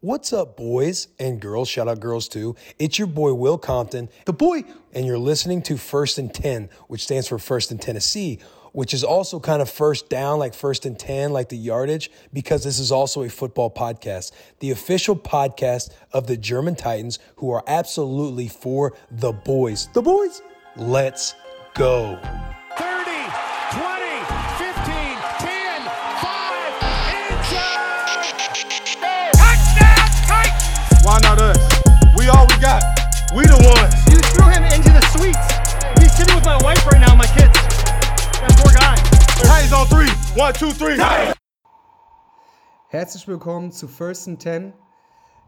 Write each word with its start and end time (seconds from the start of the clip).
What's 0.00 0.32
up, 0.32 0.56
boys 0.56 1.08
and 1.18 1.40
girls? 1.40 1.68
Shout 1.68 1.88
out 1.88 1.98
girls 1.98 2.28
too. 2.28 2.54
It's 2.78 3.00
your 3.00 3.08
boy 3.08 3.34
Will 3.34 3.58
Compton, 3.58 4.08
the 4.26 4.32
boy, 4.32 4.62
and 4.92 5.04
you're 5.04 5.18
listening 5.18 5.60
to 5.62 5.76
First 5.76 6.18
and 6.18 6.32
10, 6.32 6.68
which 6.86 7.02
stands 7.02 7.26
for 7.26 7.36
First 7.36 7.72
in 7.72 7.78
Tennessee, 7.78 8.38
which 8.70 8.94
is 8.94 9.02
also 9.02 9.40
kind 9.40 9.60
of 9.60 9.68
first 9.68 10.08
down, 10.08 10.38
like 10.38 10.54
first 10.54 10.86
and 10.86 10.96
10, 10.96 11.32
like 11.32 11.48
the 11.48 11.56
yardage, 11.56 12.12
because 12.32 12.62
this 12.62 12.78
is 12.78 12.92
also 12.92 13.24
a 13.24 13.28
football 13.28 13.72
podcast, 13.72 14.30
the 14.60 14.70
official 14.70 15.16
podcast 15.16 15.90
of 16.12 16.28
the 16.28 16.36
German 16.36 16.76
Titans, 16.76 17.18
who 17.34 17.50
are 17.50 17.64
absolutely 17.66 18.46
for 18.46 18.94
the 19.10 19.32
boys. 19.32 19.88
The 19.94 20.02
boys. 20.02 20.42
Let's 20.76 21.34
go. 21.74 22.20
My 36.48 36.56
wife 36.64 36.86
right 36.86 37.00
now, 37.06 37.14
my 37.14 37.26
kids. 37.26 37.52
That 38.40 38.56
poor 38.56 38.72
guy. 38.72 38.96
Titans 39.44 39.72
on 39.74 39.86
three. 39.86 40.08
One, 40.34 40.54
two, 40.54 40.70
three. 40.70 40.96
Herzlich 42.88 43.28
willkommen 43.28 43.70
zu 43.70 43.86
First 43.86 44.28
and 44.28 44.40
Ten, 44.40 44.72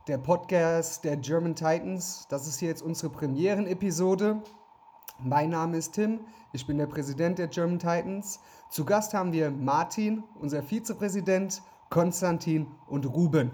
der 0.09 0.19
Podcast 0.19 1.03
der 1.05 1.17
German 1.17 1.55
Titans. 1.55 2.27
Das 2.29 2.47
ist 2.47 2.59
hier 2.59 2.69
jetzt 2.69 2.83
unsere 2.83 3.11
Premieren-Episode. 3.11 4.43
Mein 5.19 5.49
Name 5.49 5.79
ist 5.79 5.93
Tim, 5.93 6.21
ich 6.53 6.67
bin 6.67 6.77
der 6.77 6.87
Präsident 6.87 7.39
der 7.39 7.49
German 7.49 7.79
Titans. 7.79 8.41
Zu 8.69 8.85
Gast 8.85 9.15
haben 9.15 9.33
wir 9.33 9.51
Martin, 9.51 10.23
unser 10.39 10.63
Vizepräsident, 10.63 11.63
Konstantin 11.89 12.67
und 12.87 13.07
Ruben. 13.07 13.53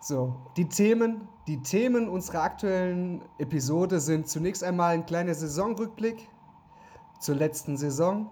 So, 0.00 0.34
die 0.56 0.68
Themen, 0.68 1.28
die 1.46 1.62
Themen 1.62 2.08
unserer 2.08 2.42
aktuellen 2.42 3.22
Episode 3.38 4.00
sind 4.00 4.28
zunächst 4.28 4.64
einmal 4.64 4.94
ein 4.94 5.06
kleiner 5.06 5.34
Saisonrückblick 5.34 6.28
zur 7.20 7.36
letzten 7.36 7.76
Saison. 7.76 8.30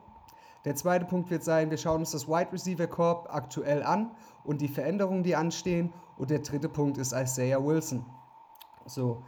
Der 0.65 0.75
zweite 0.75 1.05
Punkt 1.05 1.31
wird 1.31 1.45
sein, 1.45 1.71
wir 1.71 1.79
schauen 1.79 2.01
uns 2.01 2.11
das 2.11 2.27
Wide 2.27 2.53
Receiver 2.53 2.87
Corp 2.89 3.29
aktuell 3.33 3.85
an 3.85 4.11
und 4.43 4.61
die 4.61 4.69
Veränderungen, 4.69 5.23
die 5.23 5.37
anstehen. 5.37 5.93
Und 6.19 6.31
der 6.31 6.41
dritte 6.41 6.69
Punkt 6.69 6.99
ist 6.99 7.13
Isaiah 7.13 7.65
Wilson. 7.65 8.05
So, 8.87 9.23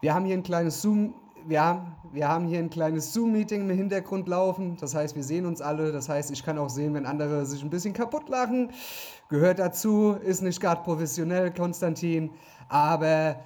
wir 0.00 0.14
haben 0.14 0.24
hier 0.24 0.36
ein 0.36 0.42
kleines 0.44 0.80
Zoom, 0.80 1.14
wir 1.46 1.62
haben, 1.62 1.94
wir 2.12 2.28
haben 2.28 2.46
hier 2.46 2.58
ein 2.58 2.70
kleines 2.70 3.12
Zoom-Meeting 3.12 3.68
im 3.68 3.76
Hintergrund 3.76 4.28
laufen. 4.28 4.76
Das 4.80 4.94
heißt, 4.94 5.16
wir 5.16 5.22
sehen 5.22 5.46
uns 5.46 5.60
alle. 5.60 5.92
Das 5.92 6.08
heißt, 6.08 6.30
ich 6.30 6.44
kann 6.44 6.58
auch 6.58 6.70
sehen, 6.70 6.94
wenn 6.94 7.06
andere 7.06 7.46
sich 7.46 7.62
ein 7.62 7.70
bisschen 7.70 7.94
kaputt 7.94 8.28
lachen. 8.28 8.70
Gehört 9.28 9.58
dazu, 9.58 10.16
ist 10.22 10.42
nicht 10.42 10.60
gerade 10.60 10.82
professionell, 10.82 11.52
Konstantin. 11.52 12.30
Aber 12.68 13.36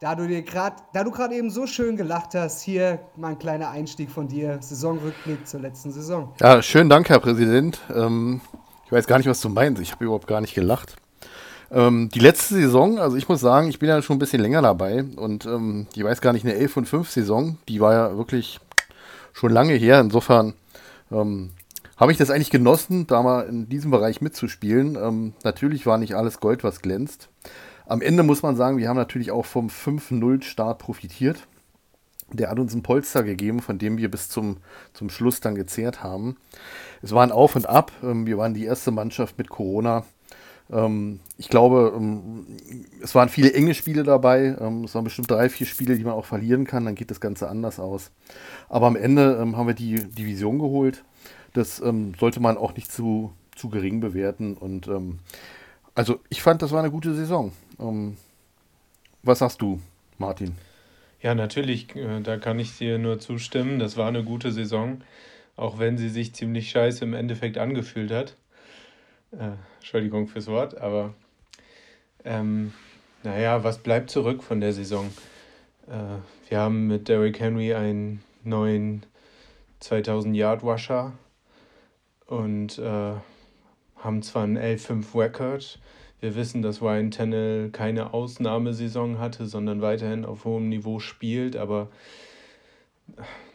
da 0.00 0.14
du 0.14 0.26
dir 0.26 0.42
gerade, 0.42 0.76
da 0.92 1.04
du 1.04 1.10
gerade 1.10 1.34
eben 1.34 1.50
so 1.50 1.66
schön 1.66 1.96
gelacht 1.96 2.34
hast, 2.34 2.62
hier 2.62 3.00
mal 3.16 3.28
ein 3.28 3.38
kleiner 3.38 3.70
Einstieg 3.70 4.10
von 4.10 4.28
dir, 4.28 4.58
Saisonrückblick 4.60 5.46
zur 5.46 5.60
letzten 5.60 5.92
Saison. 5.92 6.32
Ja, 6.40 6.60
schönen 6.62 6.90
Dank, 6.90 7.08
Herr 7.08 7.20
Präsident. 7.20 7.80
Ähm, 7.94 8.40
ich 8.84 8.92
weiß 8.92 9.06
gar 9.06 9.18
nicht, 9.18 9.28
was 9.28 9.40
du 9.40 9.48
meinst. 9.48 9.80
Ich 9.80 9.92
habe 9.92 10.04
überhaupt 10.04 10.26
gar 10.26 10.40
nicht 10.40 10.54
gelacht. 10.54 10.96
Ähm, 11.72 12.10
die 12.10 12.18
letzte 12.18 12.54
Saison, 12.54 12.98
also 12.98 13.16
ich 13.16 13.28
muss 13.30 13.40
sagen, 13.40 13.68
ich 13.68 13.78
bin 13.78 13.88
ja 13.88 14.02
schon 14.02 14.16
ein 14.16 14.18
bisschen 14.18 14.42
länger 14.42 14.60
dabei 14.60 15.04
und 15.16 15.46
ähm, 15.46 15.86
ich 15.94 16.04
weiß 16.04 16.20
gar 16.20 16.34
nicht, 16.34 16.44
eine 16.44 16.54
11 16.54 16.76
und 16.76 16.86
5 16.86 17.10
Saison, 17.10 17.56
die 17.66 17.80
war 17.80 17.94
ja 17.94 18.16
wirklich 18.16 18.60
schon 19.32 19.52
lange 19.52 19.72
her. 19.72 19.98
Insofern 19.98 20.52
ähm, 21.10 21.50
habe 21.96 22.12
ich 22.12 22.18
das 22.18 22.30
eigentlich 22.30 22.50
genossen, 22.50 23.06
da 23.06 23.22
mal 23.22 23.46
in 23.46 23.70
diesem 23.70 23.90
Bereich 23.90 24.20
mitzuspielen. 24.20 24.96
Ähm, 24.96 25.32
natürlich 25.44 25.86
war 25.86 25.96
nicht 25.96 26.14
alles 26.14 26.40
Gold, 26.40 26.62
was 26.62 26.82
glänzt. 26.82 27.30
Am 27.86 28.02
Ende 28.02 28.22
muss 28.22 28.42
man 28.42 28.54
sagen, 28.54 28.76
wir 28.76 28.88
haben 28.88 28.96
natürlich 28.96 29.30
auch 29.30 29.46
vom 29.46 29.68
5-0-Start 29.68 30.78
profitiert. 30.78 31.46
Der 32.30 32.50
hat 32.50 32.58
uns 32.58 32.74
ein 32.74 32.82
Polster 32.82 33.22
gegeben, 33.22 33.60
von 33.60 33.78
dem 33.78 33.96
wir 33.96 34.10
bis 34.10 34.28
zum, 34.28 34.58
zum 34.92 35.08
Schluss 35.08 35.40
dann 35.40 35.54
gezehrt 35.54 36.02
haben. 36.02 36.36
Es 37.02 37.12
war 37.12 37.22
ein 37.22 37.32
Auf 37.32 37.56
und 37.56 37.66
Ab. 37.66 37.92
Ähm, 38.02 38.26
Wir 38.26 38.36
waren 38.36 38.52
die 38.52 38.64
erste 38.64 38.90
Mannschaft 38.90 39.38
mit 39.38 39.48
Corona. 39.48 40.04
Ähm, 40.70 41.20
Ich 41.38 41.48
glaube, 41.48 41.92
ähm, 41.96 42.46
es 43.02 43.14
waren 43.14 43.28
viele 43.28 43.52
enge 43.54 43.74
Spiele 43.74 44.02
dabei. 44.02 44.56
Ähm, 44.60 44.84
Es 44.84 44.94
waren 44.94 45.04
bestimmt 45.04 45.30
drei, 45.30 45.48
vier 45.48 45.66
Spiele, 45.66 45.96
die 45.96 46.04
man 46.04 46.14
auch 46.14 46.26
verlieren 46.26 46.66
kann. 46.66 46.84
Dann 46.84 46.94
geht 46.94 47.10
das 47.10 47.20
Ganze 47.20 47.48
anders 47.48 47.78
aus. 47.80 48.10
Aber 48.68 48.86
am 48.86 48.96
Ende 48.96 49.38
haben 49.38 49.66
wir 49.66 49.74
die 49.74 49.96
Division 49.96 50.58
geholt. 50.58 51.04
Das 51.54 51.76
sollte 51.76 52.40
man 52.40 52.56
auch 52.56 52.74
nicht 52.74 52.90
zu, 52.90 53.32
zu 53.54 53.68
gering 53.68 54.00
bewerten. 54.00 54.54
Und 54.56 54.90
also 55.94 56.20
ich 56.30 56.40
fand, 56.42 56.62
das 56.62 56.72
war 56.72 56.78
eine 56.78 56.90
gute 56.90 57.14
Saison. 57.14 57.52
Was 59.22 59.38
sagst 59.40 59.60
du, 59.60 59.80
Martin? 60.18 60.56
Ja, 61.20 61.34
natürlich, 61.34 61.94
äh, 61.94 62.20
da 62.20 62.36
kann 62.36 62.58
ich 62.58 62.76
dir 62.78 62.98
nur 62.98 63.20
zustimmen. 63.20 63.78
Das 63.78 63.96
war 63.96 64.08
eine 64.08 64.24
gute 64.24 64.50
Saison, 64.50 65.02
auch 65.56 65.78
wenn 65.78 65.96
sie 65.96 66.08
sich 66.08 66.34
ziemlich 66.34 66.70
scheiße 66.70 67.04
im 67.04 67.14
Endeffekt 67.14 67.58
angefühlt 67.58 68.10
hat. 68.10 68.36
Äh, 69.32 69.52
Entschuldigung 69.78 70.28
fürs 70.28 70.46
Wort, 70.46 70.78
aber 70.78 71.14
ähm, 72.24 72.72
naja, 73.22 73.64
was 73.64 73.78
bleibt 73.78 74.10
zurück 74.10 74.42
von 74.42 74.60
der 74.60 74.72
Saison? 74.72 75.10
Äh, 75.88 76.18
wir 76.50 76.58
haben 76.58 76.86
mit 76.86 77.08
Derrick 77.08 77.40
Henry 77.40 77.72
einen 77.72 78.22
neuen 78.44 79.06
2000 79.80 80.36
Yard 80.36 80.62
Rusher 80.62 81.12
und 82.26 82.78
äh, 82.78 83.12
haben 83.96 84.22
zwar 84.22 84.44
einen 84.44 84.58
L5 84.58 85.18
Record. 85.18 85.78
Wir 86.20 86.36
wissen, 86.36 86.62
dass 86.62 86.82
Ryan 86.82 87.10
Tannehill 87.10 87.70
keine 87.70 88.12
Ausnahmesaison 88.12 89.18
hatte, 89.18 89.46
sondern 89.46 89.80
weiterhin 89.80 90.24
auf 90.24 90.44
hohem 90.44 90.68
Niveau 90.68 90.98
spielt, 90.98 91.56
aber 91.56 91.88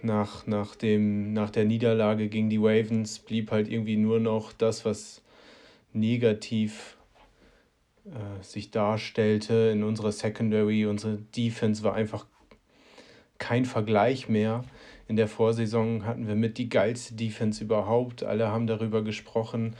nach, 0.01 0.47
nach, 0.47 0.75
dem, 0.75 1.33
nach 1.33 1.49
der 1.49 1.65
Niederlage 1.65 2.29
gegen 2.29 2.49
die 2.49 2.57
Ravens 2.57 3.19
blieb 3.19 3.51
halt 3.51 3.69
irgendwie 3.69 3.95
nur 3.97 4.19
noch 4.19 4.53
das, 4.53 4.83
was 4.83 5.21
negativ 5.99 6.97
äh, 8.05 8.43
sich 8.43 8.71
darstellte 8.71 9.71
in 9.73 9.83
unserer 9.83 10.11
Secondary. 10.11 10.85
Unsere 10.85 11.17
Defense 11.17 11.83
war 11.83 11.93
einfach 11.93 12.25
kein 13.37 13.65
Vergleich 13.65 14.29
mehr. 14.29 14.63
In 15.07 15.15
der 15.15 15.27
Vorsaison 15.27 16.05
hatten 16.05 16.27
wir 16.27 16.35
mit 16.35 16.57
die 16.57 16.69
geilste 16.69 17.15
Defense 17.15 17.63
überhaupt. 17.63 18.23
Alle 18.23 18.47
haben 18.47 18.67
darüber 18.67 19.03
gesprochen, 19.03 19.75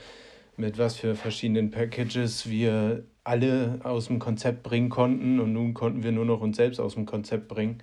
mit 0.56 0.78
was 0.78 0.96
für 0.96 1.14
verschiedenen 1.14 1.70
Packages 1.70 2.48
wir 2.48 3.04
alle 3.24 3.80
aus 3.84 4.06
dem 4.06 4.18
Konzept 4.18 4.62
bringen 4.62 4.88
konnten. 4.88 5.40
Und 5.40 5.52
nun 5.52 5.74
konnten 5.74 6.02
wir 6.02 6.12
nur 6.12 6.24
noch 6.24 6.40
uns 6.40 6.56
selbst 6.56 6.80
aus 6.80 6.94
dem 6.94 7.06
Konzept 7.06 7.48
bringen. 7.48 7.78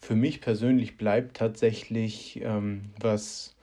Für 0.00 0.14
mich 0.14 0.40
persönlich 0.40 0.96
bleibt 0.96 1.36
tatsächlich, 1.36 2.40
ähm, 2.42 2.90
was, 3.00 3.56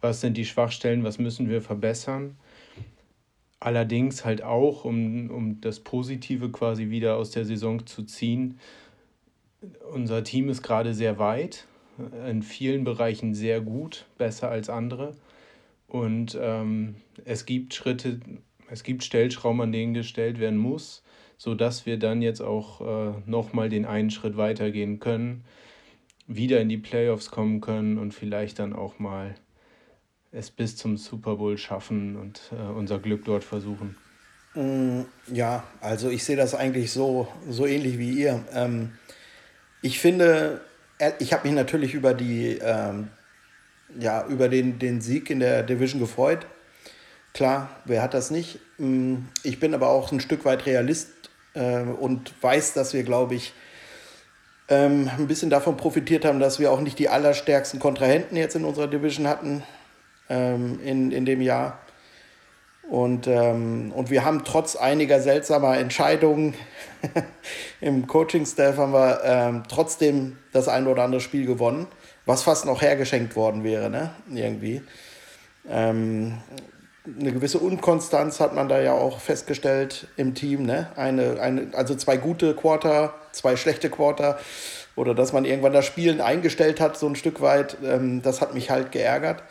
was 0.00 0.20
sind 0.20 0.36
die 0.36 0.44
Schwachstellen, 0.44 1.04
was 1.04 1.18
müssen 1.18 1.48
wir 1.48 1.62
verbessern. 1.62 2.36
Allerdings 3.64 4.26
halt 4.26 4.42
auch, 4.42 4.84
um, 4.84 5.30
um 5.30 5.58
das 5.62 5.80
Positive 5.80 6.50
quasi 6.50 6.90
wieder 6.90 7.16
aus 7.16 7.30
der 7.30 7.46
Saison 7.46 7.86
zu 7.86 8.02
ziehen. 8.02 8.58
Unser 9.90 10.22
Team 10.22 10.50
ist 10.50 10.60
gerade 10.60 10.92
sehr 10.92 11.18
weit, 11.18 11.66
in 12.28 12.42
vielen 12.42 12.84
Bereichen 12.84 13.32
sehr 13.32 13.62
gut, 13.62 14.04
besser 14.18 14.50
als 14.50 14.68
andere. 14.68 15.16
Und 15.88 16.38
ähm, 16.38 16.96
es 17.24 17.46
gibt 17.46 17.72
Schritte, 17.72 18.20
es 18.68 18.82
gibt 18.82 19.02
Stellschrauben, 19.02 19.62
an 19.62 19.72
denen 19.72 19.94
gestellt 19.94 20.38
werden 20.38 20.58
muss, 20.58 21.02
sodass 21.38 21.86
wir 21.86 21.98
dann 21.98 22.20
jetzt 22.20 22.42
auch 22.42 22.82
äh, 22.82 23.14
nochmal 23.24 23.70
den 23.70 23.86
einen 23.86 24.10
Schritt 24.10 24.36
weitergehen 24.36 25.00
können, 25.00 25.42
wieder 26.26 26.60
in 26.60 26.68
die 26.68 26.76
Playoffs 26.76 27.30
kommen 27.30 27.62
können 27.62 27.96
und 27.96 28.12
vielleicht 28.12 28.58
dann 28.58 28.74
auch 28.74 28.98
mal 28.98 29.34
es 30.34 30.50
bis 30.50 30.76
zum 30.76 30.96
Super 30.96 31.36
Bowl 31.36 31.56
schaffen 31.56 32.16
und 32.16 32.40
äh, 32.52 32.56
unser 32.56 32.98
Glück 32.98 33.24
dort 33.24 33.44
versuchen. 33.44 33.96
Ja, 35.32 35.64
also 35.80 36.10
ich 36.10 36.24
sehe 36.24 36.36
das 36.36 36.54
eigentlich 36.54 36.92
so, 36.92 37.28
so 37.48 37.66
ähnlich 37.66 37.98
wie 37.98 38.12
ihr. 38.12 38.44
Ähm, 38.52 38.92
ich 39.82 39.98
finde, 39.98 40.60
äh, 40.98 41.12
ich 41.18 41.32
habe 41.32 41.46
mich 41.46 41.56
natürlich 41.56 41.94
über 41.94 42.14
die, 42.14 42.58
ähm, 42.62 43.08
ja, 43.98 44.26
über 44.26 44.48
den, 44.48 44.78
den 44.78 45.00
Sieg 45.00 45.30
in 45.30 45.40
der 45.40 45.62
Division 45.62 46.00
gefreut. 46.00 46.46
Klar, 47.32 47.68
wer 47.84 48.02
hat 48.02 48.14
das 48.14 48.30
nicht? 48.30 48.60
Mm, 48.78 49.16
Ich 49.42 49.58
bin 49.58 49.74
aber 49.74 49.88
auch 49.88 50.12
ein 50.12 50.20
Stück 50.20 50.44
weit 50.44 50.66
Realist 50.66 51.10
äh, 51.54 51.82
und 51.82 52.32
weiß, 52.42 52.74
dass 52.74 52.92
wir, 52.94 53.02
glaube 53.02 53.34
ich, 53.34 53.52
ähm, 54.68 55.10
ein 55.18 55.26
bisschen 55.26 55.50
davon 55.50 55.76
profitiert 55.76 56.24
haben, 56.24 56.40
dass 56.40 56.58
wir 56.58 56.70
auch 56.70 56.80
nicht 56.80 56.98
die 56.98 57.08
allerstärksten 57.08 57.80
Kontrahenten 57.80 58.36
jetzt 58.36 58.54
in 58.56 58.64
unserer 58.64 58.86
Division 58.86 59.26
hatten 59.26 59.62
ähm, 60.28 60.80
in, 60.84 61.12
in 61.12 61.24
dem 61.24 61.40
Jahr. 61.40 61.78
Und, 62.88 63.26
ähm, 63.26 63.92
und 63.94 64.10
wir 64.10 64.24
haben 64.24 64.44
trotz 64.44 64.76
einiger 64.76 65.20
seltsamer 65.20 65.78
Entscheidungen 65.78 66.54
im 67.80 68.06
Coaching-Staff 68.06 68.76
haben 68.76 68.92
wir 68.92 69.20
ähm, 69.24 69.62
trotzdem 69.68 70.36
das 70.52 70.68
ein 70.68 70.86
oder 70.86 71.02
andere 71.02 71.20
Spiel 71.20 71.46
gewonnen, 71.46 71.86
was 72.26 72.42
fast 72.42 72.66
noch 72.66 72.82
hergeschenkt 72.82 73.36
worden 73.36 73.64
wäre, 73.64 73.88
ne? 73.88 74.10
Irgendwie. 74.30 74.82
Ähm, 75.68 76.38
eine 77.06 77.32
gewisse 77.32 77.58
Unkonstanz 77.58 78.40
hat 78.40 78.54
man 78.54 78.68
da 78.68 78.80
ja 78.80 78.92
auch 78.92 79.20
festgestellt 79.20 80.08
im 80.16 80.34
Team. 80.34 80.64
Ne? 80.64 80.88
Eine, 80.96 81.38
eine, 81.38 81.68
also 81.74 81.94
zwei 81.94 82.16
gute 82.16 82.54
Quarter, 82.54 83.14
zwei 83.32 83.56
schlechte 83.56 83.90
Quarter. 83.90 84.38
Oder 84.96 85.14
dass 85.14 85.32
man 85.32 85.44
irgendwann 85.44 85.72
das 85.74 85.84
Spielen 85.84 86.20
eingestellt 86.20 86.80
hat, 86.80 86.96
so 86.96 87.06
ein 87.06 87.16
Stück 87.16 87.42
weit. 87.42 87.76
Ähm, 87.84 88.22
das 88.22 88.40
hat 88.40 88.54
mich 88.54 88.70
halt 88.70 88.90
geärgert. 88.90 89.42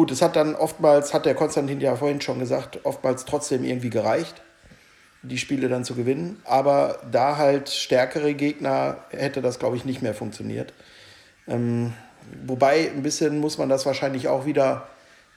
Gut, 0.00 0.10
es 0.12 0.22
hat 0.22 0.34
dann 0.34 0.54
oftmals, 0.54 1.12
hat 1.12 1.26
der 1.26 1.34
Konstantin 1.34 1.78
ja 1.78 1.94
vorhin 1.94 2.22
schon 2.22 2.38
gesagt, 2.38 2.80
oftmals 2.84 3.26
trotzdem 3.26 3.64
irgendwie 3.64 3.90
gereicht, 3.90 4.40
die 5.20 5.36
Spiele 5.36 5.68
dann 5.68 5.84
zu 5.84 5.94
gewinnen. 5.94 6.40
Aber 6.46 7.00
da 7.12 7.36
halt 7.36 7.68
stärkere 7.68 8.32
Gegner 8.32 8.96
hätte 9.10 9.42
das, 9.42 9.58
glaube 9.58 9.76
ich, 9.76 9.84
nicht 9.84 10.00
mehr 10.00 10.14
funktioniert. 10.14 10.72
Ähm, 11.46 11.92
wobei, 12.46 12.90
ein 12.90 13.02
bisschen 13.02 13.40
muss 13.40 13.58
man 13.58 13.68
das 13.68 13.84
wahrscheinlich 13.84 14.28
auch 14.28 14.46
wieder 14.46 14.88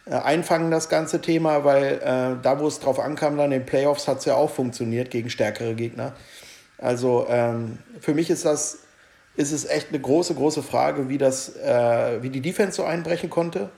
äh, 0.05 0.11
einfangen, 0.11 0.71
das 0.71 0.87
ganze 0.87 1.19
Thema, 1.19 1.65
weil 1.65 1.95
äh, 1.95 2.41
da, 2.41 2.57
wo 2.57 2.65
es 2.65 2.79
drauf 2.79 3.01
ankam, 3.01 3.35
dann 3.35 3.51
in 3.51 3.59
den 3.59 3.65
Playoffs 3.65 4.07
hat 4.07 4.19
es 4.19 4.25
ja 4.25 4.35
auch 4.35 4.49
funktioniert 4.49 5.11
gegen 5.11 5.29
stärkere 5.29 5.75
Gegner. 5.75 6.13
Also 6.77 7.25
ähm, 7.27 7.79
für 7.99 8.13
mich 8.13 8.29
ist 8.29 8.45
das 8.45 8.77
ist 9.35 9.51
es 9.51 9.65
echt 9.65 9.89
eine 9.89 9.99
große, 9.99 10.35
große 10.35 10.63
Frage, 10.63 11.09
wie, 11.09 11.17
das, 11.17 11.53
äh, 11.57 12.21
wie 12.21 12.29
die 12.29 12.39
Defense 12.39 12.77
so 12.77 12.85
einbrechen 12.85 13.29
konnte. 13.29 13.69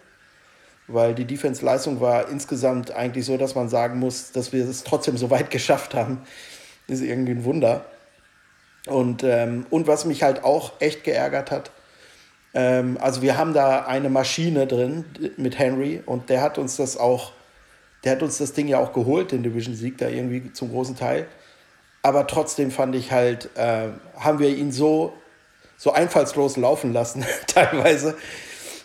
Weil 0.87 1.15
die 1.15 1.25
Defense-Leistung 1.25 1.99
war 1.99 2.29
insgesamt 2.29 2.91
eigentlich 2.91 3.25
so, 3.25 3.37
dass 3.37 3.55
man 3.55 3.69
sagen 3.69 3.99
muss, 3.99 4.31
dass 4.31 4.53
wir 4.53 4.67
es 4.67 4.83
trotzdem 4.83 5.17
so 5.17 5.29
weit 5.29 5.49
geschafft 5.51 5.93
haben. 5.93 6.21
ist 6.87 7.01
irgendwie 7.01 7.31
ein 7.31 7.43
Wunder. 7.43 7.85
Und, 8.87 9.23
ähm, 9.23 9.65
und 9.69 9.87
was 9.87 10.05
mich 10.05 10.21
halt 10.21 10.43
auch 10.43 10.73
echt 10.79 11.03
geärgert 11.03 11.49
hat, 11.49 11.71
ähm, 12.53 12.97
also 13.01 13.21
wir 13.21 13.37
haben 13.37 13.53
da 13.53 13.85
eine 13.85 14.09
Maschine 14.09 14.65
drin 14.65 15.05
mit 15.37 15.59
Henry 15.59 16.01
und 16.05 16.29
der 16.29 16.41
hat 16.41 16.57
uns 16.57 16.77
das 16.77 16.97
auch, 16.97 17.33
der 18.03 18.13
hat 18.13 18.23
uns 18.23 18.37
das 18.37 18.53
Ding 18.53 18.67
ja 18.67 18.79
auch 18.79 18.93
geholt, 18.93 19.31
den 19.31 19.43
Division-Sieg 19.43 19.97
da 19.97 20.07
irgendwie 20.07 20.53
zum 20.53 20.69
großen 20.69 20.95
Teil. 20.95 21.27
Aber 22.01 22.27
trotzdem 22.27 22.71
fand 22.71 22.95
ich 22.95 23.11
halt, 23.11 23.49
äh, 23.55 23.89
haben 24.17 24.39
wir 24.39 24.55
ihn 24.55 24.71
so, 24.71 25.13
so 25.75 25.91
einfallslos 25.91 26.55
laufen 26.55 26.93
lassen, 26.93 27.25
teilweise, 27.47 28.15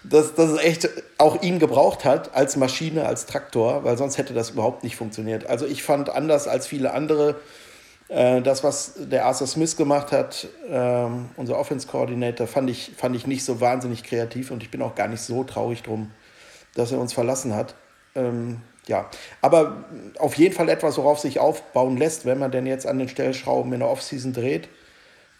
dass, 0.03 0.33
es 0.37 0.59
echt 0.59 0.89
auch 1.21 1.43
ihn 1.43 1.59
gebraucht 1.59 2.05
hat 2.05 2.35
als 2.35 2.57
Maschine, 2.57 3.07
als 3.07 3.27
Traktor, 3.27 3.85
weil 3.85 3.99
sonst 3.99 4.19
hätte 4.19 4.35
das 4.35 4.51
überhaupt 4.51 4.83
nicht 4.83 4.97
funktioniert. 4.97 5.47
Also 5.47 5.67
ich 5.67 5.83
fand 5.83 6.11
anders 6.11 6.49
als 6.49 6.67
viele 6.67 6.93
andere, 6.93 7.37
äh, 8.09 8.41
das, 8.41 8.65
was 8.65 8.95
der 8.97 9.27
Arthur 9.27 9.47
Smith 9.47 9.77
gemacht 9.77 10.13
hat, 10.13 10.49
ähm, 10.69 11.29
unser 11.37 11.59
Offense 11.59 11.87
Coordinator, 11.87 12.47
fand 12.47 12.71
ich, 12.71 12.93
fand 12.97 13.15
ich 13.15 13.27
nicht 13.27 13.45
so 13.45 13.61
wahnsinnig 13.61 14.03
kreativ 14.03 14.51
und 14.51 14.63
ich 14.63 14.71
bin 14.71 14.83
auch 14.83 14.95
gar 14.95 15.09
nicht 15.09 15.21
so 15.21 15.45
traurig 15.45 15.83
drum, 15.83 16.11
dass 16.75 16.91
er 16.91 16.99
uns 16.99 17.13
verlassen 17.13 17.55
hat. 17.55 17.75
Ähm, 18.15 18.63
ja, 18.87 19.09
aber 19.43 19.85
auf 20.19 20.35
jeden 20.35 20.55
Fall 20.55 20.69
etwas, 20.69 20.97
worauf 20.97 21.21
sich 21.21 21.39
aufbauen 21.39 21.97
lässt, 21.97 22.25
wenn 22.25 22.39
man 22.39 22.51
denn 22.51 22.67
jetzt 22.67 22.87
an 22.87 22.99
den 22.99 23.09
Stellschrauben 23.09 23.73
in 23.73 23.81
der 23.81 23.89
Offseason 23.89 24.33
dreht 24.33 24.69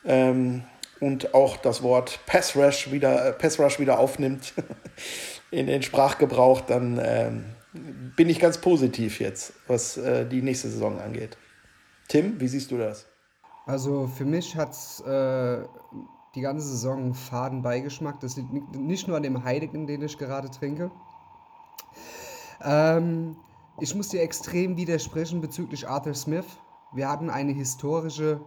ähm, 0.05 0.63
und 1.01 1.35
auch 1.35 1.57
das 1.57 1.83
Wort 1.83 2.21
Pass 2.27 2.55
Rush 2.55 2.93
wieder, 2.93 3.29
äh, 3.29 3.33
Pass 3.33 3.59
Rush 3.59 3.81
wieder 3.81 3.99
aufnimmt 3.99 4.53
in 5.51 5.67
den 5.67 5.83
Sprachgebrauch, 5.83 6.61
dann 6.61 7.01
ähm, 7.03 7.45
bin 8.17 8.29
ich 8.29 8.39
ganz 8.39 8.59
positiv 8.59 9.21
jetzt, 9.21 9.53
was 9.67 9.97
äh, 9.97 10.27
die 10.27 10.43
nächste 10.43 10.69
Saison 10.69 11.01
angeht. 11.01 11.37
Tim, 12.09 12.41
wie 12.41 12.49
siehst 12.49 12.71
du 12.71 12.79
das? 12.79 13.07
Also 13.67 14.09
für 14.09 14.25
mich 14.25 14.57
hat 14.57 14.75
äh, 15.07 15.65
die 16.35 16.41
ganze 16.41 16.67
Saison 16.67 16.99
einen 16.99 17.15
faden 17.15 17.63
Beigeschmack. 17.63 18.21
Das 18.21 18.37
liegt 18.37 18.75
nicht 18.75 19.07
nur 19.07 19.17
an 19.17 19.23
dem 19.23 19.45
Heiligen, 19.45 19.87
den 19.87 20.03
ich 20.03 20.19
gerade 20.19 20.51
trinke. 20.51 20.91
Ähm, 22.63 23.37
ich 23.79 23.95
muss 23.95 24.09
dir 24.09 24.23
extrem 24.23 24.77
widersprechen 24.77 25.41
bezüglich 25.41 25.89
Arthur 25.89 26.15
Smith. 26.15 26.47
Wir 26.93 27.09
hatten 27.09 27.31
eine 27.31 27.53
historische 27.53 28.41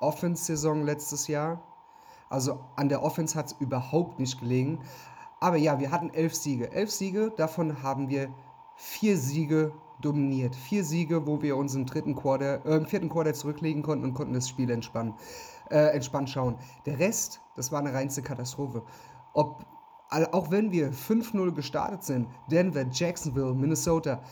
Offense-Saison 0.00 0.84
letztes 0.84 1.26
Jahr. 1.26 1.62
Also 2.28 2.60
an 2.76 2.88
der 2.88 3.02
Offense 3.02 3.36
hat 3.36 3.46
es 3.46 3.52
überhaupt 3.58 4.20
nicht 4.20 4.38
gelegen. 4.40 4.80
Aber 5.40 5.56
ja, 5.56 5.80
wir 5.80 5.90
hatten 5.90 6.10
elf 6.10 6.34
Siege. 6.34 6.70
Elf 6.70 6.90
Siege, 6.90 7.32
davon 7.34 7.82
haben 7.82 8.10
wir 8.10 8.28
vier 8.76 9.16
Siege 9.16 9.72
dominiert. 10.00 10.54
Vier 10.54 10.84
Siege, 10.84 11.26
wo 11.26 11.40
wir 11.40 11.56
uns 11.56 11.74
im 11.74 11.86
dritten 11.86 12.14
Quarter, 12.14 12.64
äh, 12.66 12.76
im 12.76 12.86
vierten 12.86 13.08
Quarter 13.08 13.32
zurücklegen 13.32 13.82
konnten 13.82 14.04
und 14.04 14.14
konnten 14.14 14.34
das 14.34 14.48
Spiel 14.48 14.70
entspannen, 14.70 15.14
äh, 15.70 15.94
entspannt 15.94 16.28
schauen. 16.28 16.56
Der 16.84 16.98
Rest, 16.98 17.40
das 17.56 17.72
war 17.72 17.80
eine 17.80 17.94
reinste 17.94 18.22
Katastrophe. 18.22 18.82
Ob, 19.32 19.64
auch 20.10 20.50
wenn 20.50 20.72
wir 20.72 20.92
5-0 20.92 21.52
gestartet 21.52 22.02
sind, 22.02 22.28
Denver, 22.50 22.84
Jacksonville, 22.90 23.54
Minnesota, 23.54 24.22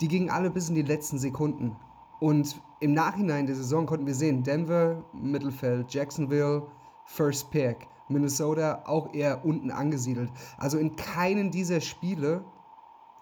die 0.00 0.08
gingen 0.08 0.30
alle 0.30 0.50
bis 0.50 0.68
in 0.68 0.74
die 0.74 0.82
letzten 0.82 1.18
Sekunden. 1.18 1.76
Und 2.20 2.60
im 2.80 2.94
Nachhinein 2.94 3.46
der 3.46 3.56
Saison 3.56 3.86
konnten 3.86 4.06
wir 4.06 4.14
sehen, 4.14 4.42
Denver, 4.42 5.04
Mittelfeld, 5.12 5.92
Jacksonville, 5.92 6.66
First 7.04 7.50
Pick, 7.50 7.88
Minnesota 8.08 8.82
auch 8.86 9.12
eher 9.14 9.44
unten 9.44 9.70
angesiedelt. 9.70 10.30
Also 10.58 10.78
in 10.78 10.96
keinen 10.96 11.50
dieser 11.50 11.80
Spiele 11.80 12.44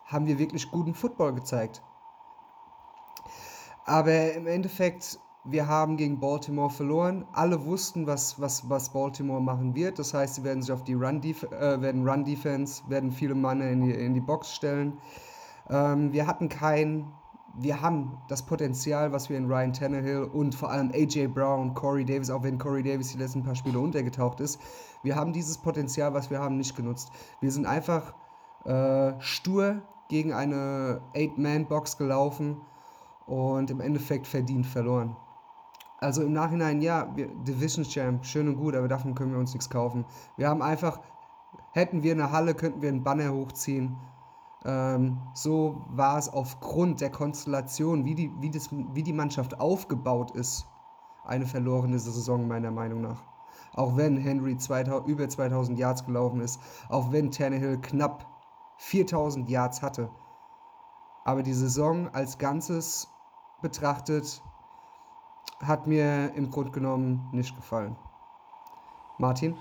haben 0.05 0.27
wir 0.27 0.39
wirklich 0.39 0.71
guten 0.71 0.95
Football 0.95 1.35
gezeigt. 1.35 1.83
Aber 3.85 4.33
im 4.33 4.47
Endeffekt, 4.47 5.19
wir 5.45 5.67
haben 5.67 5.97
gegen 5.97 6.21
Baltimore 6.21 6.71
verloren. 6.71 7.27
Alle 7.33 7.65
wussten, 7.65 8.07
was, 8.07 8.41
was, 8.41 8.69
was 8.69 8.93
Baltimore 8.93 9.41
machen 9.41 9.75
wird. 9.75 9.99
Das 9.99 10.15
heißt, 10.15 10.37
sie 10.37 10.45
werden 10.45 10.63
sich 10.63 10.71
auf 10.71 10.85
die 10.85 10.95
Run-Defense, 10.95 11.57
äh, 11.57 11.81
werden 11.81 12.07
Run 12.09 12.25
werden 12.89 13.11
viele 13.11 13.35
Mann 13.35 13.61
in 13.61 13.83
die, 13.83 13.91
in 13.91 14.15
die 14.15 14.21
Box 14.21 14.55
stellen. 14.55 14.99
Ähm, 15.69 16.13
wir 16.13 16.27
hatten 16.27 16.49
kein, 16.49 17.13
wir 17.59 17.81
haben 17.81 18.19
das 18.29 18.45
Potenzial, 18.45 19.13
was 19.13 19.29
wir 19.29 19.37
in 19.37 19.47
Ryan 19.47 19.73
Tannehill 19.73 20.25
und 20.25 20.55
vor 20.55 20.71
allem 20.71 20.91
AJ 20.93 21.29
Brown, 21.29 21.75
Corey 21.75 22.05
Davis, 22.05 22.31
auch 22.31 22.43
wenn 22.43 22.59
Corey 22.59 22.83
Davis 22.83 23.13
die 23.13 23.19
letzten 23.19 23.43
paar 23.43 23.55
Spiele 23.55 23.79
untergetaucht 23.79 24.41
ist, 24.41 24.61
wir 25.03 25.17
haben 25.17 25.33
dieses 25.33 25.59
Potenzial, 25.59 26.15
was 26.15 26.31
wir 26.31 26.39
haben, 26.39 26.57
nicht 26.57 26.77
genutzt. 26.77 27.11
Wir 27.41 27.51
sind 27.51 27.67
einfach 27.67 28.15
äh, 28.65 29.13
stur 29.21 29.83
gegen 30.09 30.33
eine 30.33 31.03
Eight-Man-Box 31.15 31.99
gelaufen 31.99 32.61
und 33.27 33.71
im 33.71 33.81
Endeffekt 33.81 34.27
verdient 34.27 34.67
verloren. 34.67 35.17
Also 35.99 36.23
im 36.23 36.33
Nachhinein, 36.33 36.81
ja, 36.81 37.13
wir, 37.15 37.29
Division 37.29 37.85
Champ, 37.85 38.27
schön 38.27 38.49
und 38.49 38.57
gut, 38.57 38.75
aber 38.75 38.89
davon 38.89 39.15
können 39.15 39.33
wir 39.33 39.39
uns 39.39 39.53
nichts 39.53 39.71
kaufen. 39.71 40.05
Wir 40.37 40.49
haben 40.49 40.63
einfach, 40.63 41.01
hätten 41.73 42.03
wir 42.03 42.13
eine 42.13 42.33
Halle, 42.33 42.55
könnten 42.55 42.83
wir 42.83 42.89
einen 42.89 43.05
Banner 43.05 43.33
hochziehen. 43.33 43.97
Ähm, 44.65 45.19
so 45.35 45.85
war 45.89 46.19
es 46.19 46.29
aufgrund 46.29 47.01
der 47.01 47.11
Konstellation, 47.11 48.05
wie 48.05 48.15
die, 48.15 48.31
wie, 48.41 48.51
das, 48.51 48.69
wie 48.71 49.03
die 49.03 49.13
Mannschaft 49.13 49.59
aufgebaut 49.61 50.31
ist, 50.33 50.67
eine 51.25 51.47
verlorene 51.47 51.99
Saison 51.99 52.47
meiner 52.47 52.71
Meinung 52.71 53.01
nach. 53.01 53.23
Auch 53.75 53.97
wenn 53.97 54.17
Henry 54.17 54.57
2000, 54.57 55.09
über 55.09 55.29
2000 55.29 55.79
Yards 55.79 56.05
gelaufen 56.05 56.41
ist, 56.41 56.61
auch 56.89 57.11
wenn 57.11 57.31
Tannehill 57.31 57.79
knapp 57.81 58.27
4000 58.79 59.49
Yards 59.49 59.83
hatte. 59.83 60.11
Aber 61.25 61.43
die 61.43 61.55
Saison 61.55 62.09
als 62.13 62.39
Ganzes 62.39 63.09
betrachtet 63.63 64.43
hat 65.61 65.87
mir 65.87 66.33
im 66.35 66.51
Grunde 66.51 66.73
genommen 66.73 67.29
nicht 67.33 67.55
gefallen. 67.55 67.97
Martin? 69.19 69.57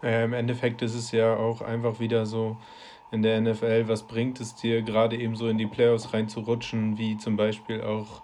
Naja, 0.00 0.24
im 0.24 0.32
Endeffekt 0.32 0.82
ist 0.82 0.94
es 0.94 1.12
ja 1.12 1.36
auch 1.36 1.60
einfach 1.60 2.00
wieder 2.00 2.26
so 2.26 2.56
in 3.12 3.22
der 3.22 3.40
NFL, 3.40 3.88
was 3.88 4.02
bringt 4.04 4.40
es 4.40 4.54
dir, 4.54 4.82
gerade 4.82 5.16
eben 5.16 5.36
so 5.36 5.46
in 5.46 5.58
die 5.58 5.66
Playoffs 5.66 6.12
reinzurutschen, 6.14 6.96
wie 6.98 7.18
zum 7.18 7.36
Beispiel 7.36 7.82
auch 7.82 8.22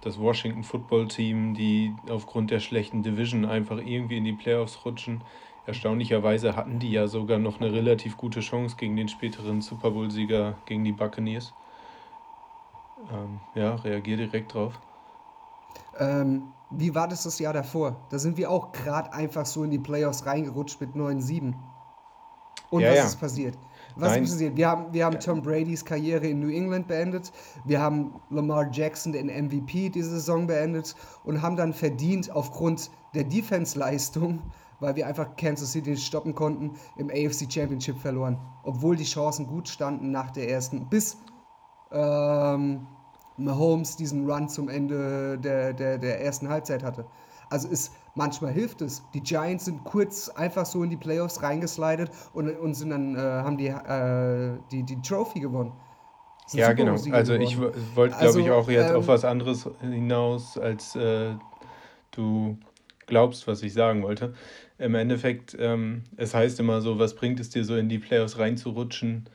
das 0.00 0.18
Washington 0.18 0.64
Football 0.64 1.06
Team, 1.06 1.54
die 1.54 1.94
aufgrund 2.08 2.50
der 2.50 2.58
schlechten 2.58 3.02
Division 3.02 3.44
einfach 3.44 3.76
irgendwie 3.78 4.16
in 4.16 4.24
die 4.24 4.32
Playoffs 4.32 4.84
rutschen. 4.84 5.22
Erstaunlicherweise 5.66 6.56
hatten 6.56 6.78
die 6.80 6.90
ja 6.90 7.06
sogar 7.06 7.38
noch 7.38 7.60
eine 7.60 7.72
relativ 7.72 8.16
gute 8.16 8.40
Chance 8.40 8.76
gegen 8.76 8.96
den 8.96 9.08
späteren 9.08 9.60
Super 9.60 9.92
Bowl-Sieger, 9.92 10.56
gegen 10.64 10.82
die 10.82 10.92
Buccaneers. 10.92 11.52
Ähm, 13.12 13.38
ja, 13.54 13.74
reagier 13.76 14.16
direkt 14.16 14.54
drauf. 14.54 14.80
Ähm, 15.98 16.52
wie 16.70 16.94
war 16.94 17.06
das 17.06 17.24
das 17.24 17.38
Jahr 17.38 17.52
davor? 17.52 17.96
Da 18.10 18.18
sind 18.18 18.38
wir 18.38 18.50
auch 18.50 18.72
gerade 18.72 19.12
einfach 19.12 19.44
so 19.44 19.62
in 19.62 19.70
die 19.70 19.78
Playoffs 19.78 20.24
reingerutscht 20.24 20.80
mit 20.80 20.94
9-7. 20.94 21.52
Und 22.70 22.80
ja, 22.80 22.90
was 22.90 22.96
ja. 22.96 23.04
ist 23.04 23.20
passiert? 23.20 23.58
Was 23.96 24.10
Nein. 24.10 24.24
ist 24.24 24.32
passiert? 24.32 24.56
Wir 24.56 24.68
haben, 24.68 24.92
wir 24.92 25.04
haben 25.04 25.18
Tom 25.20 25.42
Bradys 25.42 25.84
Karriere 25.84 26.26
in 26.26 26.40
New 26.40 26.48
England 26.48 26.88
beendet. 26.88 27.32
Wir 27.64 27.80
haben 27.80 28.20
Lamar 28.30 28.70
Jackson, 28.72 29.12
den 29.12 29.26
MVP, 29.26 29.90
diese 29.90 30.10
Saison 30.10 30.46
beendet 30.46 30.94
und 31.24 31.42
haben 31.42 31.56
dann 31.56 31.72
verdient 31.72 32.30
aufgrund 32.30 32.90
der 33.14 33.24
Defense-Leistung, 33.24 34.40
weil 34.80 34.96
wir 34.96 35.06
einfach 35.06 35.36
Kansas 35.36 35.72
City 35.72 35.90
nicht 35.90 36.06
stoppen 36.06 36.34
konnten, 36.34 36.72
im 36.96 37.10
AFC 37.10 37.52
Championship 37.52 37.98
verloren. 37.98 38.38
Obwohl 38.64 38.96
die 38.96 39.04
Chancen 39.04 39.46
gut 39.46 39.68
standen 39.68 40.10
nach 40.10 40.30
der 40.30 40.50
ersten, 40.50 40.88
bis 40.88 41.18
ähm, 41.92 42.86
Mahomes 43.36 43.96
diesen 43.96 44.28
Run 44.30 44.48
zum 44.48 44.68
Ende 44.68 45.38
der, 45.38 45.72
der, 45.72 45.98
der 45.98 46.22
ersten 46.22 46.48
Halbzeit 46.48 46.82
hatte. 46.82 47.06
Also 47.52 47.68
ist, 47.68 47.94
manchmal 48.14 48.52
hilft 48.52 48.82
es. 48.82 49.10
Die 49.12 49.22
Giants 49.22 49.66
sind 49.66 49.84
kurz 49.84 50.28
einfach 50.28 50.66
so 50.66 50.82
in 50.82 50.90
die 50.90 50.96
Playoffs 50.96 51.42
reingeslidet 51.42 52.10
und, 52.32 52.50
und 52.58 52.74
sind 52.74 52.90
dann, 52.90 53.14
äh, 53.16 53.18
haben 53.20 53.58
die, 53.58 53.68
äh, 53.68 54.58
die, 54.70 54.82
die 54.84 55.02
Trophy 55.02 55.40
gewonnen. 55.40 55.72
Ja, 56.52 56.72
genau. 56.72 57.06
Also 57.10 57.34
ich 57.34 57.56
geworden. 57.56 57.60
w- 57.60 57.96
wollte, 57.96 58.18
glaube 58.18 58.40
ich, 58.40 58.46
Also, 58.46 58.50
auch 58.50 58.68
jetzt 58.68 58.90
ähm, 58.90 58.96
auf 58.96 59.08
was 59.08 59.24
anderes 59.24 59.68
hinaus, 59.80 60.58
als 60.58 60.94
äh, 60.96 61.36
du 62.12 62.58
glaubst, 63.06 63.46
was 63.46 63.62
ich 63.62 63.72
sagen 63.74 64.02
wollte. 64.02 64.34
Im 64.78 64.94
Endeffekt, 64.94 65.56
ähm, 65.58 66.04
es 66.16 66.34
heißt 66.34 66.60
immer 66.60 66.80
so, 66.80 66.98
was 66.98 67.14
bringt 67.14 67.40
es 67.40 67.50
dir 67.50 67.64
so 67.64 67.76
in 67.76 67.88
die 67.88 67.98
Playoffs 67.98 68.38
reinzurutschen? 68.38 69.26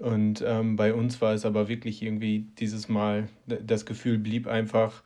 Und 0.00 0.42
ähm, 0.46 0.76
bei 0.76 0.94
uns 0.94 1.20
war 1.20 1.34
es 1.34 1.46
aber 1.46 1.68
wirklich 1.68 2.02
irgendwie 2.02 2.46
dieses 2.58 2.88
Mal, 2.88 3.28
das 3.46 3.86
Gefühl 3.86 4.18
blieb 4.18 4.46
einfach, 4.48 5.02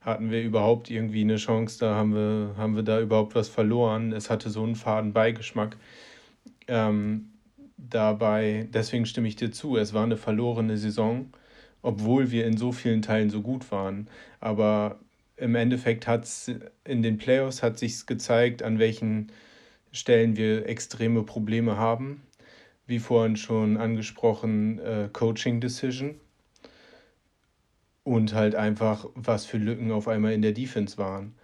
hatten 0.00 0.30
wir 0.30 0.42
überhaupt 0.42 0.90
irgendwie 0.90 1.22
eine 1.22 1.36
Chance, 1.36 1.78
da 1.78 1.94
haben 1.94 2.14
wir, 2.14 2.54
haben 2.56 2.76
wir 2.76 2.82
da 2.82 3.00
überhaupt 3.00 3.34
was 3.34 3.48
verloren. 3.48 4.12
Es 4.12 4.30
hatte 4.30 4.50
so 4.50 4.62
einen 4.62 4.76
faden 4.76 5.12
Beigeschmack. 5.12 5.76
Ähm, 6.68 7.30
dabei, 7.76 8.68
deswegen 8.72 9.06
stimme 9.06 9.28
ich 9.28 9.36
dir 9.36 9.52
zu, 9.52 9.76
es 9.76 9.92
war 9.92 10.04
eine 10.04 10.16
verlorene 10.16 10.76
Saison, 10.78 11.32
obwohl 11.82 12.30
wir 12.30 12.46
in 12.46 12.56
so 12.56 12.72
vielen 12.72 13.02
Teilen 13.02 13.30
so 13.30 13.42
gut 13.42 13.70
waren. 13.70 14.08
Aber 14.40 14.98
im 15.36 15.54
Endeffekt 15.54 16.06
hat 16.06 16.24
es 16.24 16.50
in 16.84 17.02
den 17.02 17.18
Playoffs 17.18 17.62
hat 17.62 17.78
sich 17.78 18.06
gezeigt, 18.06 18.62
an 18.62 18.78
welchen 18.78 19.32
Stellen 19.92 20.36
wir 20.36 20.66
extreme 20.66 21.24
Probleme 21.24 21.76
haben. 21.76 22.22
Wie 22.86 22.98
vorhin 22.98 23.36
schon 23.36 23.76
angesprochen, 23.76 24.78
äh, 24.80 25.08
Coaching 25.12 25.60
Decision. 25.60 26.20
Und 28.02 28.34
halt 28.34 28.54
einfach, 28.54 29.06
was 29.14 29.44
für 29.44 29.58
Lücken 29.58 29.92
auf 29.92 30.08
einmal 30.08 30.32
in 30.32 30.42
der 30.42 30.52
Defense 30.52 30.98
waren. 30.98 31.34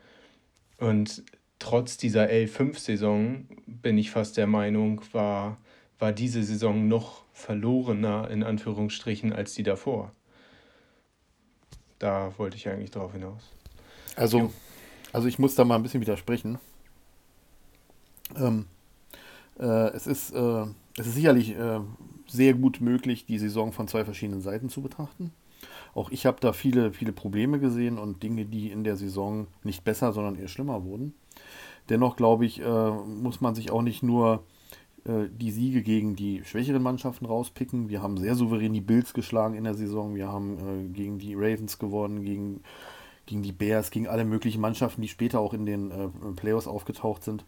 Und 0.79 1.23
trotz 1.59 1.97
dieser 1.97 2.29
L5-Saison 2.29 3.47
bin 3.67 3.99
ich 3.99 4.11
fast 4.11 4.37
der 4.37 4.47
Meinung, 4.47 5.03
war, 5.13 5.59
war 5.99 6.13
diese 6.13 6.43
Saison 6.43 6.89
noch 6.89 7.25
verlorener 7.33 8.31
in 8.31 8.43
Anführungsstrichen 8.43 9.33
als 9.33 9.55
die 9.55 9.63
davor. 9.63 10.13
Da 11.99 12.33
wollte 12.39 12.57
ich 12.57 12.69
eigentlich 12.69 12.91
drauf 12.91 13.13
hinaus. 13.13 13.53
Also, 14.17 14.53
also 15.13 15.29
ich 15.29 15.39
muss 15.39 15.55
da 15.55 15.65
mal 15.65 15.77
ein 15.77 15.83
bisschen 15.83 16.01
widersprechen. 16.01 16.59
Ähm, 18.35 18.67
äh, 19.59 19.89
es, 19.91 20.07
ist, 20.07 20.33
äh, 20.33 20.65
es 20.99 21.07
ist 21.07 21.15
sicherlich 21.15 21.57
äh, 21.57 21.81
sehr 22.27 22.55
gut 22.55 22.81
möglich, 22.81 23.27
die 23.27 23.39
Saison 23.39 23.73
von 23.73 23.89
zwei 23.89 24.05
verschiedenen 24.05 24.41
Seiten 24.41 24.69
zu 24.69 24.83
betrachten. 24.83 25.33
Auch 25.97 26.11
ich 26.11 26.27
habe 26.27 26.37
da 26.41 26.53
viele, 26.53 26.93
viele 26.93 27.13
Probleme 27.13 27.59
gesehen 27.59 27.99
und 27.99 28.23
Dinge, 28.23 28.45
die 28.45 28.71
in 28.71 28.85
der 28.85 28.97
Saison 28.97 29.47
nicht 29.65 29.83
besser, 29.83 30.13
sondern 30.13 30.37
eher 30.37 30.49
schlimmer 30.49 30.85
wurden. 30.85 31.15
Dennoch 31.89 32.17
glaube 32.17 32.45
ich, 32.45 32.61
äh, 32.61 32.91
muss 32.91 33.41
man 33.41 33.55
sich 33.55 33.71
auch 33.71 33.81
nicht 33.81 34.03
nur 34.03 34.45
äh, 35.07 35.31
die 35.31 35.51
Siege 35.51 35.83
gegen 35.83 36.15
die 36.15 36.45
schwächeren 36.45 36.83
Mannschaften 36.83 37.25
rauspicken. 37.25 37.89
Wir 37.89 38.03
haben 38.03 38.19
sehr 38.19 38.35
souverän 38.35 38.75
die 38.75 38.83
Bills 38.83 39.15
geschlagen 39.15 39.55
in 39.55 39.65
der 39.65 39.73
Saison. 39.73 40.15
Wir 40.15 40.29
haben 40.29 40.59
äh, 40.59 40.89
gegen 40.93 41.19
die 41.19 41.35
Ravens 41.35 41.79
gewonnen, 41.79 42.23
gegen, 42.23 42.61
gegen 43.25 43.43
die 43.43 43.53
Bears, 43.53 43.91
gegen 43.91 44.07
alle 44.07 44.27
möglichen 44.27 44.61
Mannschaften, 44.61 45.01
die 45.01 45.09
später 45.09 45.41
auch 45.41 45.55
in 45.55 45.65
den 45.65 45.91
äh, 45.91 46.09
Playoffs 46.37 46.67
aufgetaucht 46.67 47.25
sind. 47.25 47.47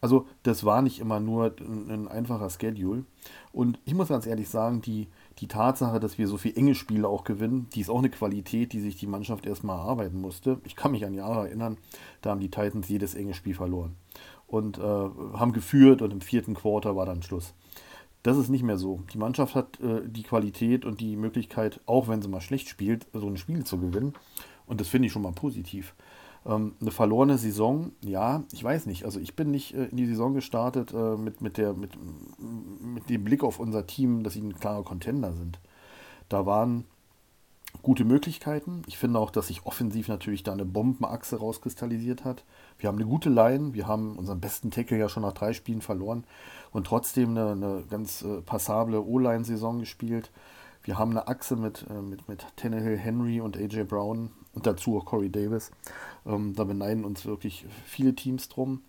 Also 0.00 0.26
das 0.42 0.64
war 0.64 0.82
nicht 0.82 0.98
immer 0.98 1.20
nur 1.20 1.54
ein, 1.60 1.90
ein 1.90 2.08
einfacher 2.08 2.50
Schedule. 2.50 3.04
Und 3.52 3.78
ich 3.84 3.94
muss 3.94 4.08
ganz 4.08 4.26
ehrlich 4.26 4.48
sagen, 4.48 4.80
die, 4.80 5.06
die 5.38 5.48
Tatsache, 5.48 6.00
dass 6.00 6.18
wir 6.18 6.26
so 6.26 6.36
viele 6.36 6.56
enge 6.56 6.74
Spiele 6.74 7.08
auch 7.08 7.24
gewinnen, 7.24 7.68
die 7.74 7.80
ist 7.80 7.90
auch 7.90 7.98
eine 7.98 8.10
Qualität, 8.10 8.72
die 8.72 8.80
sich 8.80 8.96
die 8.96 9.06
Mannschaft 9.06 9.46
erstmal 9.46 9.78
erarbeiten 9.78 10.20
musste. 10.20 10.60
Ich 10.64 10.76
kann 10.76 10.92
mich 10.92 11.04
an 11.04 11.14
Jahre 11.14 11.46
erinnern, 11.46 11.78
da 12.22 12.30
haben 12.30 12.40
die 12.40 12.50
Titans 12.50 12.88
jedes 12.88 13.14
enge 13.14 13.34
Spiel 13.34 13.54
verloren 13.54 13.96
und 14.46 14.78
äh, 14.78 14.82
haben 14.82 15.52
geführt 15.52 16.02
und 16.02 16.12
im 16.12 16.20
vierten 16.20 16.54
Quarter 16.54 16.96
war 16.96 17.06
dann 17.06 17.22
Schluss. 17.22 17.54
Das 18.22 18.36
ist 18.36 18.48
nicht 18.48 18.64
mehr 18.64 18.78
so. 18.78 19.02
Die 19.12 19.18
Mannschaft 19.18 19.54
hat 19.54 19.80
äh, 19.80 20.02
die 20.06 20.24
Qualität 20.24 20.84
und 20.84 21.00
die 21.00 21.16
Möglichkeit, 21.16 21.80
auch 21.86 22.08
wenn 22.08 22.20
sie 22.20 22.28
mal 22.28 22.40
schlecht 22.40 22.68
spielt, 22.68 23.06
so 23.12 23.28
ein 23.28 23.36
Spiel 23.36 23.64
zu 23.64 23.78
gewinnen. 23.78 24.14
Und 24.66 24.80
das 24.80 24.88
finde 24.88 25.06
ich 25.06 25.12
schon 25.12 25.22
mal 25.22 25.32
positiv. 25.32 25.94
Ähm, 26.46 26.74
eine 26.80 26.90
verlorene 26.90 27.38
Saison, 27.38 27.92
ja, 28.00 28.44
ich 28.52 28.62
weiß 28.62 28.86
nicht. 28.86 29.04
Also 29.04 29.20
ich 29.20 29.34
bin 29.36 29.50
nicht 29.50 29.74
äh, 29.74 29.86
in 29.86 29.96
die 29.96 30.06
Saison 30.06 30.34
gestartet 30.34 30.92
äh, 30.92 31.16
mit, 31.16 31.40
mit, 31.40 31.56
der, 31.56 31.74
mit, 31.74 31.92
mit 32.38 33.08
dem 33.10 33.24
Blick 33.24 33.42
auf 33.42 33.58
unser 33.58 33.86
Team, 33.86 34.22
dass 34.22 34.34
sie 34.34 34.42
ein 34.42 34.54
klarer 34.54 34.84
Contender 34.84 35.32
sind. 35.32 35.58
Da 36.28 36.46
waren 36.46 36.84
gute 37.82 38.04
Möglichkeiten. 38.04 38.82
Ich 38.86 38.98
finde 38.98 39.18
auch, 39.18 39.30
dass 39.30 39.48
sich 39.48 39.66
offensiv 39.66 40.08
natürlich 40.08 40.42
da 40.42 40.52
eine 40.52 40.64
Bombenachse 40.64 41.36
rauskristallisiert 41.38 42.24
hat. 42.24 42.44
Wir 42.78 42.88
haben 42.88 42.96
eine 42.96 43.06
gute 43.06 43.28
Line, 43.28 43.74
wir 43.74 43.86
haben 43.86 44.16
unseren 44.16 44.40
besten 44.40 44.70
Tackle 44.70 44.98
ja 44.98 45.08
schon 45.08 45.22
nach 45.22 45.32
drei 45.32 45.52
Spielen 45.52 45.82
verloren 45.82 46.24
und 46.70 46.86
trotzdem 46.86 47.30
eine, 47.30 47.52
eine 47.52 47.84
ganz 47.90 48.22
äh, 48.22 48.40
passable 48.40 49.02
O-Line-Saison 49.02 49.80
gespielt. 49.80 50.30
Wir 50.82 50.98
haben 50.98 51.10
eine 51.10 51.28
Achse 51.28 51.56
mit, 51.56 51.84
mit, 51.90 52.28
mit 52.28 52.46
Tannehill, 52.56 52.96
Henry 52.96 53.42
und 53.42 53.58
AJ 53.58 53.84
Brown 53.84 54.30
und 54.54 54.66
dazu 54.66 54.96
auch 54.96 55.04
Corey 55.04 55.30
Davis. 55.30 55.70
Ähm, 56.26 56.54
da 56.54 56.64
beneiden 56.64 57.04
uns 57.04 57.26
wirklich 57.26 57.66
viele 57.84 58.14
Teams 58.14 58.48
drum 58.48 58.82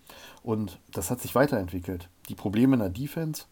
und 0.43 0.79
das 0.91 1.11
hat 1.11 1.21
sich 1.21 1.35
weiterentwickelt. 1.35 2.09
Die 2.29 2.35
Probleme 2.35 2.75
in 2.75 2.79
der 2.79 2.89
Defense, 2.89 3.45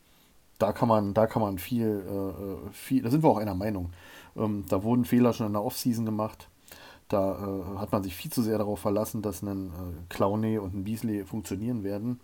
da 0.59 0.71
kann 0.71 0.87
man, 0.87 1.13
da 1.13 1.27
kann 1.27 1.41
man 1.41 1.59
viel, 1.59 2.03
äh, 2.07 2.71
viel, 2.71 3.03
da 3.03 3.09
sind 3.09 3.23
wir 3.23 3.29
auch 3.29 3.37
einer 3.37 3.55
Meinung. 3.55 3.91
Ähm, 4.35 4.65
da 4.69 4.83
wurden 4.83 5.05
Fehler 5.05 5.33
schon 5.33 5.47
in 5.47 5.53
der 5.53 5.63
Offseason 5.63 6.05
gemacht. 6.05 6.49
Da 7.09 7.35
äh, 7.35 7.77
hat 7.77 7.91
man 7.91 8.03
sich 8.03 8.15
viel 8.15 8.31
zu 8.31 8.41
sehr 8.41 8.57
darauf 8.57 8.79
verlassen, 8.79 9.21
dass 9.21 9.41
ein 9.41 9.67
äh, 9.67 9.69
Clowney 10.09 10.57
und 10.57 10.73
ein 10.73 10.83
Beasley 10.83 11.23
funktionieren 11.23 11.83
werden. 11.83 12.19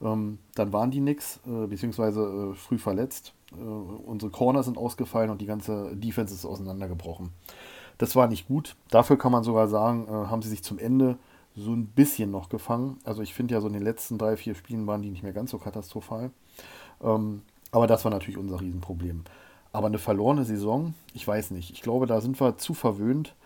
Ähm, 0.00 0.38
dann 0.54 0.72
waren 0.72 0.90
die 0.90 1.00
nix, 1.00 1.40
äh, 1.46 1.66
beziehungsweise 1.66 2.52
äh, 2.52 2.54
früh 2.54 2.78
verletzt. 2.78 3.34
Äh, 3.52 3.56
unsere 3.56 4.30
Corner 4.30 4.62
sind 4.62 4.78
ausgefallen 4.78 5.30
und 5.30 5.40
die 5.40 5.46
ganze 5.46 5.94
Defense 5.96 6.34
ist 6.34 6.44
auseinandergebrochen. 6.44 7.30
Das 8.02 8.16
war 8.16 8.26
nicht 8.26 8.48
gut. 8.48 8.74
Dafür 8.90 9.16
kann 9.16 9.30
man 9.30 9.44
sogar 9.44 9.68
sagen, 9.68 10.08
äh, 10.08 10.10
haben 10.10 10.42
sie 10.42 10.48
sich 10.48 10.64
zum 10.64 10.80
Ende 10.80 11.18
so 11.54 11.70
ein 11.70 11.86
bisschen 11.86 12.32
noch 12.32 12.48
gefangen. 12.48 12.98
Also 13.04 13.22
ich 13.22 13.32
finde 13.32 13.54
ja 13.54 13.60
so 13.60 13.68
in 13.68 13.74
den 13.74 13.84
letzten 13.84 14.18
drei, 14.18 14.36
vier 14.36 14.56
Spielen 14.56 14.88
waren 14.88 15.02
die 15.02 15.10
nicht 15.10 15.22
mehr 15.22 15.32
ganz 15.32 15.52
so 15.52 15.58
katastrophal. 15.58 16.32
Ähm, 17.00 17.42
aber 17.70 17.86
das 17.86 18.04
war 18.04 18.10
natürlich 18.10 18.38
unser 18.38 18.60
Riesenproblem. 18.60 19.22
Aber 19.70 19.86
eine 19.86 19.98
verlorene 19.98 20.44
Saison, 20.44 20.94
ich 21.14 21.28
weiß 21.28 21.52
nicht. 21.52 21.70
Ich 21.70 21.80
glaube, 21.80 22.08
da 22.08 22.20
sind 22.20 22.40
wir 22.40 22.58
zu 22.58 22.74
verwöhnt. 22.74 23.36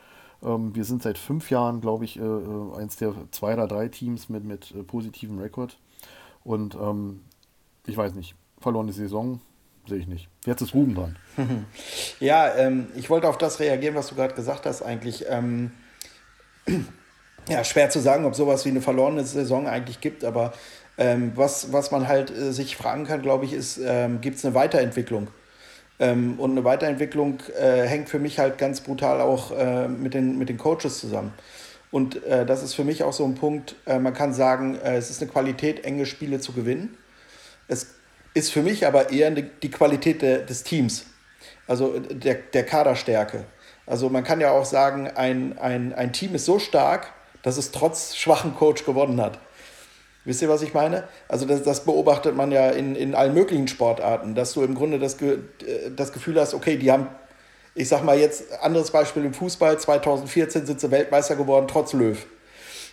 Ähm, 0.43 0.75
wir 0.75 0.87
sind 0.87 1.03
seit 1.03 1.19
fünf 1.19 1.51
Jahren, 1.51 1.83
glaube 1.83 2.07
ich, 2.07 2.19
äh, 2.19 2.23
äh, 2.23 2.77
eins 2.79 2.97
der 2.97 3.13
zwei 3.33 3.53
oder 3.53 3.69
drei 3.69 3.89
Teams 3.89 4.31
mit, 4.31 4.45
mit 4.45 4.71
äh, 4.71 4.83
positivem 4.83 5.39
Rekord. 5.39 5.77
Und 6.45 6.77
ähm, 6.77 7.21
ich 7.87 7.99
weiß 7.99 8.15
nicht, 8.15 8.35
verlorene 8.59 8.95
Saison 8.95 9.39
sehe 9.89 9.99
ich 9.99 10.07
nicht. 10.07 10.29
Jetzt 10.45 10.63
ist 10.63 10.75
Ruben 10.75 10.95
dran. 10.95 11.17
Ja, 12.21 12.55
ähm, 12.57 12.89
ich 12.97 13.11
wollte 13.11 13.29
auf 13.29 13.39
das 13.39 13.61
reagieren, 13.61 13.95
was 13.95 14.09
du 14.09 14.15
gerade 14.15 14.35
gesagt 14.35 14.67
hast, 14.67 14.83
eigentlich. 14.83 15.27
Ähm, 15.29 15.73
ja, 17.49 17.63
schwer 17.63 17.91
zu 17.91 18.01
sagen, 18.01 18.25
ob 18.25 18.35
sowas 18.35 18.65
wie 18.65 18.71
eine 18.71 18.81
verlorene 18.81 19.25
Saison 19.25 19.69
eigentlich 19.69 20.01
gibt, 20.01 20.25
aber 20.25 20.53
ähm, 20.99 21.33
was, 21.35 21.73
was 21.73 21.91
man 21.91 22.09
halt 22.09 22.31
äh, 22.31 22.53
sich 22.53 22.77
fragen 22.77 23.05
kann, 23.05 23.23
glaube 23.23 23.45
ich, 23.45 23.53
ist, 23.53 23.79
ähm, 23.83 24.21
gibt 24.21 24.39
es 24.39 24.45
eine 24.45 24.55
Weiterentwicklung? 24.55 25.29
Ähm, 25.99 26.39
und 26.39 26.53
eine 26.53 26.65
Weiterentwicklung 26.65 27.39
äh, 27.59 27.83
hängt 27.83 28.09
für 28.09 28.19
mich 28.19 28.39
halt 28.39 28.59
ganz 28.59 28.81
brutal 28.81 29.21
auch 29.21 29.53
äh, 29.57 29.89
mit, 29.89 30.15
den, 30.15 30.39
mit 30.39 30.49
den 30.49 30.59
Coaches 30.59 30.99
zusammen. 30.99 31.33
Und 31.91 32.23
äh, 32.25 32.45
das 32.45 32.63
ist 32.63 32.75
für 32.75 32.85
mich 32.85 33.05
auch 33.05 33.13
so 33.13 33.25
ein 33.25 33.35
Punkt, 33.35 33.77
äh, 33.87 33.99
man 33.99 34.13
kann 34.13 34.35
sagen, 34.35 34.77
äh, 34.77 34.97
es 34.97 35.11
ist 35.11 35.23
eine 35.23 35.31
Qualität, 35.31 35.85
enge 35.85 36.05
Spiele 36.05 36.41
zu 36.41 36.53
gewinnen. 36.53 36.97
Es 37.69 37.96
ist 38.37 38.53
für 38.53 38.63
mich 38.63 38.87
aber 38.87 39.11
eher 39.11 39.31
die 39.31 39.71
Qualität 39.71 40.21
de, 40.21 40.45
des 40.45 40.63
Teams, 40.63 41.07
also 41.67 41.95
äh, 41.95 42.15
der, 42.15 42.35
der 42.35 42.65
Kaderstärke. 42.65 43.45
Also 43.87 44.11
man 44.11 44.25
kann 44.25 44.41
ja 44.41 44.51
auch 44.51 44.67
sagen, 44.67 45.09
ein, 45.09 45.59
ein, 45.59 45.95
ein 45.95 46.13
Team 46.13 46.35
ist 46.35 46.45
so 46.45 46.59
stark, 46.59 47.13
dass 47.43 47.57
es 47.57 47.71
trotz 47.71 48.15
schwachen 48.15 48.55
Coach 48.55 48.85
gewonnen 48.85 49.21
hat. 49.21 49.39
Wisst 50.25 50.43
ihr, 50.43 50.49
was 50.49 50.61
ich 50.61 50.75
meine? 50.75 51.05
Also 51.29 51.47
das, 51.47 51.63
das 51.63 51.85
beobachtet 51.85 52.37
man 52.37 52.53
ja 52.53 52.71
in, 52.71 52.95
in 52.95 53.15
allen 53.15 53.33
möglichen 53.33 53.69
Sportarten, 53.69 54.35
dass 54.35 54.53
du 54.53 54.63
im 54.63 54.75
Grunde 54.75 54.99
das, 54.99 55.15
äh, 55.23 55.39
das 55.97 56.13
Gefühl 56.13 56.39
hast, 56.39 56.53
okay, 56.53 56.77
die 56.77 56.93
haben, 56.93 57.09
ich 57.75 57.89
sag 57.89 58.05
mal 58.05 58.19
jetzt, 58.19 58.53
anderes 58.61 58.91
Beispiel 58.91 59.25
im 59.25 59.33
Fußball, 59.33 59.79
2014 59.79 60.67
sind 60.67 60.79
sie 60.79 60.91
Weltmeister 60.91 61.37
geworden, 61.37 61.69
trotz 61.69 61.95
Löw. 61.95 62.19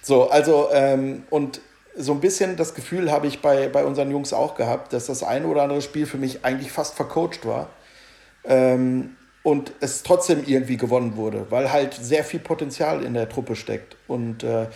So, 0.01 0.29
also, 0.29 0.69
ähm, 0.71 1.23
und 1.29 1.59
so 1.95 2.13
ein 2.13 2.19
bisschen 2.19 2.55
das 2.55 2.73
Gefühl 2.73 3.11
habe 3.11 3.27
ich 3.27 3.41
bei, 3.41 3.67
bei 3.69 3.85
unseren 3.85 4.11
Jungs 4.11 4.33
auch 4.33 4.55
gehabt, 4.55 4.93
dass 4.93 5.07
das 5.07 5.23
ein 5.23 5.45
oder 5.45 5.63
andere 5.63 5.81
Spiel 5.81 6.05
für 6.05 6.17
mich 6.17 6.43
eigentlich 6.43 6.71
fast 6.71 6.95
vercoacht 6.95 7.45
war. 7.45 7.69
Ähm, 8.45 9.15
und 9.43 9.73
es 9.81 10.03
trotzdem 10.03 10.43
irgendwie 10.45 10.77
gewonnen 10.77 11.17
wurde, 11.17 11.47
weil 11.49 11.71
halt 11.71 11.93
sehr 11.93 12.23
viel 12.23 12.39
Potenzial 12.39 13.03
in 13.03 13.13
der 13.13 13.27
Truppe 13.27 13.55
steckt. 13.57 13.97
Und 14.07 14.43
äh, 14.43 14.67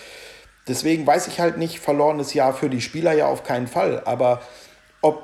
deswegen 0.68 1.08
weiß 1.08 1.28
ich 1.28 1.40
halt 1.40 1.58
nicht, 1.58 1.80
verlorenes 1.80 2.34
Jahr 2.34 2.54
für 2.54 2.70
die 2.70 2.82
Spieler 2.82 3.14
ja 3.14 3.28
auf 3.28 3.44
keinen 3.44 3.68
Fall. 3.68 4.02
Aber 4.04 4.42
ob, 5.02 5.24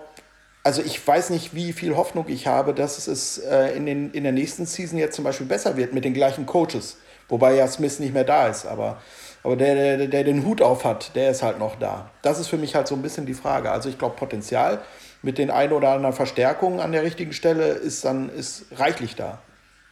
also 0.64 0.82
ich 0.82 1.06
weiß 1.06 1.30
nicht, 1.30 1.54
wie 1.54 1.74
viel 1.74 1.98
Hoffnung 1.98 2.26
ich 2.30 2.48
habe, 2.48 2.74
dass 2.74 3.06
es 3.08 3.38
äh, 3.38 3.76
in, 3.76 3.86
den, 3.86 4.12
in 4.12 4.24
der 4.24 4.32
nächsten 4.32 4.66
Season 4.66 4.98
jetzt 4.98 5.16
zum 5.18 5.26
Beispiel 5.26 5.48
besser 5.48 5.76
wird 5.76 5.94
mit 5.94 6.06
den 6.06 6.14
gleichen 6.14 6.46
Coaches. 6.46 6.98
Wobei 7.28 7.56
ja 7.56 7.68
Smith 7.68 8.00
nicht 8.00 8.14
mehr 8.14 8.24
da 8.24 8.48
ist, 8.48 8.66
aber, 8.66 9.02
aber 9.44 9.58
der, 9.58 9.98
der, 9.98 10.08
der 10.08 10.24
den 10.24 10.46
Hut 10.46 10.62
auf 10.62 10.86
hat, 10.86 11.16
der 11.16 11.30
ist 11.32 11.44
halt 11.44 11.60
noch 11.60 11.76
da. 11.76 12.10
Das 12.22 12.40
ist 12.40 12.48
für 12.48 12.58
mich 12.58 12.76
halt 12.76 12.88
so 12.88 12.96
ein 12.96 13.02
bisschen 13.02 13.26
die 13.26 13.34
Frage. 13.34 13.72
Also 13.72 13.90
ich 13.90 13.98
glaube, 13.98 14.16
Potenzial 14.16 14.82
mit 15.22 15.38
den 15.38 15.52
ein 15.52 15.72
oder 15.72 15.90
anderen 15.90 16.16
Verstärkungen 16.16 16.80
an 16.80 16.92
der 16.92 17.04
richtigen 17.04 17.34
Stelle 17.34 17.68
ist 17.68 18.06
dann 18.06 18.30
ist 18.30 18.66
reichlich 18.80 19.16
da. 19.16 19.42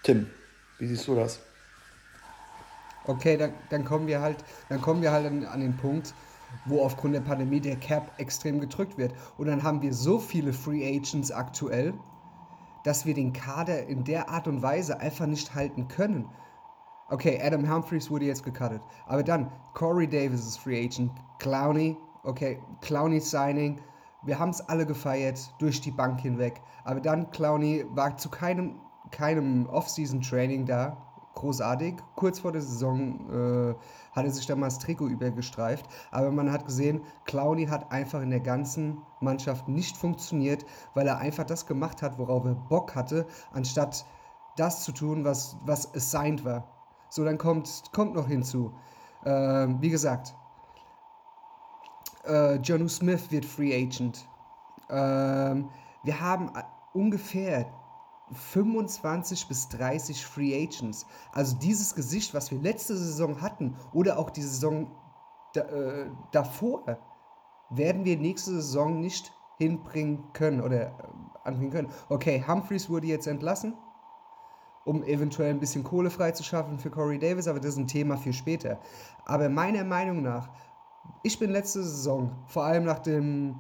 Tim, 0.04 0.28
wie 0.80 0.88
siehst 0.88 1.08
du 1.08 1.16
das? 1.16 1.40
Okay, 3.06 3.38
dann, 3.38 3.54
dann 3.70 3.84
kommen 3.84 4.08
wir 4.08 4.22
halt, 4.22 4.38
dann 4.70 4.82
kommen 4.82 5.02
wir 5.02 5.12
halt 5.12 5.26
an, 5.26 5.46
an 5.46 5.60
den 5.60 5.76
Punkt, 5.76 6.14
wo 6.66 6.84
aufgrund 6.84 7.16
der 7.16 7.22
Pandemie 7.22 7.60
der 7.60 7.76
Cap 7.76 8.12
extrem 8.18 8.60
gedrückt 8.60 8.98
wird. 8.98 9.14
Und 9.38 9.48
dann 9.48 9.64
haben 9.64 9.82
wir 9.82 9.94
so 9.94 10.20
viele 10.20 10.54
Free 10.54 10.86
Agents 10.86 11.32
aktuell, 11.32 11.94
dass 12.84 13.06
wir 13.06 13.14
den 13.14 13.34
Kader 13.34 13.88
in 13.88 14.04
der 14.04 14.30
Art 14.30 14.48
und 14.48 14.62
Weise 14.62 15.00
einfach 15.00 15.26
nicht 15.26 15.56
halten 15.56 15.88
können. 15.88 16.30
Okay, 17.12 17.42
Adam 17.44 17.70
Humphries 17.70 18.10
wurde 18.10 18.24
jetzt 18.24 18.46
gecuttet. 18.46 18.82
Aber 19.06 19.22
dann, 19.22 19.52
Corey 19.74 20.08
Davis 20.08 20.48
ist 20.48 20.60
Free 20.60 20.86
Agent, 20.86 21.12
Clowney, 21.40 21.98
okay, 22.24 22.62
Clowney 22.80 23.20
Signing. 23.20 23.82
Wir 24.24 24.40
haben 24.40 24.52
es 24.52 24.62
alle 24.62 24.86
gefeiert, 24.86 25.54
durch 25.60 25.82
die 25.82 25.92
Bank 25.92 26.22
hinweg. 26.22 26.62
Aber 26.86 27.02
dann, 27.02 27.30
Clowney 27.32 27.86
war 27.90 28.16
zu 28.16 28.30
keinem, 28.30 28.80
keinem 29.12 29.66
Off-Season-Training 29.66 30.66
da, 30.66 30.96
großartig. 31.36 31.96
Kurz 32.16 32.40
vor 32.40 32.54
der 32.54 32.62
Saison 32.62 33.30
äh, 33.30 33.76
hat 34.14 34.24
er 34.24 34.32
sich 34.32 34.46
dann 34.46 34.62
mal 34.62 34.68
das 34.68 34.80
Trikot 34.80 35.08
übergestreift. 35.08 35.86
Aber 36.12 36.32
man 36.32 36.50
hat 36.50 36.66
gesehen, 36.66 37.02
Clowny 37.26 37.66
hat 37.66 37.92
einfach 37.92 38.22
in 38.22 38.30
der 38.30 38.40
ganzen 38.40 39.02
Mannschaft 39.20 39.68
nicht 39.68 39.98
funktioniert, 39.98 40.66
weil 40.94 41.08
er 41.08 41.18
einfach 41.18 41.44
das 41.44 41.66
gemacht 41.66 42.02
hat, 42.02 42.18
worauf 42.18 42.46
er 42.46 42.56
Bock 42.56 42.96
hatte, 42.96 43.28
anstatt 43.52 44.06
das 44.56 44.86
zu 44.86 44.94
tun, 44.94 45.26
was, 45.26 45.58
was 45.66 45.94
assigned 45.94 46.46
war. 46.46 46.81
So, 47.12 47.26
dann 47.26 47.38
kommt, 47.38 47.92
kommt 47.92 48.16
noch 48.16 48.28
hinzu. 48.28 48.72
Äh, 49.26 49.68
wie 49.82 49.90
gesagt, 49.90 50.34
äh, 52.26 52.56
Jonu 52.56 52.88
Smith 52.88 53.30
wird 53.32 53.44
Free 53.44 53.76
Agent. 53.76 54.26
Ähm, 54.90 55.70
wir 56.04 56.22
haben 56.22 56.56
äh, 56.56 56.64
ungefähr 56.94 57.66
25 58.32 59.50
bis 59.50 59.68
30 59.68 60.26
Free 60.26 60.56
Agents. 60.56 61.06
Also 61.34 61.58
dieses 61.58 61.96
Gesicht, 61.96 62.34
was 62.34 62.50
wir 62.50 62.60
letzte 62.60 62.96
Saison 62.96 63.42
hatten 63.42 63.76
oder 63.92 64.18
auch 64.18 64.30
die 64.30 64.42
Saison 64.42 64.96
da, 65.54 65.64
äh, 65.64 66.10
davor, 66.32 66.98
werden 67.70 68.06
wir 68.06 68.18
nächste 68.18 68.52
Saison 68.52 69.02
nicht 69.02 69.34
hinbringen 69.58 70.32
können 70.32 70.62
oder 70.62 70.88
äh, 70.88 70.94
anbringen 71.44 71.72
können. 71.72 71.90
Okay, 72.08 72.42
Humphreys 72.48 72.90
wurde 72.90 73.08
jetzt 73.08 73.28
entlassen, 73.28 73.74
um 74.86 75.04
eventuell 75.04 75.52
ein 75.52 75.60
bisschen 75.60 75.84
Kohle 75.84 76.10
freizuschaffen 76.10 76.80
für 76.80 76.90
Corey 76.90 77.20
Davis, 77.20 77.48
aber 77.48 77.60
das 77.60 77.72
ist 77.72 77.78
ein 77.78 77.88
Thema 77.88 78.18
für 78.18 78.34
später. 78.34 78.80
Aber 79.26 79.50
meiner 79.50 79.84
Meinung 79.84 80.22
nach, 80.22 80.50
ich 81.24 81.38
bin 81.40 81.52
letzte 81.52 81.84
Saison, 81.84 82.32
vor 82.48 82.64
allem 82.64 82.86
nach 82.86 83.00
dem 83.00 83.60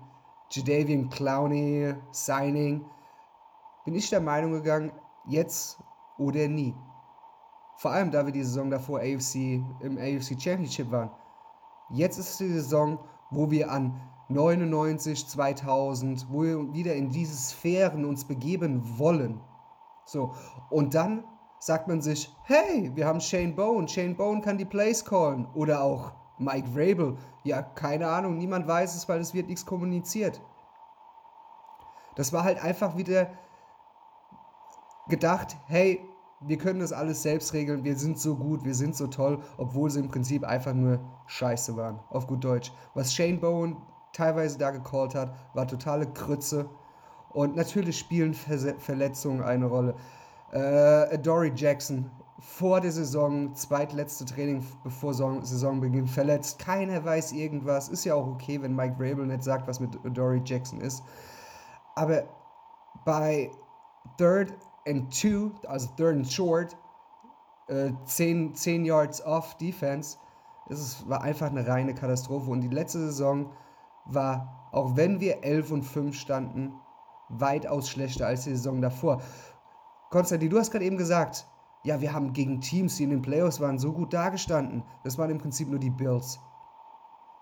Jadavian 0.49 1.09
Clowney 1.09 1.93
Signing, 2.11 2.85
bin 3.85 3.95
ich 3.95 4.09
der 4.09 4.21
Meinung 4.21 4.51
gegangen, 4.51 4.91
jetzt 5.27 5.79
oder 6.17 6.47
nie. 6.47 6.75
Vor 7.77 7.91
allem, 7.91 8.11
da 8.11 8.25
wir 8.25 8.33
die 8.33 8.43
Saison 8.43 8.69
davor 8.69 8.99
AFC, 8.99 9.63
im 9.79 9.97
AFC 9.97 10.39
Championship 10.39 10.91
waren. 10.91 11.09
Jetzt 11.89 12.17
ist 12.19 12.39
die 12.39 12.49
Saison, 12.49 12.99
wo 13.31 13.49
wir 13.49 13.71
an 13.71 13.99
99, 14.29 15.27
2000, 15.27 16.27
wo 16.29 16.43
wir 16.43 16.73
wieder 16.73 16.95
in 16.95 17.09
diese 17.09 17.35
Sphären 17.35 18.05
uns 18.05 18.25
begeben 18.25 18.97
wollen. 18.97 19.41
So, 20.05 20.34
und 20.70 20.93
dann 20.93 21.24
sagt 21.60 21.88
man 21.88 22.01
sich, 22.01 22.36
hey, 22.43 22.91
wir 22.96 23.05
haben 23.05 23.22
Shane 23.22 23.55
Bone, 23.55 23.88
Shane 23.88 24.15
Bone 24.15 24.41
kann 24.41 24.58
die 24.58 24.65
Plays 24.65 25.05
callen. 25.05 25.48
Oder 25.53 25.84
auch 25.84 26.12
Mike 26.38 26.70
Vrabel. 26.70 27.17
Ja, 27.43 27.62
keine 27.62 28.08
Ahnung, 28.08 28.38
niemand 28.38 28.67
weiß 28.67 28.96
es, 28.96 29.08
weil 29.08 29.20
es 29.20 29.34
wird 29.34 29.48
nichts 29.48 29.65
kommuniziert. 29.65 30.41
Das 32.15 32.34
war 32.34 32.43
halt 32.43 32.63
einfach 32.63 32.98
wieder 32.98 33.31
gedacht, 35.08 35.55
hey, 35.67 36.03
wir 36.41 36.58
können 36.58 36.79
das 36.79 36.91
alles 36.91 37.22
selbst 37.22 37.53
regeln, 37.53 37.84
wir 37.84 37.96
sind 37.96 38.20
so 38.20 38.36
gut, 38.36 38.63
wir 38.63 38.74
sind 38.74 38.96
so 38.96 39.08
toll, 39.08 39.41
obwohl 39.58 39.89
sie 39.91 40.00
im 40.00 40.10
Prinzip 40.10 40.43
einfach 40.43 40.74
nur 40.74 41.00
scheiße 41.27 41.77
waren, 41.77 42.00
auf 42.10 42.27
gut 42.27 42.43
Deutsch. 42.43 42.74
Was 42.96 43.13
Shane 43.13 43.40
Bowen 43.40 43.77
teilweise 44.14 44.57
da 44.57 44.72
gecallt 44.72 45.14
hat, 45.14 45.33
war 45.53 45.68
totale 45.68 46.11
Krütze. 46.11 46.70
Und 47.33 47.55
natürlich 47.55 47.98
spielen 47.98 48.33
Ver 48.33 48.75
Verletzungen 48.79 49.41
eine 49.41 49.65
Rolle. 49.65 49.96
Äh, 50.51 51.17
Dory 51.20 51.51
Jackson, 51.55 52.11
vor 52.39 52.81
der 52.81 52.91
Saison, 52.91 53.55
zweitletzte 53.55 54.25
Training 54.25 54.65
bevor 54.83 55.13
Saisonbeginn, 55.13 56.07
verletzt. 56.07 56.59
Keiner 56.59 57.05
weiß 57.05 57.31
irgendwas. 57.31 57.87
Ist 57.87 58.03
ja 58.03 58.15
auch 58.15 58.27
okay, 58.27 58.61
wenn 58.61 58.75
Mike 58.75 58.96
Vrabel 58.98 59.27
nicht 59.27 59.44
sagt, 59.44 59.67
was 59.67 59.79
mit 59.79 59.98
Dory 60.03 60.41
Jackson 60.44 60.81
ist. 60.81 61.03
Aber 61.96 62.24
bei 63.05 63.51
Third 64.17 64.53
and 64.87 65.13
Two, 65.13 65.51
also 65.67 65.87
Third 65.96 66.15
and 66.15 66.31
Short, 66.31 66.75
äh, 67.67 67.91
10, 68.05 68.55
10 68.55 68.85
Yards 68.85 69.24
off 69.24 69.55
Defense, 69.57 70.17
es 70.70 71.07
war 71.07 71.22
einfach 71.22 71.48
eine 71.48 71.67
reine 71.67 71.94
Katastrophe. 71.94 72.50
Und 72.50 72.61
die 72.61 72.70
letzte 72.70 73.00
Saison 73.00 73.51
war, 74.05 74.70
auch 74.72 74.96
wenn 74.96 75.20
wir 75.20 75.44
11 75.44 75.72
und 75.72 75.83
5 75.83 76.15
standen, 76.15 76.74
weitaus 77.39 77.89
schlechter 77.89 78.27
als 78.27 78.44
die 78.44 78.51
Saison 78.51 78.81
davor. 78.81 79.22
Konstantin, 80.09 80.50
du 80.50 80.59
hast 80.59 80.72
gerade 80.72 80.85
eben 80.85 80.98
gesagt, 80.98 81.48
ja, 81.83 82.00
wir 82.01 82.13
haben 82.13 82.33
gegen 82.33 82.61
Teams, 82.61 82.98
die 82.98 83.03
in 83.03 83.09
den 83.09 83.22
Playoffs 83.22 83.59
waren, 83.59 83.79
so 83.79 83.91
gut 83.91 84.13
dagestanden. 84.13 84.83
Das 85.03 85.17
waren 85.17 85.31
im 85.31 85.39
Prinzip 85.39 85.70
nur 85.70 85.79
die 85.79 85.89
Bills. 85.89 86.39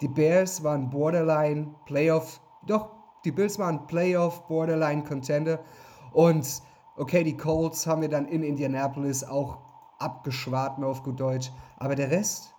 Die 0.02 0.08
Bears 0.08 0.64
waren 0.64 0.90
Borderline 0.90 1.76
Playoff, 1.86 2.40
doch, 2.66 2.92
die 3.26 3.32
Bills 3.32 3.60
waren 3.60 3.86
Playoff 3.88 4.48
Borderline 4.48 5.04
Contender. 5.04 5.60
Und 6.14 6.62
okay, 6.96 7.24
die 7.24 7.36
Colts 7.36 7.86
haben 7.86 8.02
wir 8.02 8.10
dann 8.10 8.28
in 8.28 8.44
Indianapolis 8.44 9.24
auch 9.24 9.58
abgeschwarten 10.00 10.84
auf 10.84 11.04
gut 11.04 11.20
Deutsch. 11.20 11.52
Aber 11.78 11.96
der 11.96 12.12
Rest, 12.12 12.54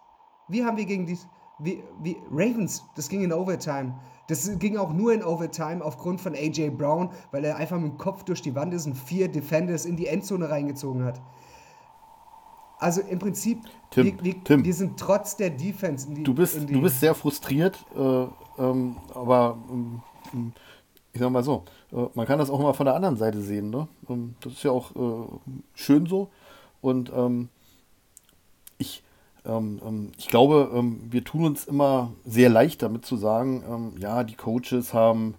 wie 0.48 0.64
haben 0.64 0.76
wir 0.76 0.84
gegen 0.84 1.06
die 1.06 1.18
wie, 1.62 1.84
wie 2.00 2.16
Ravens, 2.30 2.84
das 2.96 3.08
ging 3.08 3.22
in 3.22 3.32
Overtime. 3.32 3.94
Das 4.30 4.58
ging 4.58 4.76
auch 4.76 4.92
nur 4.92 5.12
in 5.12 5.24
Overtime 5.24 5.84
aufgrund 5.84 6.20
von 6.20 6.34
AJ 6.34 6.70
Brown, 6.70 7.10
weil 7.32 7.44
er 7.44 7.56
einfach 7.56 7.78
mit 7.78 7.92
dem 7.92 7.98
Kopf 7.98 8.22
durch 8.22 8.42
die 8.42 8.54
Wand 8.54 8.72
ist 8.72 8.86
und 8.86 8.94
vier 8.94 9.28
Defenders 9.28 9.84
in 9.84 9.96
die 9.96 10.06
Endzone 10.06 10.48
reingezogen 10.48 11.04
hat. 11.04 11.20
Also 12.78 13.00
im 13.02 13.18
Prinzip, 13.18 13.58
Tim, 13.90 14.06
wir, 14.06 14.24
wir, 14.24 14.44
Tim, 14.44 14.64
wir 14.64 14.72
sind 14.72 14.98
trotz 14.98 15.36
der 15.36 15.50
Defense 15.50 16.08
in 16.08 16.14
die. 16.14 16.22
Du 16.22 16.32
bist, 16.32 16.56
die, 16.56 16.72
du 16.72 16.80
bist 16.80 17.00
sehr 17.00 17.14
frustriert, 17.14 17.84
äh, 17.94 18.26
ähm, 18.58 18.96
aber 19.14 19.58
ähm, 19.68 20.52
ich 21.12 21.20
sag 21.20 21.30
mal 21.30 21.42
so, 21.42 21.64
äh, 21.92 22.06
man 22.14 22.26
kann 22.26 22.38
das 22.38 22.50
auch 22.50 22.60
mal 22.60 22.72
von 22.72 22.86
der 22.86 22.94
anderen 22.94 23.16
Seite 23.16 23.40
sehen. 23.40 23.70
Ne? 23.70 23.88
Ähm, 24.08 24.36
das 24.40 24.52
ist 24.52 24.62
ja 24.62 24.70
auch 24.70 24.94
äh, 24.94 25.52
schön 25.74 26.06
so. 26.06 26.28
Und 26.80 27.12
ähm, 27.14 27.48
ich, 28.78 28.92
ähm, 28.92 29.00
ähm, 29.00 29.09
ich 30.18 30.28
glaube, 30.28 30.70
ähm, 30.74 31.00
wir 31.10 31.24
tun 31.24 31.44
uns 31.44 31.64
immer 31.64 32.12
sehr 32.26 32.50
leicht 32.50 32.82
damit 32.82 33.06
zu 33.06 33.16
sagen, 33.16 33.64
ähm, 33.68 33.92
ja, 33.98 34.22
die 34.22 34.34
Coaches 34.34 34.92
haben 34.92 35.34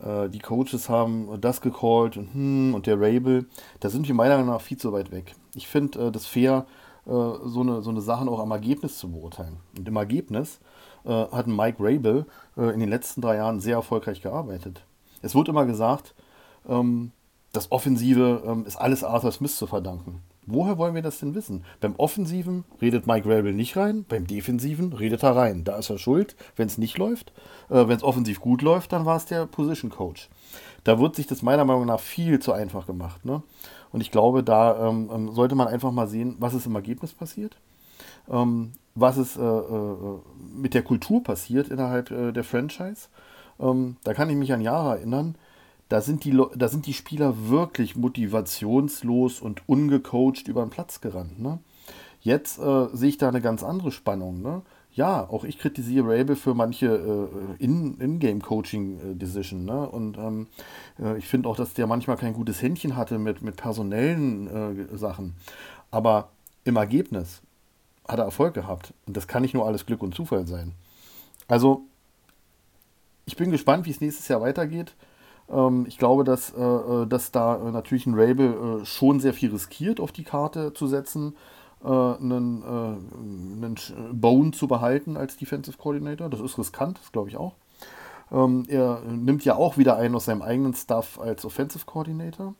äh, 0.00 0.28
die 0.28 0.38
Coaches 0.38 0.88
haben 0.88 1.40
das 1.40 1.60
gecallt 1.60 2.16
und, 2.16 2.32
hm, 2.32 2.74
und 2.74 2.86
der 2.86 3.00
Rabel. 3.00 3.46
Da 3.80 3.90
sind 3.90 4.06
wir 4.06 4.14
meiner 4.14 4.36
Meinung 4.36 4.54
nach 4.54 4.60
viel 4.60 4.76
zu 4.76 4.92
weit 4.92 5.10
weg. 5.10 5.34
Ich 5.54 5.66
finde 5.66 6.06
äh, 6.06 6.12
das 6.12 6.26
fair, 6.26 6.66
äh, 7.06 7.10
so, 7.10 7.60
eine, 7.60 7.82
so 7.82 7.90
eine 7.90 8.00
Sachen 8.00 8.28
auch 8.28 8.38
am 8.38 8.50
Ergebnis 8.50 8.98
zu 8.98 9.10
beurteilen. 9.10 9.56
Und 9.76 9.88
im 9.88 9.96
Ergebnis 9.96 10.60
hat 11.04 11.46
Mike 11.46 11.78
Rabel 11.80 12.26
in 12.56 12.80
den 12.80 12.88
letzten 12.88 13.22
drei 13.22 13.36
Jahren 13.36 13.60
sehr 13.60 13.76
erfolgreich 13.76 14.20
gearbeitet. 14.20 14.84
Es 15.22 15.34
wird 15.34 15.48
immer 15.48 15.64
gesagt, 15.64 16.14
ähm, 16.68 17.12
das 17.52 17.72
Offensive 17.72 18.42
ähm, 18.44 18.66
ist 18.66 18.76
alles 18.76 19.04
Arthur 19.04 19.32
Smith 19.32 19.56
zu 19.56 19.66
verdanken. 19.66 20.22
Woher 20.50 20.78
wollen 20.78 20.94
wir 20.94 21.02
das 21.02 21.20
denn 21.20 21.34
wissen? 21.34 21.62
Beim 21.80 21.94
Offensiven 21.96 22.64
redet 22.80 23.06
Mike 23.06 23.28
Rabel 23.28 23.52
nicht 23.52 23.76
rein, 23.76 24.06
beim 24.08 24.26
Defensiven 24.26 24.94
redet 24.94 25.22
er 25.22 25.36
rein. 25.36 25.62
Da 25.64 25.76
ist 25.76 25.90
er 25.90 25.98
schuld, 25.98 26.36
wenn 26.56 26.68
es 26.68 26.78
nicht 26.78 26.96
läuft. 26.96 27.32
Äh, 27.68 27.86
wenn 27.86 27.98
es 27.98 28.02
offensiv 28.02 28.40
gut 28.40 28.62
läuft, 28.62 28.92
dann 28.92 29.04
war 29.04 29.16
es 29.16 29.26
der 29.26 29.44
Position 29.46 29.90
Coach. 29.90 30.30
Da 30.84 30.98
wird 30.98 31.16
sich 31.16 31.26
das 31.26 31.42
meiner 31.42 31.66
Meinung 31.66 31.84
nach 31.84 32.00
viel 32.00 32.40
zu 32.40 32.52
einfach 32.52 32.86
gemacht. 32.86 33.26
Ne? 33.26 33.42
Und 33.92 34.00
ich 34.00 34.10
glaube, 34.10 34.42
da 34.42 34.88
ähm, 34.88 35.10
ähm 35.12 35.32
sollte 35.32 35.54
man 35.54 35.68
einfach 35.68 35.92
mal 35.92 36.08
sehen, 36.08 36.36
was 36.38 36.54
ist 36.54 36.66
im 36.66 36.74
Ergebnis 36.74 37.12
passiert, 37.12 37.56
ähm, 38.30 38.72
was 38.94 39.18
ist 39.18 39.36
äh, 39.36 39.42
äh, 39.42 40.18
mit 40.54 40.72
der 40.72 40.82
Kultur 40.82 41.22
passiert 41.22 41.68
innerhalb 41.68 42.10
äh, 42.10 42.32
der 42.32 42.44
Franchise. 42.44 43.08
Ähm, 43.60 43.96
da 44.04 44.14
kann 44.14 44.30
ich 44.30 44.36
mich 44.36 44.52
an 44.52 44.62
Jahre 44.62 44.96
erinnern, 44.96 45.34
da 45.88 46.00
sind 46.00 46.24
die, 46.24 46.38
da 46.54 46.68
sind 46.68 46.86
die 46.86 46.92
Spieler 46.92 47.48
wirklich 47.48 47.96
motivationslos 47.96 49.40
und 49.40 49.68
ungecoacht 49.68 50.48
über 50.48 50.62
den 50.62 50.70
Platz 50.70 51.00
gerannt. 51.00 51.40
Ne? 51.40 51.58
Jetzt 52.20 52.58
äh, 52.58 52.88
sehe 52.92 53.08
ich 53.08 53.18
da 53.18 53.28
eine 53.28 53.40
ganz 53.40 53.62
andere 53.62 53.90
Spannung. 53.90 54.42
Ne? 54.42 54.62
Ja, 54.92 55.28
auch 55.30 55.44
ich 55.44 55.58
kritisiere 55.58 56.08
Rabel 56.08 56.36
für 56.36 56.54
manche 56.54 57.28
äh, 57.60 57.64
In-Game-Coaching-Decision. 57.64 59.64
ne? 59.64 59.88
Und 59.88 60.18
ähm, 60.18 60.46
äh, 61.00 61.16
ich 61.18 61.26
finde 61.26 61.48
auch, 61.48 61.56
dass 61.56 61.72
der 61.72 61.86
manchmal 61.86 62.16
kein 62.16 62.34
gutes 62.34 62.60
Händchen 62.60 62.96
hatte 62.96 63.18
mit, 63.18 63.42
mit 63.42 63.56
personellen 63.56 64.88
äh, 64.90 64.96
Sachen. 64.96 65.34
Aber 65.90 66.30
im 66.64 66.76
Ergebnis 66.76 67.40
hat 68.06 68.18
er 68.18 68.24
Erfolg 68.24 68.54
gehabt. 68.54 68.92
Und 69.06 69.16
das 69.16 69.28
kann 69.28 69.42
nicht 69.42 69.54
nur 69.54 69.66
alles 69.66 69.86
Glück 69.86 70.02
und 70.02 70.14
Zufall 70.14 70.46
sein. 70.46 70.72
Also, 71.46 71.82
ich 73.24 73.36
bin 73.36 73.50
gespannt, 73.50 73.86
wie 73.86 73.90
es 73.90 74.00
nächstes 74.00 74.28
Jahr 74.28 74.40
weitergeht. 74.40 74.94
Ähm, 75.50 75.86
ich 75.88 75.98
glaube, 75.98 76.24
dass, 76.24 76.52
äh, 76.54 76.60
äh 76.60 77.06
dass 77.06 77.30
da 77.30 77.56
äh, 77.56 77.70
natürlich 77.70 78.06
ein 78.06 78.14
Rabel 78.14 78.84
schon 78.84 79.20
sehr 79.20 79.34
viel 79.34 79.50
riskiert, 79.50 80.00
auf 80.00 80.12
die 80.12 80.24
Karte 80.24 80.72
zu 80.72 80.86
setzen, 80.86 81.34
einen, 81.80 82.64
einen 82.64 83.76
Bone 84.10 84.50
zu 84.50 84.66
behalten 84.66 85.16
als 85.16 85.36
Defensive 85.36 85.78
Coordinator. 85.78 86.28
Das 86.28 86.40
ist 86.40 86.58
riskant, 86.58 86.98
das 86.98 87.12
glaube 87.12 87.28
ich 87.28 87.36
auch. 87.36 87.54
Ähm, 88.32 88.64
er 88.68 89.00
nimmt 89.08 89.44
ja 89.44 89.54
auch 89.54 89.78
wieder 89.78 89.96
einen 89.96 90.16
aus 90.16 90.24
seinem 90.24 90.42
eigenen 90.42 90.74
Stuff 90.74 91.20
als 91.20 91.44
Offensive 91.44 91.86
Coordinator, 91.86 92.54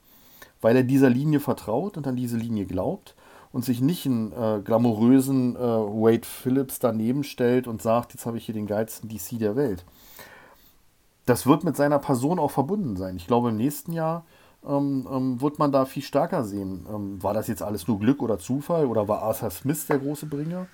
weil 0.60 0.76
er 0.76 0.84
dieser 0.84 1.10
Linie 1.10 1.40
vertraut 1.40 1.96
und 1.96 2.06
an 2.06 2.14
diese 2.14 2.36
Linie 2.36 2.66
glaubt 2.66 3.14
und 3.52 3.64
sich 3.64 3.80
nicht 3.80 4.06
einen 4.06 4.32
äh, 4.32 4.60
glamourösen 4.62 5.56
äh, 5.56 5.58
Wade 5.58 6.26
Phillips 6.26 6.78
daneben 6.78 7.24
stellt 7.24 7.66
und 7.66 7.82
sagt, 7.82 8.14
jetzt 8.14 8.26
habe 8.26 8.38
ich 8.38 8.46
hier 8.46 8.54
den 8.54 8.66
geilsten 8.66 9.08
DC 9.08 9.38
der 9.38 9.56
Welt. 9.56 9.84
Das 11.28 11.46
wird 11.46 11.62
mit 11.62 11.76
seiner 11.76 11.98
Person 11.98 12.38
auch 12.38 12.50
verbunden 12.50 12.96
sein. 12.96 13.16
Ich 13.16 13.26
glaube, 13.26 13.50
im 13.50 13.56
nächsten 13.56 13.92
Jahr 13.92 14.24
ähm, 14.66 15.06
ähm, 15.12 15.40
wird 15.40 15.58
man 15.58 15.72
da 15.72 15.84
viel 15.84 16.02
stärker 16.02 16.44
sehen. 16.44 16.86
Ähm, 16.88 17.22
war 17.22 17.34
das 17.34 17.48
jetzt 17.48 17.62
alles 17.62 17.86
nur 17.86 17.98
Glück 17.98 18.22
oder 18.22 18.38
Zufall 18.38 18.86
oder 18.86 19.08
war 19.08 19.22
Arthur 19.22 19.50
Smith 19.50 19.86
der 19.86 19.98
große 19.98 20.26
Bringer? 20.26 20.66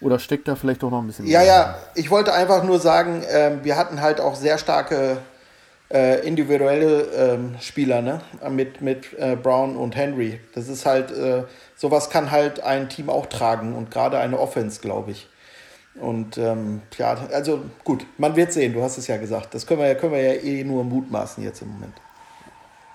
Oder 0.00 0.18
steckt 0.18 0.48
da 0.48 0.56
vielleicht 0.56 0.82
auch 0.82 0.90
noch 0.90 1.00
ein 1.00 1.06
bisschen 1.06 1.26
mehr? 1.26 1.42
Ja, 1.42 1.46
ja, 1.46 1.74
ich 1.94 2.10
wollte 2.10 2.32
einfach 2.32 2.64
nur 2.64 2.80
sagen, 2.80 3.22
äh, 3.22 3.58
wir 3.62 3.76
hatten 3.76 4.00
halt 4.00 4.20
auch 4.20 4.34
sehr 4.34 4.58
starke 4.58 5.18
äh, 5.92 6.26
individuelle 6.26 7.02
ähm, 7.02 7.56
Spieler, 7.60 8.00
ne? 8.00 8.20
Mit, 8.50 8.80
mit 8.80 9.12
äh, 9.18 9.36
Brown 9.36 9.76
und 9.76 9.94
Henry. 9.94 10.40
Das 10.54 10.68
ist 10.68 10.86
halt, 10.86 11.10
äh, 11.12 11.44
sowas 11.76 12.10
kann 12.10 12.30
halt 12.30 12.60
ein 12.60 12.88
Team 12.88 13.10
auch 13.10 13.26
tragen 13.26 13.76
und 13.76 13.90
gerade 13.90 14.18
eine 14.18 14.38
Offense, 14.38 14.80
glaube 14.80 15.12
ich. 15.12 15.28
Und 16.00 16.38
ähm, 16.38 16.82
ja, 16.96 17.14
also 17.32 17.62
gut, 17.84 18.06
man 18.18 18.34
wird 18.34 18.52
sehen, 18.52 18.72
du 18.72 18.82
hast 18.82 18.96
es 18.96 19.06
ja 19.06 19.18
gesagt. 19.18 19.54
Das 19.54 19.66
können 19.66 19.80
wir, 19.80 19.94
können 19.94 20.12
wir 20.12 20.22
ja 20.22 20.40
eh 20.40 20.64
nur 20.64 20.84
mutmaßen 20.84 21.44
jetzt 21.44 21.62
im 21.62 21.72
Moment. 21.72 22.00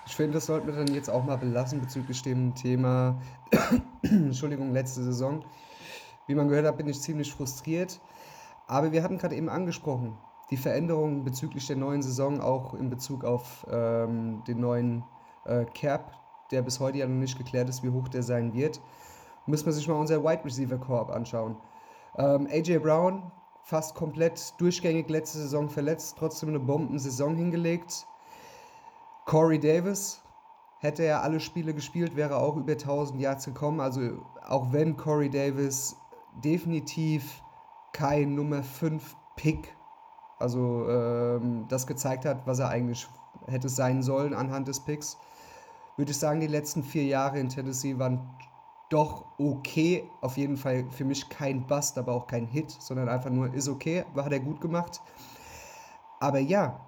Ich 0.06 0.16
finde, 0.16 0.34
das 0.34 0.46
sollten 0.46 0.66
wir 0.66 0.74
dann 0.74 0.94
jetzt 0.94 1.10
auch 1.10 1.24
mal 1.24 1.36
belassen 1.36 1.80
bezüglich 1.80 2.22
dem 2.22 2.54
Thema, 2.54 3.20
Entschuldigung, 4.02 4.72
letzte 4.72 5.02
Saison. 5.02 5.44
Wie 6.26 6.34
man 6.34 6.48
gehört 6.48 6.66
hat, 6.66 6.76
bin 6.76 6.88
ich 6.88 7.00
ziemlich 7.00 7.32
frustriert. 7.32 8.00
Aber 8.66 8.92
wir 8.92 9.02
hatten 9.02 9.18
gerade 9.18 9.36
eben 9.36 9.48
angesprochen, 9.48 10.16
die 10.50 10.56
Veränderungen 10.56 11.24
bezüglich 11.24 11.66
der 11.66 11.76
neuen 11.76 12.02
Saison, 12.02 12.40
auch 12.40 12.74
in 12.74 12.90
Bezug 12.90 13.24
auf 13.24 13.66
ähm, 13.70 14.42
den 14.46 14.60
neuen 14.60 15.04
äh, 15.44 15.64
Cap, 15.74 16.12
der 16.50 16.62
bis 16.62 16.80
heute 16.80 16.98
ja 16.98 17.06
noch 17.06 17.20
nicht 17.20 17.38
geklärt 17.38 17.68
ist, 17.68 17.82
wie 17.82 17.90
hoch 17.90 18.08
der 18.08 18.22
sein 18.22 18.54
wird. 18.54 18.80
Müssen 19.46 19.66
wir 19.66 19.72
sich 19.72 19.88
mal 19.88 19.94
unser 19.94 20.22
Wide 20.22 20.44
Receiver 20.44 20.78
Korb 20.78 21.10
anschauen. 21.10 21.56
Ähm, 22.18 22.48
AJ 22.50 22.80
Brown, 22.80 23.30
fast 23.62 23.94
komplett 23.94 24.54
durchgängig 24.58 25.08
letzte 25.08 25.38
Saison 25.38 25.68
verletzt, 25.68 26.16
trotzdem 26.18 26.50
eine 26.50 26.60
Bombensaison 26.60 27.36
hingelegt. 27.36 28.06
Corey 29.24 29.58
Davis, 29.58 30.20
hätte 30.78 31.04
er 31.04 31.22
alle 31.22 31.40
Spiele 31.40 31.74
gespielt, 31.74 32.16
wäre 32.16 32.36
auch 32.36 32.56
über 32.56 32.72
1000 32.72 33.20
Yards 33.20 33.44
gekommen. 33.44 33.80
Also 33.80 34.00
auch 34.46 34.72
wenn 34.72 34.96
Corey 34.96 35.30
Davis 35.30 35.96
definitiv 36.44 37.42
kein 37.92 38.34
Nummer 38.34 38.62
5 38.62 39.16
Pick, 39.36 39.76
also 40.38 40.88
ähm, 40.88 41.66
das 41.68 41.86
gezeigt 41.86 42.24
hat, 42.24 42.46
was 42.46 42.58
er 42.58 42.68
eigentlich 42.68 43.08
hätte 43.46 43.68
sein 43.68 44.02
sollen 44.02 44.34
anhand 44.34 44.68
des 44.68 44.80
Picks. 44.80 45.18
Würde 45.96 46.12
ich 46.12 46.18
sagen, 46.18 46.40
die 46.40 46.46
letzten 46.46 46.82
vier 46.82 47.04
Jahre 47.04 47.40
in 47.40 47.48
Tennessee 47.48 47.98
waren 47.98 48.20
doch 48.88 49.26
okay. 49.38 50.08
Auf 50.20 50.36
jeden 50.36 50.56
Fall 50.56 50.88
für 50.90 51.04
mich 51.04 51.28
kein 51.28 51.66
Bust, 51.66 51.98
aber 51.98 52.12
auch 52.12 52.26
kein 52.26 52.46
Hit, 52.46 52.70
sondern 52.70 53.08
einfach 53.08 53.30
nur 53.30 53.52
ist 53.52 53.68
okay, 53.68 54.04
hat 54.16 54.32
er 54.32 54.40
gut 54.40 54.60
gemacht. 54.60 55.00
Aber 56.20 56.38
ja, 56.38 56.80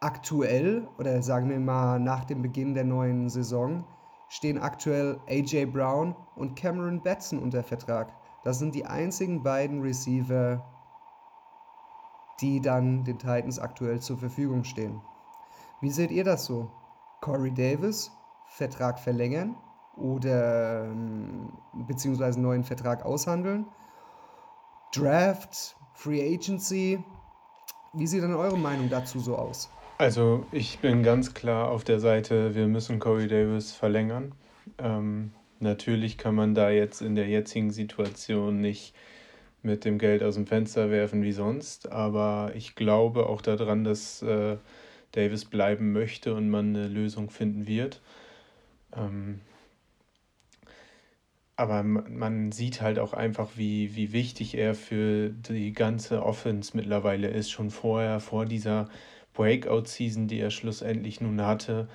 aktuell, 0.00 0.88
oder 0.98 1.22
sagen 1.22 1.48
wir 1.48 1.58
mal 1.58 1.98
nach 1.98 2.24
dem 2.24 2.42
Beginn 2.42 2.74
der 2.74 2.84
neuen 2.84 3.28
Saison, 3.28 3.84
stehen 4.28 4.58
aktuell 4.58 5.20
AJ 5.28 5.66
Brown 5.66 6.14
und 6.36 6.56
Cameron 6.56 7.02
Batson 7.02 7.38
unter 7.38 7.62
Vertrag. 7.62 8.12
Das 8.44 8.58
sind 8.58 8.74
die 8.74 8.86
einzigen 8.86 9.42
beiden 9.42 9.80
Receiver, 9.80 10.64
die 12.40 12.60
dann 12.60 13.04
den 13.04 13.18
Titans 13.18 13.58
aktuell 13.58 14.00
zur 14.00 14.18
Verfügung 14.18 14.64
stehen. 14.64 15.00
Wie 15.80 15.90
seht 15.90 16.10
ihr 16.10 16.24
das 16.24 16.44
so? 16.44 16.70
Corey 17.20 17.52
Davis, 17.52 18.12
Vertrag 18.48 18.98
verlängern 19.00 19.56
oder 19.96 20.84
ähm, 20.84 21.52
beziehungsweise 21.86 22.36
einen 22.36 22.46
neuen 22.46 22.64
Vertrag 22.64 23.04
aushandeln? 23.04 23.66
Draft, 24.94 25.76
Free 25.94 26.34
Agency, 26.34 26.98
wie 27.92 28.06
sieht 28.06 28.22
denn 28.22 28.34
eure 28.34 28.58
Meinung 28.58 28.88
dazu 28.88 29.18
so 29.20 29.36
aus? 29.36 29.70
Also 29.98 30.44
ich 30.52 30.78
bin 30.80 31.02
ganz 31.02 31.34
klar 31.34 31.70
auf 31.70 31.84
der 31.84 32.00
Seite, 32.00 32.54
wir 32.54 32.66
müssen 32.66 32.98
Corey 32.98 33.28
Davis 33.28 33.72
verlängern. 33.72 34.34
Ähm, 34.78 35.32
Natürlich 35.58 36.18
kann 36.18 36.34
man 36.34 36.54
da 36.54 36.70
jetzt 36.70 37.00
in 37.00 37.14
der 37.14 37.28
jetzigen 37.28 37.70
Situation 37.70 38.60
nicht 38.60 38.94
mit 39.62 39.84
dem 39.84 39.98
Geld 39.98 40.22
aus 40.22 40.34
dem 40.34 40.46
Fenster 40.46 40.90
werfen 40.90 41.22
wie 41.22 41.32
sonst, 41.32 41.90
aber 41.90 42.52
ich 42.54 42.74
glaube 42.74 43.26
auch 43.26 43.40
daran, 43.40 43.82
dass 43.82 44.22
äh, 44.22 44.58
Davis 45.12 45.46
bleiben 45.46 45.92
möchte 45.92 46.34
und 46.34 46.50
man 46.50 46.76
eine 46.76 46.88
Lösung 46.88 47.30
finden 47.30 47.66
wird. 47.66 48.02
Ähm, 48.94 49.40
aber 51.56 51.82
man 51.82 52.52
sieht 52.52 52.82
halt 52.82 52.98
auch 52.98 53.14
einfach, 53.14 53.50
wie, 53.56 53.96
wie 53.96 54.12
wichtig 54.12 54.56
er 54.56 54.74
für 54.74 55.30
die 55.30 55.72
ganze 55.72 56.22
Offense 56.22 56.76
mittlerweile 56.76 57.28
ist. 57.28 57.50
Schon 57.50 57.70
vorher, 57.70 58.20
vor 58.20 58.44
dieser 58.44 58.88
Breakout-Season, 59.32 60.28
die 60.28 60.38
er 60.38 60.50
schlussendlich 60.50 61.20
nun 61.22 61.40
hatte, 61.40 61.88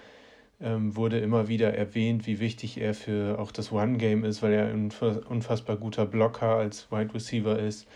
ähm, 0.59 0.95
wurde 0.95 1.19
immer 1.19 1.47
wieder 1.47 1.73
erwähnt, 1.75 2.25
wie 2.27 2.39
wichtig 2.39 2.79
er 2.79 2.93
für 2.95 3.39
auch 3.39 3.51
das 3.51 3.71
One-Game 3.71 4.23
ist, 4.23 4.41
weil 4.41 4.53
er 4.53 4.67
ein 4.67 4.91
unfassbar 5.29 5.77
guter 5.77 6.05
Blocker 6.05 6.55
als 6.55 6.91
Wide 6.91 7.13
Receiver 7.13 7.59
ist. 7.59 7.87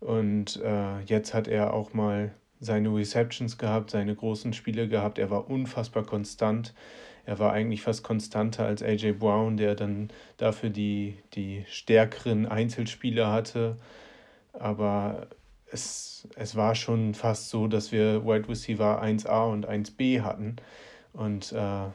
Und 0.00 0.60
äh, 0.62 1.00
jetzt 1.06 1.34
hat 1.34 1.48
er 1.48 1.74
auch 1.74 1.94
mal 1.94 2.32
seine 2.60 2.94
Receptions 2.94 3.58
gehabt, 3.58 3.90
seine 3.90 4.14
großen 4.14 4.52
Spiele 4.52 4.88
gehabt. 4.88 5.18
Er 5.18 5.30
war 5.30 5.48
unfassbar 5.50 6.04
konstant. 6.04 6.74
Er 7.28 7.38
war 7.38 7.52
eigentlich 7.52 7.82
fast 7.82 8.02
konstanter 8.02 8.64
als 8.64 8.82
AJ 8.82 9.12
Brown, 9.18 9.58
der 9.58 9.74
dann 9.74 10.08
dafür 10.38 10.70
die, 10.70 11.18
die 11.34 11.62
stärkeren 11.68 12.46
Einzelspiele 12.46 13.30
hatte. 13.30 13.76
Aber 14.54 15.26
es, 15.70 16.26
es 16.36 16.56
war 16.56 16.74
schon 16.74 17.12
fast 17.12 17.50
so, 17.50 17.66
dass 17.66 17.92
wir 17.92 18.24
Wide 18.24 18.48
Receiver 18.48 19.02
1a 19.02 19.52
und 19.52 19.68
1b 19.68 20.22
hatten. 20.22 20.56
Und 21.12 21.52
äh, 21.52 21.88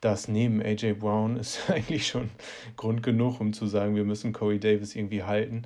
das 0.00 0.26
neben 0.26 0.62
AJ 0.62 0.94
Brown 0.94 1.36
ist 1.36 1.60
eigentlich 1.70 2.06
schon 2.06 2.30
Grund 2.76 3.02
genug, 3.02 3.42
um 3.42 3.52
zu 3.52 3.66
sagen, 3.66 3.94
wir 3.94 4.04
müssen 4.04 4.32
Corey 4.32 4.58
Davis 4.58 4.96
irgendwie 4.96 5.22
halten. 5.22 5.64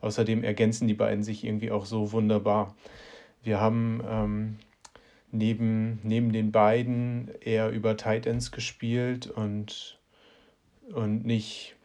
Außerdem 0.00 0.44
ergänzen 0.44 0.86
die 0.86 0.94
beiden 0.94 1.24
sich 1.24 1.42
irgendwie 1.42 1.72
auch 1.72 1.86
so 1.86 2.12
wunderbar. 2.12 2.76
Wir 3.42 3.60
haben 3.60 4.00
ähm, 4.08 4.58
neben, 5.32 6.00
neben 6.02 6.32
den 6.32 6.52
beiden 6.52 7.30
eher 7.40 7.70
über 7.70 7.96
Tight 7.96 8.26
Ends 8.26 8.50
gespielt 8.50 9.26
und, 9.26 9.98
und 10.92 11.24
nicht, 11.24 11.76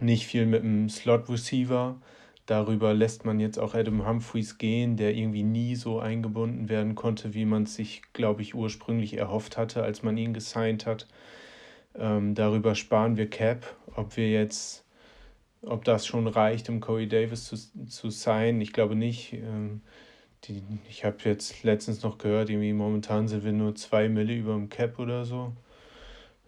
nicht 0.00 0.26
viel 0.26 0.46
mit 0.46 0.62
einem 0.62 0.88
Slot 0.88 1.28
Receiver. 1.28 2.00
Darüber 2.46 2.94
lässt 2.94 3.24
man 3.24 3.40
jetzt 3.40 3.58
auch 3.58 3.74
Adam 3.74 4.06
Humphreys 4.06 4.56
gehen, 4.56 4.96
der 4.96 5.14
irgendwie 5.14 5.42
nie 5.42 5.76
so 5.76 6.00
eingebunden 6.00 6.68
werden 6.68 6.94
konnte, 6.94 7.34
wie 7.34 7.44
man 7.44 7.64
es 7.64 7.74
sich, 7.74 8.02
glaube 8.14 8.42
ich, 8.42 8.54
ursprünglich 8.54 9.18
erhofft 9.18 9.58
hatte, 9.58 9.82
als 9.82 10.02
man 10.02 10.16
ihn 10.16 10.32
gesigned 10.32 10.86
hat. 10.86 11.06
Ähm, 11.94 12.34
darüber 12.34 12.74
sparen 12.74 13.16
wir 13.16 13.28
Cap, 13.28 13.76
ob 13.94 14.16
wir 14.16 14.30
jetzt, 14.30 14.86
ob 15.62 15.84
das 15.84 16.06
schon 16.06 16.26
reicht, 16.26 16.70
um 16.70 16.80
Corey 16.80 17.06
Davis 17.06 17.44
zu, 17.44 17.56
zu 17.86 18.10
signen. 18.10 18.60
Ich 18.62 18.72
glaube 18.72 18.96
nicht. 18.96 19.34
Ähm, 19.34 19.82
die, 20.44 20.62
ich 20.88 21.04
habe 21.04 21.16
jetzt 21.24 21.62
letztens 21.62 22.02
noch 22.02 22.18
gehört, 22.18 22.50
irgendwie 22.50 22.72
momentan 22.72 23.28
sind 23.28 23.44
wir 23.44 23.52
nur 23.52 23.74
zwei 23.74 24.08
Mille 24.08 24.34
über 24.34 24.54
dem 24.54 24.68
Cap 24.68 24.98
oder 24.98 25.24
so. 25.24 25.52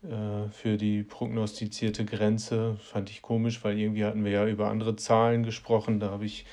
Äh, 0.03 0.49
für 0.51 0.79
die 0.79 1.03
prognostizierte 1.03 2.05
Grenze. 2.07 2.77
Fand 2.83 3.11
ich 3.11 3.21
komisch, 3.21 3.63
weil 3.65 3.79
irgendwie 3.79 4.05
hatten 4.05 4.25
wir 4.25 4.33
ja 4.33 4.47
über 4.47 4.69
andere 4.69 4.97
Zahlen 4.97 5.43
gesprochen. 5.43 6.01
Da 6.01 6.11
habe 6.11 6.25
ich 6.25 6.47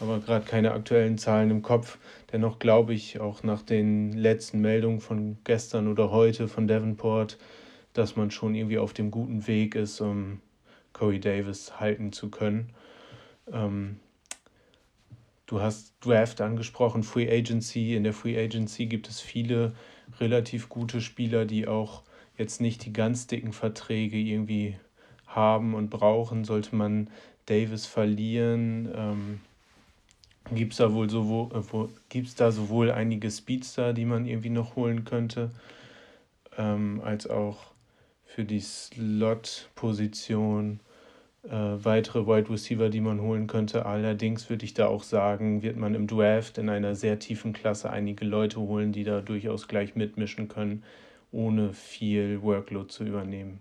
aber 0.00 0.20
gerade 0.20 0.44
keine 0.46 0.72
aktuellen 0.72 1.18
Zahlen 1.18 1.50
im 1.50 1.62
Kopf. 1.62 1.98
Dennoch 2.32 2.58
glaube 2.58 2.94
ich 2.94 3.20
auch 3.20 3.42
nach 3.42 3.62
den 3.62 4.12
letzten 4.12 4.60
Meldungen 4.60 5.00
von 5.00 5.36
gestern 5.44 5.88
oder 5.88 6.10
heute 6.10 6.48
von 6.48 6.66
Davenport, 6.66 7.38
dass 7.92 8.16
man 8.16 8.30
schon 8.30 8.54
irgendwie 8.54 8.78
auf 8.78 8.94
dem 8.94 9.10
guten 9.10 9.46
Weg 9.46 9.74
ist, 9.74 10.00
um 10.00 10.40
Corey 10.94 11.20
Davis 11.20 11.78
halten 11.80 12.12
zu 12.12 12.30
können. 12.30 12.70
Ähm, 13.52 14.00
du 15.46 15.60
hast 15.60 15.94
Draft 16.00 16.40
angesprochen, 16.40 17.02
Free 17.02 17.30
Agency. 17.30 17.94
In 17.94 18.04
der 18.04 18.12
Free 18.12 18.38
Agency 18.38 18.86
gibt 18.86 19.08
es 19.08 19.20
viele 19.20 19.74
relativ 20.20 20.68
gute 20.68 21.00
Spieler, 21.00 21.44
die 21.44 21.66
auch 21.66 22.02
jetzt 22.36 22.60
nicht 22.60 22.84
die 22.84 22.92
ganz 22.92 23.26
dicken 23.26 23.52
Verträge 23.52 24.18
irgendwie 24.18 24.76
haben 25.26 25.74
und 25.74 25.90
brauchen, 25.90 26.44
sollte 26.44 26.76
man 26.76 27.10
Davis 27.46 27.86
verlieren, 27.86 28.88
ähm, 28.94 29.40
gibt 30.52 30.72
es 30.72 30.78
da 30.78 30.92
wohl 30.92 31.08
sowohl, 31.10 31.56
äh, 31.56 31.62
gibt's 32.08 32.34
da 32.34 32.50
sowohl 32.52 32.90
einige 32.90 33.30
Speedster, 33.30 33.92
die 33.92 34.04
man 34.04 34.26
irgendwie 34.26 34.50
noch 34.50 34.74
holen 34.76 35.04
könnte, 35.04 35.50
ähm, 36.56 37.00
als 37.04 37.28
auch 37.28 37.72
für 38.24 38.44
die 38.44 38.60
Slot-Position 38.60 40.80
weitere 41.50 42.26
Wide 42.26 42.48
Receiver, 42.50 42.88
die 42.88 43.00
man 43.00 43.20
holen 43.20 43.46
könnte. 43.46 43.84
Allerdings 43.84 44.48
würde 44.48 44.64
ich 44.64 44.74
da 44.74 44.86
auch 44.86 45.02
sagen, 45.02 45.62
wird 45.62 45.76
man 45.76 45.94
im 45.94 46.06
Draft 46.06 46.58
in 46.58 46.68
einer 46.68 46.94
sehr 46.94 47.18
tiefen 47.18 47.52
Klasse 47.52 47.90
einige 47.90 48.24
Leute 48.24 48.60
holen, 48.60 48.92
die 48.92 49.04
da 49.04 49.20
durchaus 49.20 49.68
gleich 49.68 49.94
mitmischen 49.94 50.48
können, 50.48 50.84
ohne 51.32 51.74
viel 51.74 52.42
Workload 52.42 52.88
zu 52.88 53.04
übernehmen. 53.04 53.60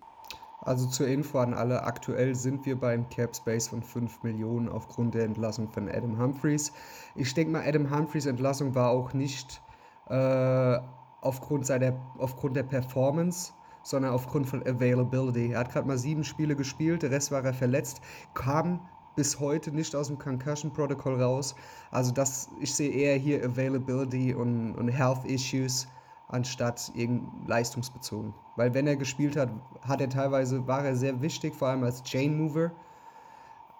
Also 0.61 0.87
zur 0.87 1.07
Info 1.07 1.39
an 1.39 1.53
alle, 1.53 1.83
aktuell 1.83 2.35
sind 2.35 2.65
wir 2.65 2.77
beim 2.77 3.09
Cap 3.09 3.35
Space 3.35 3.67
von 3.67 3.83
5 3.83 4.23
Millionen 4.23 4.69
aufgrund 4.69 5.13
der 5.13 5.25
Entlassung 5.25 5.69
von 5.69 5.89
Adam 5.89 6.17
Humphreys. 6.17 6.71
Ich 7.15 7.33
denke 7.33 7.51
mal, 7.51 7.67
Adam 7.67 7.93
Humphreys 7.93 8.27
Entlassung 8.27 8.73
war 8.73 8.91
auch 8.91 9.13
nicht 9.13 9.61
äh, 10.07 10.77
aufgrund, 11.19 11.65
seiner, 11.65 11.93
aufgrund 12.17 12.55
der 12.55 12.63
Performance, 12.63 13.51
sondern 13.83 14.13
aufgrund 14.13 14.47
von 14.47 14.65
Availability. 14.65 15.51
Er 15.51 15.59
hat 15.59 15.71
gerade 15.71 15.87
mal 15.87 15.97
sieben 15.97 16.23
Spiele 16.23 16.55
gespielt, 16.55 17.03
der 17.03 17.11
Rest 17.11 17.31
war 17.31 17.43
er 17.43 17.53
verletzt, 17.53 18.01
kam 18.33 18.79
bis 19.15 19.39
heute 19.39 19.71
nicht 19.71 19.95
aus 19.95 20.07
dem 20.07 20.17
Concussion 20.17 20.73
Protocol 20.73 21.21
raus. 21.21 21.55
Also 21.91 22.11
das, 22.11 22.49
ich 22.59 22.73
sehe 22.73 22.89
eher 22.89 23.15
hier 23.15 23.45
Availability 23.45 24.33
und, 24.33 24.73
und 24.75 24.87
Health 24.87 25.25
Issues 25.25 25.87
anstatt 26.29 26.91
irgend 26.95 27.47
leistungsbezogen. 27.47 28.33
Weil 28.55 28.73
wenn 28.73 28.87
er 28.87 28.95
gespielt 28.95 29.35
hat, 29.35 29.49
hat 29.81 30.01
er 30.01 30.09
teilweise, 30.09 30.65
war 30.67 30.83
er 30.83 30.95
sehr 30.95 31.21
wichtig, 31.21 31.53
vor 31.53 31.67
allem 31.67 31.83
als 31.83 32.01
Chain 32.03 32.37
Mover. 32.37 32.71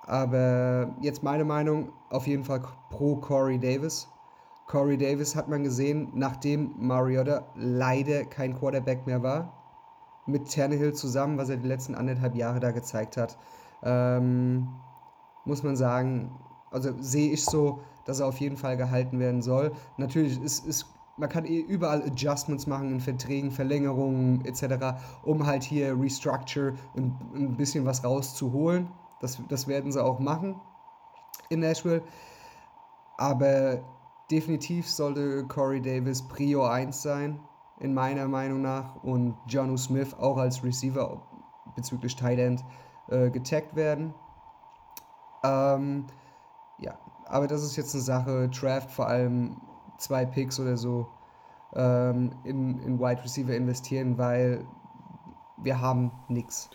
Aber 0.06 0.94
jetzt 1.02 1.24
meine 1.24 1.46
Meinung, 1.46 1.94
auf 2.10 2.28
jeden 2.28 2.44
Fall 2.44 2.62
pro 2.90 3.16
Corey 3.16 3.58
Davis. 3.58 4.08
Corey 4.68 4.98
Davis 4.98 5.36
hat 5.36 5.48
man 5.50 5.64
gesehen, 5.64 6.12
nachdem 6.14 6.74
Mariota 6.78 7.48
leider 7.56 8.26
kein 8.26 8.58
Quarterback 8.58 9.08
mehr 9.08 9.24
war, 9.24 9.63
mit 10.26 10.54
Tannehill 10.54 10.94
zusammen, 10.94 11.38
was 11.38 11.50
er 11.50 11.58
die 11.58 11.68
letzten 11.68 11.96
anderthalb 11.96 12.36
Jahre 12.36 12.60
da 12.60 12.72
gezeigt 12.72 13.18
hat, 13.18 13.38
ähm, 13.84 14.68
muss 15.46 15.64
man 15.64 15.76
sagen, 15.76 16.32
also 16.72 16.92
sehe 17.00 17.32
ich 17.32 17.44
so, 17.44 17.82
dass 18.06 18.20
er 18.20 18.28
auf 18.28 18.40
jeden 18.40 18.58
Fall 18.58 18.78
gehalten 18.78 19.20
werden 19.20 19.42
soll. 19.42 19.74
Natürlich 19.98 20.42
ist, 20.42 20.66
ist 20.66 20.86
man 21.18 21.30
kann 21.30 21.46
eh 21.46 21.60
überall 21.60 22.02
Adjustments 22.04 22.66
machen 22.66 22.92
in 22.92 23.00
Verträgen, 23.00 23.52
Verlängerungen 23.52 24.44
etc., 24.46 24.98
um 25.24 25.46
halt 25.46 25.64
hier 25.64 26.00
Restructure 26.00 26.74
ein, 26.96 27.16
ein 27.36 27.56
bisschen 27.56 27.86
was 27.86 28.04
rauszuholen. 28.04 28.88
Das, 29.20 29.40
das 29.48 29.68
werden 29.68 29.92
sie 29.92 30.04
auch 30.04 30.20
machen 30.20 30.60
in 31.50 31.60
Nashville. 31.60 32.02
Aber 33.18 33.84
definitiv 34.32 34.90
sollte 34.90 35.46
Corey 35.48 35.82
Davis 35.82 36.22
Prio 36.28 36.66
1 36.66 37.02
sein, 37.02 37.40
in 37.84 37.94
meiner 37.94 38.28
Meinung 38.28 38.62
nach. 38.62 39.04
Und 39.04 39.36
Jonu 39.48 39.78
Smith 39.78 40.14
auch 40.16 40.38
als 40.38 40.64
Receiver 40.64 41.22
bezüglich 41.76 42.16
Tight 42.16 42.40
End 42.40 42.64
äh, 43.10 43.30
getaggt 43.30 43.76
werden. 43.76 44.14
Ähm, 45.44 46.08
ja, 46.80 46.98
aber 47.26 47.48
das 47.48 47.64
ist 47.64 47.76
jetzt 47.76 47.94
eine 47.94 48.04
Sache, 48.04 48.50
Draft 48.50 48.90
vor 48.90 49.08
allem 49.08 49.58
zwei 49.98 50.26
Picks 50.26 50.60
oder 50.60 50.78
so 50.78 51.08
ähm, 51.76 52.32
in, 52.44 52.80
in 52.80 53.00
Wide 53.00 53.24
Receiver 53.24 53.56
investieren, 53.56 54.18
weil 54.18 54.66
wir 55.58 55.82
haben 55.82 56.12
nichts. 56.30 56.70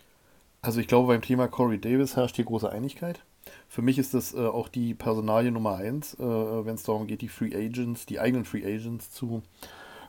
Also 0.61 0.79
ich 0.79 0.87
glaube, 0.87 1.07
beim 1.07 1.21
Thema 1.21 1.47
Corey 1.47 1.79
Davis 1.79 2.15
herrscht 2.15 2.35
hier 2.35 2.45
große 2.45 2.69
Einigkeit. 2.69 3.23
Für 3.67 3.81
mich 3.81 3.97
ist 3.97 4.13
das 4.13 4.33
äh, 4.33 4.45
auch 4.45 4.67
die 4.67 4.93
Personalie 4.93 5.51
Nummer 5.51 5.75
eins, 5.75 6.13
äh, 6.15 6.19
wenn 6.19 6.75
es 6.75 6.83
darum 6.83 7.07
geht, 7.07 7.21
die 7.21 7.29
Free 7.29 7.55
Agents, 7.55 8.05
die 8.05 8.19
eigenen 8.19 8.45
Free 8.45 8.63
Agents 8.63 9.11
zu 9.11 9.41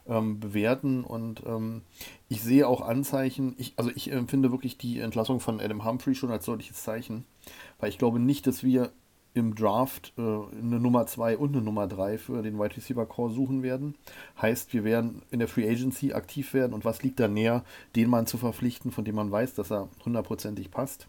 ähm, 0.09 0.41
bewerten. 0.41 1.05
Und 1.05 1.43
ähm, 1.47 1.83
ich 2.29 2.43
sehe 2.43 2.69
auch 2.69 2.81
Anzeichen, 2.81 3.55
ich, 3.59 3.75
also 3.77 3.91
ich 3.95 4.11
empfinde 4.11 4.51
wirklich 4.51 4.79
die 4.79 5.01
Entlassung 5.01 5.41
von 5.41 5.61
Adam 5.61 5.85
Humphrey 5.85 6.15
schon 6.15 6.31
als 6.31 6.45
deutliches 6.45 6.83
Zeichen, 6.83 7.25
weil 7.79 7.91
ich 7.91 7.99
glaube 7.99 8.19
nicht, 8.19 8.47
dass 8.47 8.63
wir 8.63 8.93
im 9.33 9.55
Draft 9.55 10.13
äh, 10.19 10.21
eine 10.21 10.81
Nummer 10.81 11.07
2 11.07 11.39
und 11.39 11.55
eine 11.55 11.63
Nummer 11.63 11.87
3 11.87 12.19
für 12.19 12.43
den 12.43 12.59
Wide 12.59 12.77
Receiver 12.77 13.07
Core 13.07 13.31
suchen 13.31 13.63
werden. 13.63 13.95
Heißt, 14.41 14.73
wir 14.73 14.85
werden 14.85 15.23
in 15.31 15.39
der 15.39 15.49
Free 15.49 15.69
Agency 15.69 16.13
aktiv 16.13 16.53
werden 16.53 16.73
und 16.73 16.85
was 16.85 17.03
liegt 17.03 17.21
da 17.21 17.29
näher, 17.29 17.65
den 17.95 18.11
Mann 18.11 18.27
zu 18.27 18.39
verpflichten, 18.39 18.91
von 18.91 19.05
dem 19.05 19.15
man 19.15 19.31
weiß, 19.31 19.55
dass 19.55 19.71
er 19.71 19.89
hundertprozentig 20.05 20.71
passt. 20.71 21.07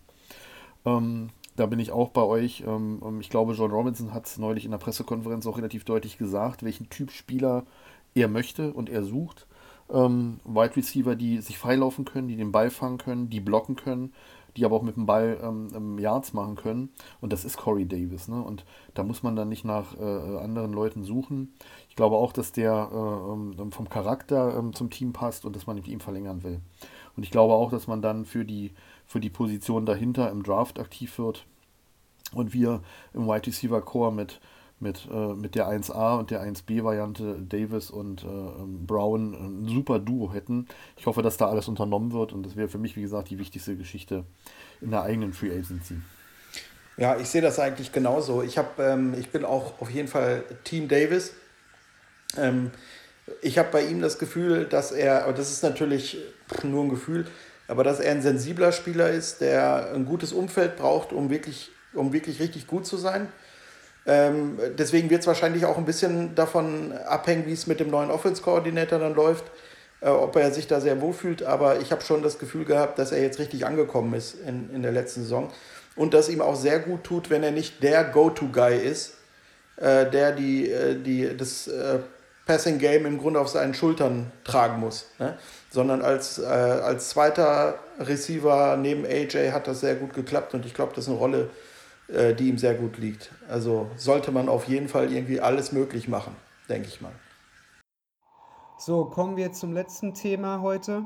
Ähm, 0.85 1.29
da 1.55 1.65
bin 1.65 1.79
ich 1.79 1.91
auch 1.91 2.09
bei 2.09 2.21
euch. 2.21 2.63
Ähm, 2.65 3.01
ähm 3.03 3.21
ich 3.21 3.29
glaube, 3.29 3.53
John 3.53 3.71
Robinson 3.71 4.13
hat 4.13 4.27
es 4.27 4.37
neulich 4.37 4.65
in 4.65 4.71
der 4.71 4.77
Pressekonferenz 4.77 5.45
auch 5.47 5.57
relativ 5.57 5.83
deutlich 5.83 6.17
gesagt, 6.17 6.63
welchen 6.63 6.89
Typ 6.89 7.11
Spieler 7.11 7.65
er 8.15 8.27
möchte 8.27 8.73
und 8.73 8.89
er 8.89 9.03
sucht. 9.03 9.47
Ähm, 9.89 10.39
Wide 10.45 10.75
Receiver, 10.75 11.15
die 11.15 11.39
sich 11.39 11.57
freilaufen 11.57 12.05
können, 12.05 12.27
die 12.27 12.37
den 12.37 12.51
Ball 12.51 12.69
fangen 12.69 12.97
können, 12.97 13.29
die 13.29 13.39
blocken 13.39 13.75
können, 13.75 14.13
die 14.57 14.65
aber 14.65 14.75
auch 14.75 14.81
mit 14.81 14.95
dem 14.95 15.05
Ball 15.05 15.39
ähm, 15.41 15.97
Yards 15.97 16.33
machen 16.33 16.55
können. 16.55 16.89
Und 17.19 17.33
das 17.33 17.45
ist 17.45 17.57
Corey 17.57 17.85
Davis. 17.85 18.27
Ne? 18.27 18.41
Und 18.41 18.65
da 18.93 19.03
muss 19.03 19.23
man 19.23 19.35
dann 19.35 19.49
nicht 19.49 19.65
nach 19.65 19.97
äh, 19.97 20.37
anderen 20.37 20.73
Leuten 20.73 21.03
suchen. 21.03 21.53
Ich 21.89 21.95
glaube 21.95 22.15
auch, 22.15 22.33
dass 22.33 22.51
der 22.51 22.89
äh, 22.91 23.61
ähm, 23.61 23.71
vom 23.71 23.89
Charakter 23.89 24.57
ähm, 24.57 24.73
zum 24.73 24.89
Team 24.89 25.13
passt 25.13 25.45
und 25.45 25.55
dass 25.55 25.67
man 25.67 25.75
mit 25.75 25.87
ihm 25.87 25.99
verlängern 25.99 26.43
will. 26.43 26.59
Und 27.15 27.23
ich 27.23 27.31
glaube 27.31 27.53
auch, 27.53 27.71
dass 27.71 27.87
man 27.87 28.01
dann 28.01 28.25
für 28.25 28.45
die, 28.45 28.71
für 29.05 29.19
die 29.19 29.29
Position 29.29 29.85
dahinter 29.85 30.29
im 30.31 30.43
Draft 30.43 30.79
aktiv 30.79 31.17
wird. 31.17 31.45
Und 32.33 32.53
wir 32.53 32.81
im 33.13 33.27
Wide 33.27 33.47
Receiver 33.47 33.81
Core 33.81 34.13
mit 34.13 34.39
mit, 34.81 35.07
äh, 35.11 35.33
mit 35.33 35.55
der 35.55 35.67
1A 35.67 36.19
und 36.19 36.31
der 36.31 36.43
1B-Variante 36.43 37.37
Davis 37.47 37.91
und 37.91 38.23
äh, 38.23 38.27
ähm, 38.27 38.85
Brown 38.85 39.33
ein 39.33 39.67
super 39.67 39.99
Duo 39.99 40.33
hätten. 40.33 40.67
Ich 40.97 41.05
hoffe, 41.05 41.21
dass 41.21 41.37
da 41.37 41.47
alles 41.47 41.67
unternommen 41.67 42.11
wird 42.11 42.33
und 42.33 42.45
das 42.45 42.55
wäre 42.55 42.67
für 42.67 42.79
mich, 42.79 42.95
wie 42.95 43.01
gesagt, 43.01 43.29
die 43.29 43.37
wichtigste 43.37 43.77
Geschichte 43.77 44.25
in 44.81 44.91
der 44.91 45.03
eigenen 45.03 45.33
Free 45.33 45.51
Agency. 45.51 45.97
Ja, 46.97 47.17
ich 47.17 47.29
sehe 47.29 47.41
das 47.41 47.59
eigentlich 47.59 47.91
genauso. 47.91 48.41
Ich, 48.41 48.57
hab, 48.57 48.79
ähm, 48.79 49.15
ich 49.17 49.29
bin 49.29 49.45
auch 49.45 49.79
auf 49.79 49.89
jeden 49.89 50.07
Fall 50.07 50.43
Team 50.63 50.87
Davis. 50.87 51.33
Ähm, 52.37 52.71
ich 53.41 53.57
habe 53.57 53.69
bei 53.71 53.83
ihm 53.83 54.01
das 54.01 54.19
Gefühl, 54.19 54.65
dass 54.65 54.91
er, 54.91 55.23
aber 55.23 55.33
das 55.33 55.51
ist 55.51 55.63
natürlich 55.63 56.17
nur 56.63 56.83
ein 56.83 56.89
Gefühl, 56.89 57.27
aber 57.67 57.83
dass 57.83 57.99
er 57.99 58.11
ein 58.11 58.21
sensibler 58.21 58.71
Spieler 58.71 59.09
ist, 59.09 59.41
der 59.41 59.93
ein 59.93 60.05
gutes 60.05 60.33
Umfeld 60.33 60.75
braucht, 60.75 61.13
um 61.13 61.29
wirklich, 61.29 61.69
um 61.93 62.13
wirklich 62.13 62.39
richtig 62.39 62.67
gut 62.67 62.85
zu 62.85 62.97
sein. 62.97 63.29
Ähm, 64.05 64.57
deswegen 64.77 65.09
wird 65.09 65.21
es 65.21 65.27
wahrscheinlich 65.27 65.65
auch 65.65 65.77
ein 65.77 65.85
bisschen 65.85 66.33
davon 66.33 66.91
abhängen, 66.91 67.45
wie 67.45 67.53
es 67.53 67.67
mit 67.67 67.79
dem 67.79 67.89
neuen 67.89 68.09
Offense-Koordinator 68.09 68.99
dann 68.99 69.13
läuft, 69.13 69.45
äh, 70.01 70.09
ob 70.09 70.35
er 70.35 70.51
sich 70.51 70.67
da 70.67 70.81
sehr 70.81 71.01
wohl 71.01 71.13
fühlt. 71.13 71.43
Aber 71.43 71.79
ich 71.79 71.91
habe 71.91 72.01
schon 72.01 72.23
das 72.23 72.39
Gefühl 72.39 72.65
gehabt, 72.65 72.97
dass 72.97 73.11
er 73.11 73.21
jetzt 73.21 73.39
richtig 73.39 73.65
angekommen 73.65 74.13
ist 74.13 74.35
in, 74.45 74.73
in 74.73 74.81
der 74.81 74.91
letzten 74.91 75.21
Saison. 75.21 75.51
Und 75.95 76.13
dass 76.13 76.29
ihm 76.29 76.41
auch 76.41 76.55
sehr 76.55 76.79
gut 76.79 77.03
tut, 77.03 77.29
wenn 77.29 77.43
er 77.43 77.51
nicht 77.51 77.83
der 77.83 78.05
Go-To-Guy 78.05 78.77
ist, 78.77 79.15
äh, 79.77 80.09
der 80.09 80.31
die, 80.31 80.71
äh, 80.71 80.95
die, 80.99 81.37
das 81.37 81.67
äh, 81.67 81.99
Passing-Game 82.47 83.05
im 83.05 83.19
Grunde 83.19 83.39
auf 83.39 83.49
seinen 83.49 83.75
Schultern 83.75 84.31
tragen 84.43 84.79
muss. 84.79 85.07
Ne? 85.19 85.37
Sondern 85.69 86.01
als, 86.01 86.39
äh, 86.39 86.43
als 86.43 87.09
zweiter 87.09 87.77
Receiver 87.99 88.77
neben 88.77 89.05
AJ 89.05 89.51
hat 89.51 89.67
das 89.67 89.81
sehr 89.81 89.95
gut 89.95 90.13
geklappt 90.13 90.55
und 90.55 90.65
ich 90.65 90.73
glaube, 90.73 90.93
das 90.95 91.05
ist 91.05 91.09
eine 91.09 91.19
Rolle, 91.19 91.41
äh, 91.41 91.70
die 92.11 92.49
ihm 92.49 92.57
sehr 92.57 92.73
gut 92.75 92.97
liegt. 92.97 93.31
Also 93.47 93.87
sollte 93.95 94.31
man 94.31 94.49
auf 94.49 94.67
jeden 94.67 94.89
Fall 94.89 95.13
irgendwie 95.13 95.39
alles 95.39 95.71
möglich 95.71 96.07
machen, 96.07 96.35
denke 96.67 96.89
ich 96.89 97.01
mal. 97.01 97.13
So, 98.77 99.05
kommen 99.05 99.37
wir 99.37 99.53
zum 99.53 99.73
letzten 99.73 100.13
Thema 100.13 100.61
heute. 100.61 101.05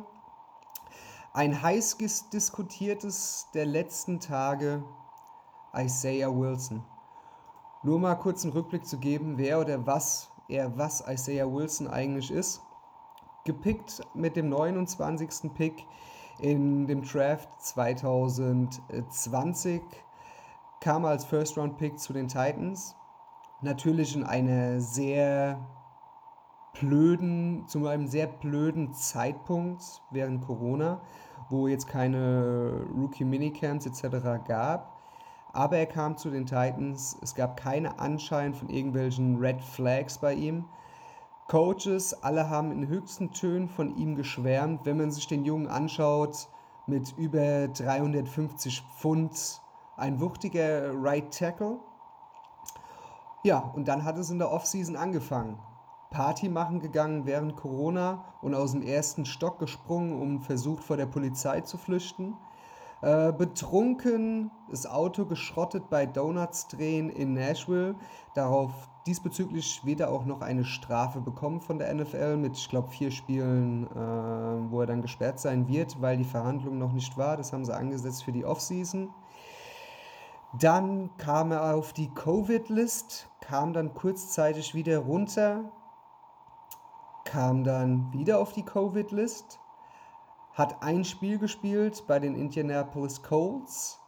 Ein 1.34 1.62
heiß 1.62 1.98
diskutiertes 2.32 3.48
der 3.54 3.66
letzten 3.66 4.22
Tage, 4.22 4.84
Isaiah 5.76 6.34
Wilson. 6.34 6.84
Nur 7.84 8.00
mal 8.00 8.16
kurz 8.16 8.44
einen 8.44 8.54
Rückblick 8.54 8.88
zu 8.88 8.98
geben, 8.98 9.38
wer 9.38 9.60
oder 9.60 9.86
was 9.86 10.32
er, 10.48 10.76
was 10.78 11.04
Isaiah 11.08 11.52
Wilson 11.52 11.88
eigentlich 11.88 12.32
ist. 12.32 12.62
Gepickt 13.44 14.02
mit 14.16 14.38
dem 14.38 14.50
29. 14.50 15.54
Pick 15.54 15.86
in 16.40 16.88
dem 16.88 17.04
Draft 17.04 17.50
2020 17.62 19.84
kam 20.86 21.04
als 21.04 21.26
First-Round-Pick 21.26 21.98
zu 21.98 22.14
den 22.14 22.28
Titans. 22.28 22.96
Natürlich 23.64 24.16
in 24.16 24.24
einer 24.24 24.80
sehr 24.80 25.60
blöden, 26.80 27.68
zu 27.68 27.88
einem 27.88 28.06
sehr 28.06 28.28
blöden 28.28 28.94
Zeitpunkt 28.94 29.82
während 30.12 30.46
Corona, 30.46 31.02
wo 31.50 31.68
jetzt 31.68 31.88
keine 31.88 32.86
Rookie-Minicamps 32.96 33.88
etc. 33.88 34.46
gab. 34.48 34.96
Aber 35.54 35.76
er 35.78 35.88
kam 35.88 36.18
zu 36.18 36.30
den 36.30 36.46
Titans. 36.46 37.18
Es 37.24 37.34
gab 37.34 37.58
keine 37.58 37.98
Anschein 37.98 38.54
von 38.54 38.70
irgendwelchen 38.70 39.40
Red 39.40 39.64
Flags 39.64 40.20
bei 40.20 40.36
ihm. 40.36 40.66
Coaches, 41.48 42.14
alle 42.22 42.48
haben 42.48 42.72
in 42.72 42.88
höchsten 42.88 43.32
Tönen 43.32 43.70
von 43.70 43.98
ihm 43.98 44.16
geschwärmt. 44.16 44.86
Wenn 44.86 44.98
man 44.98 45.10
sich 45.10 45.26
den 45.26 45.46
Jungen 45.46 45.66
anschaut, 45.66 46.48
mit 46.86 47.18
über 47.18 47.70
350 47.70 48.84
Pfund 49.00 49.65
ein 49.98 50.20
wuchtiger 50.20 50.92
Right 50.94 51.32
Tackle. 51.32 51.80
Ja, 53.44 53.60
und 53.60 53.88
dann 53.88 54.04
hat 54.04 54.18
es 54.18 54.30
in 54.30 54.40
der 54.40 54.52
Offseason 54.52 54.96
angefangen. 54.96 55.60
Party 56.12 56.50
machen 56.50 56.80
gegangen 56.80 57.26
während 57.26 57.56
Corona 57.56 58.24
und 58.42 58.56
aus 58.56 58.72
dem 58.72 58.82
ersten 58.82 59.26
Stock 59.26 59.60
gesprungen, 59.60 60.20
um 60.20 60.42
versucht 60.42 60.84
vor 60.84 60.98
der 60.98 61.06
Polizei 61.06 61.62
zu 61.62 61.78
flüchten. 61.78 62.38
Äh, 63.02 63.34
betrunken, 63.34 64.50
das 64.70 64.88
Auto 64.88 65.26
geschrottet 65.26 65.90
bei 65.90 66.06
Donuts 66.06 66.68
drehen 66.70 67.10
in 67.10 67.34
Nashville. 67.34 67.96
Darauf 68.34 68.72
diesbezüglich 69.06 69.68
später 69.68 70.10
auch 70.10 70.26
noch 70.26 70.42
eine 70.42 70.64
Strafe 70.64 71.22
bekommen 71.22 71.62
von 71.62 71.78
der 71.78 71.94
NFL 71.94 72.38
mit, 72.38 72.58
ich 72.58 72.70
glaube, 72.70 72.90
vier 72.90 73.12
Spielen, 73.12 73.86
äh, 73.92 74.72
wo 74.72 74.82
er 74.82 74.88
dann 74.88 75.02
gesperrt 75.02 75.40
sein 75.40 75.68
wird, 75.68 76.02
weil 76.02 76.18
die 76.18 76.24
Verhandlung 76.24 76.78
noch 76.78 76.94
nicht 76.94 77.18
war. 77.18 77.38
Das 77.38 77.54
haben 77.54 77.66
sie 77.66 77.76
angesetzt 77.76 78.24
für 78.24 78.32
die 78.32 78.46
Offseason. 78.46 79.14
Dann 80.60 81.10
kam 81.18 81.52
er 81.52 81.76
auf 81.76 81.92
die 81.92 82.14
Covid-List, 82.14 83.28
kam 83.42 83.74
dann 83.74 83.94
kurzzeitig 83.94 84.74
wieder 84.74 85.00
runter, 85.00 85.72
kam 87.26 87.64
dann 87.64 88.14
wieder 88.14 88.40
auf 88.40 88.54
die 88.54 88.64
Covid-List, 88.64 89.60
hat 90.54 90.82
ein 90.84 91.04
Spiel 91.04 91.40
gespielt 91.40 92.04
bei 92.08 92.20
den 92.20 92.36
Indianapolis 92.36 93.22
Colts, 93.24 94.00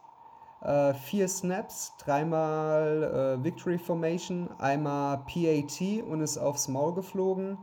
äh, 0.62 0.94
vier 0.94 1.28
Snaps, 1.28 1.92
dreimal 1.98 3.38
äh, 3.40 3.44
Victory 3.44 3.78
Formation, 3.78 4.48
einmal 4.58 5.18
PAT 5.18 6.02
und 6.08 6.20
ist 6.20 6.38
aufs 6.38 6.68
Maul 6.68 6.94
geflogen. 6.94 7.58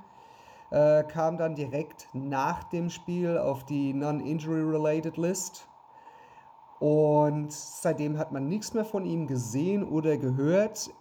Äh, 0.72 1.04
kam 1.04 1.38
dann 1.38 1.56
direkt 1.56 2.08
nach 2.14 2.66
dem 2.66 2.90
Spiel 2.90 3.38
auf 3.38 3.66
die 3.66 3.94
Non-Injury-Related 3.94 5.18
List. 5.18 5.68
Und 6.80 7.52
seitdem 7.52 8.18
hat 8.18 8.32
man 8.32 8.48
nichts 8.48 8.74
mehr 8.74 8.86
von 8.86 9.06
ihm 9.06 9.28
gesehen 9.28 9.84
oder 9.84 10.18
gehört 10.18 10.92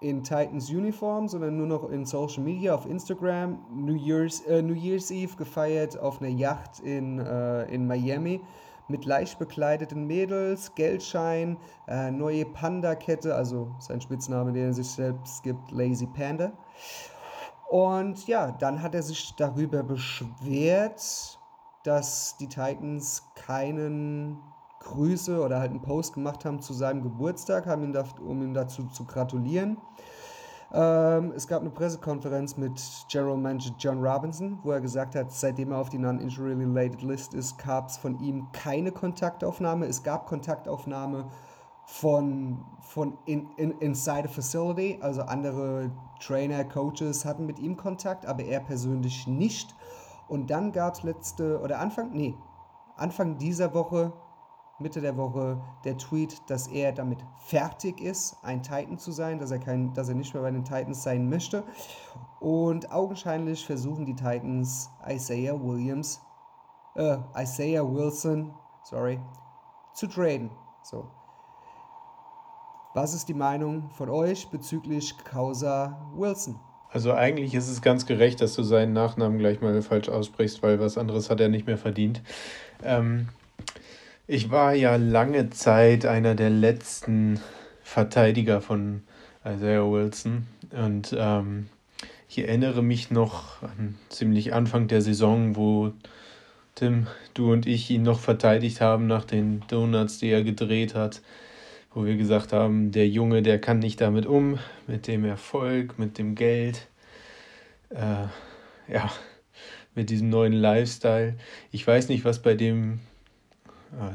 in 0.00 0.22
Titans 0.22 0.70
Uniform, 0.70 1.28
sondern 1.28 1.56
nur 1.56 1.66
noch 1.66 1.90
in 1.90 2.04
Social 2.04 2.42
Media, 2.42 2.74
auf 2.74 2.86
Instagram, 2.86 3.58
New 3.74 3.96
Year's, 3.96 4.40
äh, 4.42 4.62
New 4.62 4.74
Year's 4.74 5.10
Eve 5.10 5.36
gefeiert 5.36 5.98
auf 5.98 6.20
einer 6.20 6.30
Yacht 6.30 6.80
in, 6.80 7.18
äh, 7.18 7.64
in 7.64 7.86
Miami 7.86 8.40
mit 8.86 9.04
leicht 9.04 9.38
bekleideten 9.38 10.06
Mädels, 10.06 10.74
Geldschein, 10.74 11.58
äh, 11.86 12.10
neue 12.10 12.46
Panda-Kette, 12.46 13.34
also 13.34 13.74
sein 13.80 14.00
Spitzname, 14.00 14.52
den 14.52 14.66
er 14.66 14.72
sich 14.72 14.88
selbst 14.88 15.42
gibt, 15.42 15.70
Lazy 15.70 16.06
Panda. 16.06 16.52
Und 17.68 18.26
ja, 18.26 18.50
dann 18.52 18.80
hat 18.80 18.94
er 18.94 19.02
sich 19.02 19.34
darüber 19.36 19.82
beschwert, 19.82 21.38
dass 21.84 22.36
die 22.38 22.48
Titans 22.48 23.24
keinen 23.34 24.38
Grüße 24.80 25.42
oder 25.42 25.58
halt 25.60 25.70
einen 25.70 25.82
Post 25.82 26.14
gemacht 26.14 26.44
haben 26.44 26.60
zu 26.60 26.72
seinem 26.72 27.02
Geburtstag, 27.02 27.66
haben 27.66 27.82
ihn 27.82 27.92
da, 27.92 28.04
um 28.24 28.42
ihm 28.42 28.54
dazu 28.54 28.84
zu 28.86 29.04
gratulieren. 29.04 29.78
Ähm, 30.72 31.32
es 31.34 31.46
gab 31.46 31.62
eine 31.62 31.70
Pressekonferenz 31.70 32.56
mit 32.56 32.80
General 33.08 33.36
Manager 33.36 33.74
John 33.78 34.04
Robinson, 34.04 34.58
wo 34.62 34.72
er 34.72 34.80
gesagt 34.80 35.14
hat, 35.14 35.32
seitdem 35.32 35.72
er 35.72 35.78
auf 35.78 35.88
die 35.88 35.98
Non-Injury-Related 35.98 37.02
List 37.02 37.32
ist, 37.32 37.56
gab 37.58 37.88
es 37.88 37.96
von 37.96 38.20
ihm 38.20 38.46
keine 38.52 38.92
Kontaktaufnahme. 38.92 39.86
Es 39.86 40.02
gab 40.02 40.26
Kontaktaufnahme 40.26 41.30
von, 41.86 42.62
von 42.80 43.16
in, 43.24 43.48
in, 43.56 43.70
inside 43.78 44.24
a 44.26 44.28
facility, 44.28 44.98
also 45.00 45.22
andere 45.22 45.90
Trainer, 46.20 46.64
Coaches 46.64 47.24
hatten 47.24 47.46
mit 47.46 47.58
ihm 47.58 47.78
Kontakt, 47.78 48.26
aber 48.26 48.44
er 48.44 48.60
persönlich 48.60 49.26
nicht. 49.26 49.74
Und 50.28 50.50
dann 50.50 50.72
gab 50.72 50.94
es 50.94 51.02
letzte, 51.02 51.60
oder 51.62 51.80
Anfang, 51.80 52.10
nee, 52.12 52.34
Anfang 52.96 53.38
dieser 53.38 53.72
Woche 53.72 54.12
Mitte 54.80 55.00
der 55.00 55.16
Woche 55.16 55.60
der 55.84 55.98
Tweet, 55.98 56.40
dass 56.46 56.68
er 56.68 56.92
damit 56.92 57.18
fertig 57.46 58.00
ist, 58.00 58.36
ein 58.42 58.62
Titan 58.62 58.98
zu 58.98 59.10
sein, 59.10 59.38
dass 59.38 59.50
er, 59.50 59.58
kein, 59.58 59.92
dass 59.94 60.08
er 60.08 60.14
nicht 60.14 60.32
mehr 60.34 60.42
bei 60.42 60.50
den 60.50 60.64
Titans 60.64 61.02
sein 61.02 61.28
möchte. 61.28 61.64
Und 62.40 62.92
augenscheinlich 62.92 63.66
versuchen 63.66 64.06
die 64.06 64.14
Titans 64.14 64.88
Isaiah 65.08 65.60
Williams, 65.60 66.20
äh, 66.94 67.18
Isaiah 67.36 67.82
Wilson, 67.82 68.54
sorry, 68.84 69.18
zu 69.94 70.06
traden. 70.06 70.50
So. 70.82 71.08
Was 72.94 73.14
ist 73.14 73.28
die 73.28 73.34
Meinung 73.34 73.90
von 73.90 74.08
euch 74.08 74.48
bezüglich 74.48 75.16
Causa 75.24 76.10
Wilson? 76.14 76.58
Also 76.90 77.12
eigentlich 77.12 77.54
ist 77.54 77.68
es 77.68 77.82
ganz 77.82 78.06
gerecht, 78.06 78.40
dass 78.40 78.54
du 78.54 78.62
seinen 78.62 78.92
Nachnamen 78.92 79.38
gleich 79.38 79.60
mal 79.60 79.82
falsch 79.82 80.08
aussprichst, 80.08 80.62
weil 80.62 80.80
was 80.80 80.96
anderes 80.96 81.28
hat 81.28 81.40
er 81.40 81.48
nicht 81.48 81.66
mehr 81.66 81.76
verdient. 81.76 82.22
Ähm, 82.82 83.28
ich 84.30 84.50
war 84.50 84.74
ja 84.74 84.96
lange 84.96 85.48
Zeit 85.48 86.04
einer 86.04 86.34
der 86.34 86.50
letzten 86.50 87.40
Verteidiger 87.82 88.60
von 88.60 89.02
Isaiah 89.42 89.90
Wilson 89.90 90.46
und 90.70 91.16
ähm, 91.18 91.70
ich 92.28 92.40
erinnere 92.40 92.82
mich 92.82 93.10
noch 93.10 93.62
an 93.62 93.96
ziemlich 94.10 94.52
Anfang 94.52 94.86
der 94.86 95.00
Saison, 95.00 95.56
wo 95.56 95.92
Tim, 96.74 97.06
du 97.32 97.50
und 97.50 97.66
ich 97.66 97.88
ihn 97.88 98.02
noch 98.02 98.20
verteidigt 98.20 98.82
haben 98.82 99.06
nach 99.06 99.24
den 99.24 99.62
Donuts, 99.68 100.18
die 100.18 100.28
er 100.28 100.44
gedreht 100.44 100.94
hat, 100.94 101.22
wo 101.94 102.04
wir 102.04 102.18
gesagt 102.18 102.52
haben, 102.52 102.92
der 102.92 103.08
Junge, 103.08 103.40
der 103.40 103.58
kann 103.58 103.78
nicht 103.78 103.98
damit 104.02 104.26
um, 104.26 104.58
mit 104.86 105.06
dem 105.06 105.24
Erfolg, 105.24 105.98
mit 105.98 106.18
dem 106.18 106.34
Geld, 106.34 106.86
äh, 107.88 108.26
ja, 108.92 109.10
mit 109.94 110.10
diesem 110.10 110.28
neuen 110.28 110.52
Lifestyle. 110.52 111.34
Ich 111.72 111.86
weiß 111.86 112.10
nicht, 112.10 112.26
was 112.26 112.42
bei 112.42 112.54
dem 112.54 113.00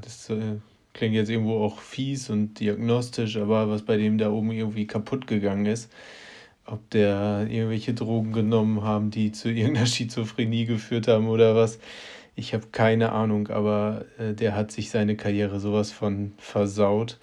das 0.01 0.29
äh, 0.29 0.57
klingt 0.93 1.15
jetzt 1.15 1.29
irgendwo 1.29 1.63
auch 1.63 1.79
fies 1.79 2.29
und 2.29 2.59
diagnostisch, 2.59 3.38
aber 3.38 3.69
was 3.69 3.83
bei 3.83 3.97
dem 3.97 4.17
da 4.17 4.31
oben 4.31 4.51
irgendwie 4.51 4.88
kaputt 4.88 5.27
gegangen 5.27 5.65
ist, 5.65 5.91
ob 6.65 6.89
der 6.91 7.47
irgendwelche 7.49 7.93
Drogen 7.93 8.31
genommen 8.33 8.83
haben, 8.83 9.12
die 9.12 9.31
zu 9.31 9.49
irgendeiner 9.51 9.88
Schizophrenie 9.88 10.65
geführt 10.65 11.07
haben 11.07 11.27
oder 11.27 11.55
was, 11.55 11.79
ich 12.36 12.53
habe 12.53 12.67
keine 12.71 13.12
Ahnung, 13.12 13.49
aber 13.49 14.05
äh, 14.17 14.33
der 14.33 14.55
hat 14.55 14.71
sich 14.71 14.89
seine 14.89 15.15
Karriere 15.15 15.59
sowas 15.59 15.91
von 15.91 16.33
versaut. 16.38 17.19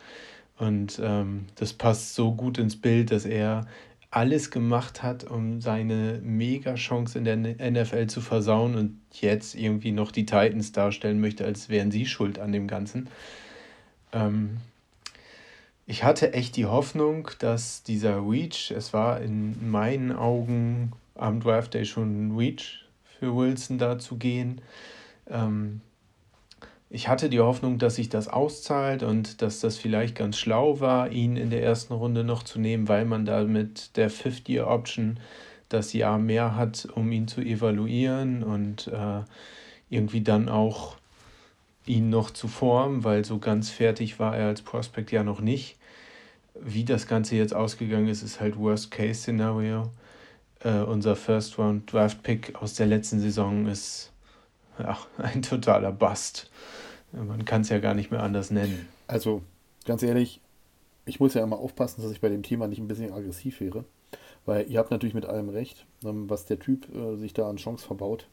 Und 0.59 1.01
ähm, 1.03 1.47
das 1.57 1.73
passt 1.73 2.15
so 2.15 2.33
gut 2.33 2.59
ins 2.59 2.77
Bild, 2.77 3.11
dass 3.11 3.25
er 3.25 3.67
alles 4.11 4.51
gemacht 4.51 5.03
hat, 5.03 5.25
um 5.25 5.61
seine 5.61 6.21
Mega-Chance 6.23 7.19
in 7.19 7.25
der 7.25 7.37
NFL 7.71 8.09
zu 8.09 8.21
versauen 8.21 8.75
und 8.75 8.99
jetzt 9.13 9.55
irgendwie 9.55 9.93
noch 9.93 10.11
die 10.11 10.27
Titans 10.27 10.73
darstellen 10.73 11.21
möchte, 11.21 11.45
als 11.45 11.69
wären 11.69 11.91
sie 11.91 12.07
schuld 12.07 12.39
an 12.39 12.51
dem 12.53 12.67
Ganzen. 12.67 13.09
Ähm, 14.13 14.59
ich 15.87 16.03
hatte 16.03 16.33
echt 16.35 16.57
die 16.57 16.67
Hoffnung, 16.67 17.31
dass 17.39 17.83
dieser 17.85 18.17
Reach, 18.29 18.73
es 18.77 18.93
war 18.93 19.21
in 19.21 19.71
meinen 19.71 20.13
Augen 20.13 20.93
am 21.15 21.41
Draft 21.41 21.75
Day 21.75 21.85
schon 21.85 22.29
ein 22.29 22.37
Reach 22.37 22.85
für 23.05 23.37
Wilson 23.37 23.79
da 23.79 23.99
zu 23.99 24.17
gehen. 24.17 24.61
Ähm, 25.29 25.83
ich 26.93 27.07
hatte 27.07 27.29
die 27.29 27.39
Hoffnung, 27.39 27.79
dass 27.79 27.95
sich 27.95 28.09
das 28.09 28.27
auszahlt 28.27 29.05
und 29.05 29.43
dass 29.43 29.61
das 29.61 29.79
vielleicht 29.79 30.17
ganz 30.17 30.37
schlau 30.37 30.81
war, 30.81 31.13
ihn 31.13 31.37
in 31.37 31.51
der 31.51 31.63
ersten 31.63 31.95
Runde 31.95 32.25
noch 32.25 32.43
zu 32.43 32.59
nehmen, 32.59 32.89
weil 32.89 33.05
man 33.05 33.25
da 33.25 33.45
mit 33.45 33.97
der 33.97 34.11
Fifth-Year-Option 34.11 35.21
das 35.69 35.93
Jahr 35.93 36.19
mehr 36.19 36.57
hat, 36.57 36.89
um 36.93 37.13
ihn 37.13 37.29
zu 37.29 37.43
evaluieren 37.43 38.43
und 38.43 38.89
äh, 38.89 39.23
irgendwie 39.89 40.23
dann 40.23 40.49
auch 40.49 40.97
ihn 41.87 42.11
noch 42.11 42.33
zu 42.33 42.49
formen, 42.49 43.05
weil 43.05 43.25
so 43.25 43.39
ganz 43.39 43.71
fertig 43.71 44.19
war 44.19 44.37
er 44.37 44.49
als 44.49 44.63
Prospect 44.63 45.13
ja 45.13 45.23
noch 45.23 45.41
nicht. 45.41 45.77
Wie 46.61 46.85
das 46.85 47.07
Ganze 47.07 47.37
jetzt 47.37 47.55
ausgegangen 47.55 48.09
ist, 48.09 48.23
ist 48.23 48.41
halt 48.41 48.59
Worst-Case-Szenario. 48.59 49.91
Äh, 50.59 50.81
unser 50.81 51.15
First-Round-Draft-Pick 51.15 52.57
aus 52.61 52.75
der 52.75 52.87
letzten 52.87 53.21
Saison 53.21 53.67
ist 53.67 54.11
ja, 54.77 54.99
ein 55.19 55.43
totaler 55.43 55.93
Bust. 55.93 56.51
Man 57.13 57.45
kann 57.45 57.63
es 57.63 57.69
ja 57.69 57.79
gar 57.79 57.95
nicht 57.95 58.11
mehr 58.11 58.23
anders 58.23 58.51
nennen. 58.51 58.89
Also, 59.07 59.43
ganz 59.85 60.03
ehrlich, 60.03 60.41
ich 61.07 61.21
muss 61.21 61.35
ja 61.35 61.43
immer 61.43 61.59
aufpassen, 61.59 62.03
dass 62.03 62.13
ich 62.13 62.21
bei 62.21 62.29
dem 62.29 62.43
Thema 62.43 62.69
nicht 62.69 62.79
ein 62.79 62.89
bisschen 62.89 63.13
aggressiv 63.13 63.61
wäre. 63.61 63.85
Weil 64.47 64.71
ihr 64.71 64.79
habt 64.79 64.91
natürlich 64.91 65.15
mit 65.15 65.27
allem 65.27 65.49
recht, 65.49 65.87
ähm, 66.05 66.31
was 66.31 66.47
der 66.47 66.59
Typ 66.59 66.89
äh, 66.95 67.17
sich 67.17 67.33
da 67.35 67.49
an 67.49 67.57
Chance 67.57 67.87
verbaut. 67.87 68.29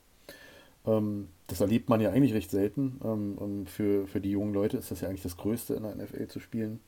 Ähm, 0.86 1.28
das 1.48 1.60
erlebt 1.60 1.90
man 1.90 2.02
ja 2.02 2.12
eigentlich 2.12 2.34
recht 2.34 2.49
selten. 2.49 2.99
Ähm, 3.04 3.66
für, 3.68 4.08
für 4.08 4.22
die 4.22 4.32
jungen 4.32 4.54
Leute 4.54 4.78
ist 4.78 4.91
das 4.91 5.01
ja 5.01 5.10
eigentlich 5.10 5.24
das 5.24 5.38
Größte 5.38 5.74
in 5.74 5.84
der 5.84 5.95
NFL 5.95 6.28
zu 6.28 6.39
spielen. 6.39 6.80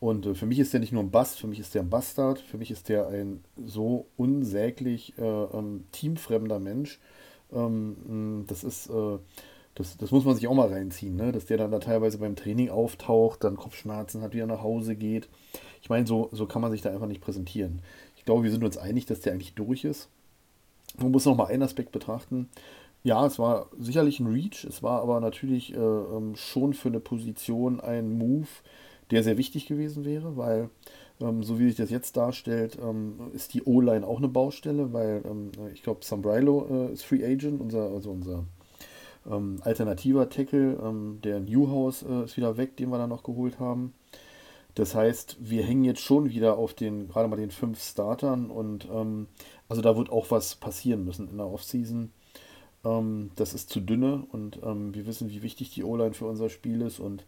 Und 0.00 0.26
äh, 0.26 0.34
für 0.34 0.46
mich 0.46 0.60
ist 0.60 0.72
der 0.72 0.80
nicht 0.80 0.92
nur 0.92 1.02
ein 1.02 1.10
Bast, 1.10 1.40
für 1.40 1.48
mich 1.48 1.58
ist 1.58 1.74
der 1.74 1.82
ein 1.82 1.90
Bastard, 1.90 2.38
für 2.38 2.58
mich 2.58 2.70
ist 2.70 2.88
der 2.88 3.08
ein 3.08 3.42
so 3.56 4.06
unsäglich 4.16 5.18
äh, 5.18 5.46
teamfremder 5.92 6.60
Mensch. 6.60 7.00
das 7.50 8.62
ist 8.62 8.90
das, 9.78 9.96
das 9.96 10.10
muss 10.10 10.24
man 10.24 10.34
sich 10.34 10.48
auch 10.48 10.54
mal 10.54 10.68
reinziehen, 10.68 11.16
ne? 11.16 11.32
dass 11.32 11.46
der 11.46 11.56
dann 11.56 11.70
da 11.70 11.78
teilweise 11.78 12.18
beim 12.18 12.36
Training 12.36 12.70
auftaucht, 12.70 13.44
dann 13.44 13.56
Kopfschmerzen 13.56 14.22
hat, 14.22 14.34
wieder 14.34 14.46
nach 14.46 14.62
Hause 14.62 14.96
geht. 14.96 15.28
Ich 15.82 15.88
meine, 15.88 16.06
so, 16.06 16.28
so 16.32 16.46
kann 16.46 16.62
man 16.62 16.70
sich 16.70 16.82
da 16.82 16.90
einfach 16.90 17.06
nicht 17.06 17.20
präsentieren. 17.20 17.82
Ich 18.16 18.24
glaube, 18.24 18.42
wir 18.42 18.50
sind 18.50 18.64
uns 18.64 18.76
einig, 18.76 19.06
dass 19.06 19.20
der 19.20 19.32
eigentlich 19.32 19.54
durch 19.54 19.84
ist. 19.84 20.08
Man 20.98 21.12
muss 21.12 21.24
noch 21.24 21.36
mal 21.36 21.46
einen 21.46 21.62
Aspekt 21.62 21.92
betrachten. 21.92 22.48
Ja, 23.04 23.24
es 23.24 23.38
war 23.38 23.68
sicherlich 23.78 24.18
ein 24.18 24.26
Reach, 24.26 24.64
es 24.64 24.82
war 24.82 25.00
aber 25.02 25.20
natürlich 25.20 25.72
äh, 25.72 25.78
ähm, 25.78 26.34
schon 26.34 26.74
für 26.74 26.88
eine 26.88 27.00
Position 27.00 27.80
ein 27.80 28.18
Move, 28.18 28.48
der 29.10 29.22
sehr 29.22 29.38
wichtig 29.38 29.66
gewesen 29.66 30.04
wäre, 30.04 30.36
weil 30.36 30.70
Ähm, 31.20 31.42
so 31.42 31.58
wie 31.58 31.66
sich 31.66 31.76
das 31.76 31.90
jetzt 31.90 32.16
darstellt, 32.16 32.78
ähm, 32.80 33.32
ist 33.32 33.52
die 33.52 33.64
O-Line 33.64 34.06
auch 34.06 34.18
eine 34.18 34.28
Baustelle, 34.28 34.92
weil 34.92 35.22
ähm, 35.24 35.50
ich 35.74 35.82
glaube, 35.82 36.04
Sambrilo 36.04 36.66
äh, 36.70 36.92
ist 36.92 37.02
Free 37.04 37.24
Agent, 37.24 37.60
unser, 37.60 37.90
also 37.90 38.12
unser 38.12 38.44
ähm, 39.30 39.60
alternativer 39.62 40.28
Tackle. 40.28 40.78
Ähm, 40.82 41.20
der 41.22 41.40
Newhouse 41.40 42.02
äh, 42.02 42.24
ist 42.24 42.36
wieder 42.36 42.56
weg, 42.56 42.76
den 42.76 42.90
wir 42.90 42.98
da 42.98 43.06
noch 43.06 43.22
geholt 43.22 43.58
haben. 43.58 43.94
Das 44.74 44.94
heißt, 44.94 45.38
wir 45.40 45.64
hängen 45.64 45.84
jetzt 45.84 46.00
schon 46.00 46.30
wieder 46.30 46.56
auf 46.56 46.72
den, 46.72 47.08
gerade 47.08 47.28
mal 47.28 47.36
den 47.36 47.50
fünf 47.50 47.82
Startern 47.82 48.50
und 48.50 48.88
ähm, 48.92 49.26
also 49.68 49.82
da 49.82 49.96
wird 49.96 50.10
auch 50.10 50.30
was 50.30 50.54
passieren 50.54 51.04
müssen 51.04 51.28
in 51.28 51.38
der 51.38 51.48
Offseason. 51.48 52.12
Ähm, 52.84 53.30
das 53.34 53.54
ist 53.54 53.70
zu 53.70 53.80
dünne 53.80 54.24
und 54.30 54.60
ähm, 54.62 54.94
wir 54.94 55.06
wissen, 55.06 55.30
wie 55.30 55.42
wichtig 55.42 55.70
die 55.70 55.82
O-Line 55.82 56.14
für 56.14 56.26
unser 56.26 56.48
Spiel 56.48 56.82
ist 56.82 57.00
und 57.00 57.24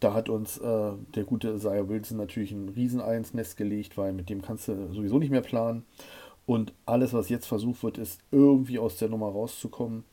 da 0.00 0.12
hat 0.12 0.28
uns 0.28 0.58
äh, 0.58 0.92
der 1.14 1.24
gute 1.24 1.54
Isaiah 1.54 1.88
Wilson 1.88 2.18
natürlich 2.18 2.52
ein 2.52 2.68
Riesen-Ei 2.68 3.16
ins 3.16 3.34
Nest 3.34 3.56
gelegt, 3.56 3.96
weil 3.96 4.12
mit 4.12 4.28
dem 4.28 4.42
kannst 4.42 4.68
du 4.68 4.92
sowieso 4.92 5.18
nicht 5.18 5.30
mehr 5.30 5.40
planen. 5.40 5.84
Und 6.44 6.72
alles, 6.84 7.12
was 7.12 7.28
jetzt 7.28 7.46
versucht 7.46 7.82
wird, 7.82 7.98
ist 7.98 8.20
irgendwie 8.30 8.78
aus 8.78 8.98
der 8.98 9.08
Nummer 9.08 9.28
rauszukommen. 9.28 10.04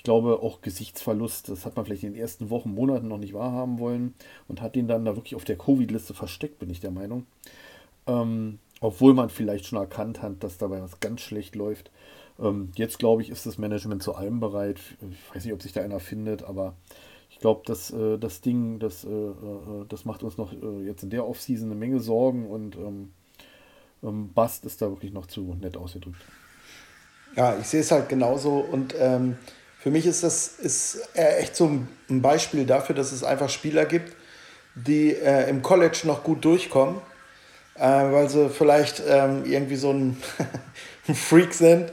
Ich 0.00 0.04
glaube, 0.04 0.40
auch 0.40 0.62
Gesichtsverlust, 0.62 1.50
das 1.50 1.66
hat 1.66 1.76
man 1.76 1.84
vielleicht 1.84 2.04
in 2.04 2.14
den 2.14 2.22
ersten 2.22 2.48
Wochen, 2.48 2.72
Monaten 2.72 3.06
noch 3.06 3.18
nicht 3.18 3.34
wahrhaben 3.34 3.78
wollen 3.78 4.14
und 4.48 4.62
hat 4.62 4.74
den 4.74 4.88
dann 4.88 5.04
da 5.04 5.14
wirklich 5.14 5.34
auf 5.34 5.44
der 5.44 5.58
Covid-Liste 5.58 6.14
versteckt, 6.14 6.58
bin 6.58 6.70
ich 6.70 6.80
der 6.80 6.90
Meinung. 6.90 7.26
Ähm, 8.06 8.60
obwohl 8.80 9.12
man 9.12 9.28
vielleicht 9.28 9.66
schon 9.66 9.78
erkannt 9.78 10.22
hat, 10.22 10.42
dass 10.42 10.56
dabei 10.56 10.80
was 10.80 11.00
ganz 11.00 11.20
schlecht 11.20 11.54
läuft. 11.54 11.90
Ähm, 12.40 12.70
jetzt, 12.76 12.98
glaube 12.98 13.20
ich, 13.20 13.28
ist 13.28 13.44
das 13.44 13.58
Management 13.58 14.02
zu 14.02 14.14
allem 14.14 14.40
bereit. 14.40 14.80
Ich 15.02 15.36
weiß 15.36 15.44
nicht, 15.44 15.52
ob 15.52 15.60
sich 15.60 15.74
da 15.74 15.82
einer 15.82 16.00
findet, 16.00 16.44
aber 16.44 16.72
ich 17.28 17.38
glaube, 17.38 17.60
dass 17.66 17.90
äh, 17.90 18.16
das 18.16 18.40
Ding, 18.40 18.78
das, 18.78 19.04
äh, 19.04 19.10
äh, 19.10 19.84
das 19.86 20.06
macht 20.06 20.22
uns 20.22 20.38
noch 20.38 20.54
äh, 20.54 20.86
jetzt 20.86 21.02
in 21.02 21.10
der 21.10 21.28
Offseason 21.28 21.70
eine 21.70 21.78
Menge 21.78 22.00
Sorgen 22.00 22.48
und 22.48 22.74
ähm, 22.76 23.10
ähm, 24.02 24.32
Bast 24.32 24.64
ist 24.64 24.80
da 24.80 24.88
wirklich 24.88 25.12
noch 25.12 25.26
zu 25.26 25.54
nett 25.60 25.76
ausgedrückt. 25.76 26.22
Ja, 27.36 27.58
ich 27.58 27.66
sehe 27.66 27.80
es 27.80 27.90
halt 27.90 28.08
genauso 28.08 28.60
und 28.60 28.94
ähm, 28.98 29.36
für 29.82 29.90
mich 29.90 30.06
ist 30.06 30.22
das 30.22 30.48
ist 30.58 31.08
echt 31.14 31.56
so 31.56 31.66
ein 31.66 32.22
Beispiel 32.22 32.66
dafür, 32.66 32.94
dass 32.94 33.12
es 33.12 33.24
einfach 33.24 33.48
Spieler 33.48 33.84
gibt, 33.84 34.14
die 34.74 35.14
äh, 35.14 35.48
im 35.48 35.62
College 35.62 36.02
noch 36.04 36.22
gut 36.22 36.44
durchkommen, 36.44 36.96
äh, 37.76 37.82
weil 37.82 38.28
sie 38.28 38.48
vielleicht 38.48 39.02
ähm, 39.08 39.44
irgendwie 39.44 39.76
so 39.76 39.92
ein, 39.92 40.16
ein 41.08 41.14
Freak 41.14 41.54
sind 41.54 41.92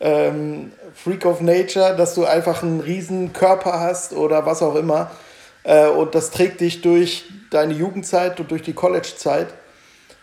ähm, 0.00 0.72
Freak 0.94 1.24
of 1.24 1.40
Nature, 1.40 1.96
dass 1.96 2.14
du 2.14 2.24
einfach 2.24 2.62
einen 2.62 2.80
riesen 2.80 3.32
Körper 3.32 3.80
hast 3.80 4.12
oder 4.12 4.46
was 4.46 4.62
auch 4.62 4.74
immer. 4.74 5.10
Äh, 5.64 5.86
und 5.88 6.14
das 6.14 6.30
trägt 6.30 6.60
dich 6.60 6.82
durch 6.82 7.24
deine 7.50 7.74
Jugendzeit 7.74 8.38
und 8.40 8.50
durch 8.50 8.62
die 8.62 8.74
Collegezeit. 8.74 9.48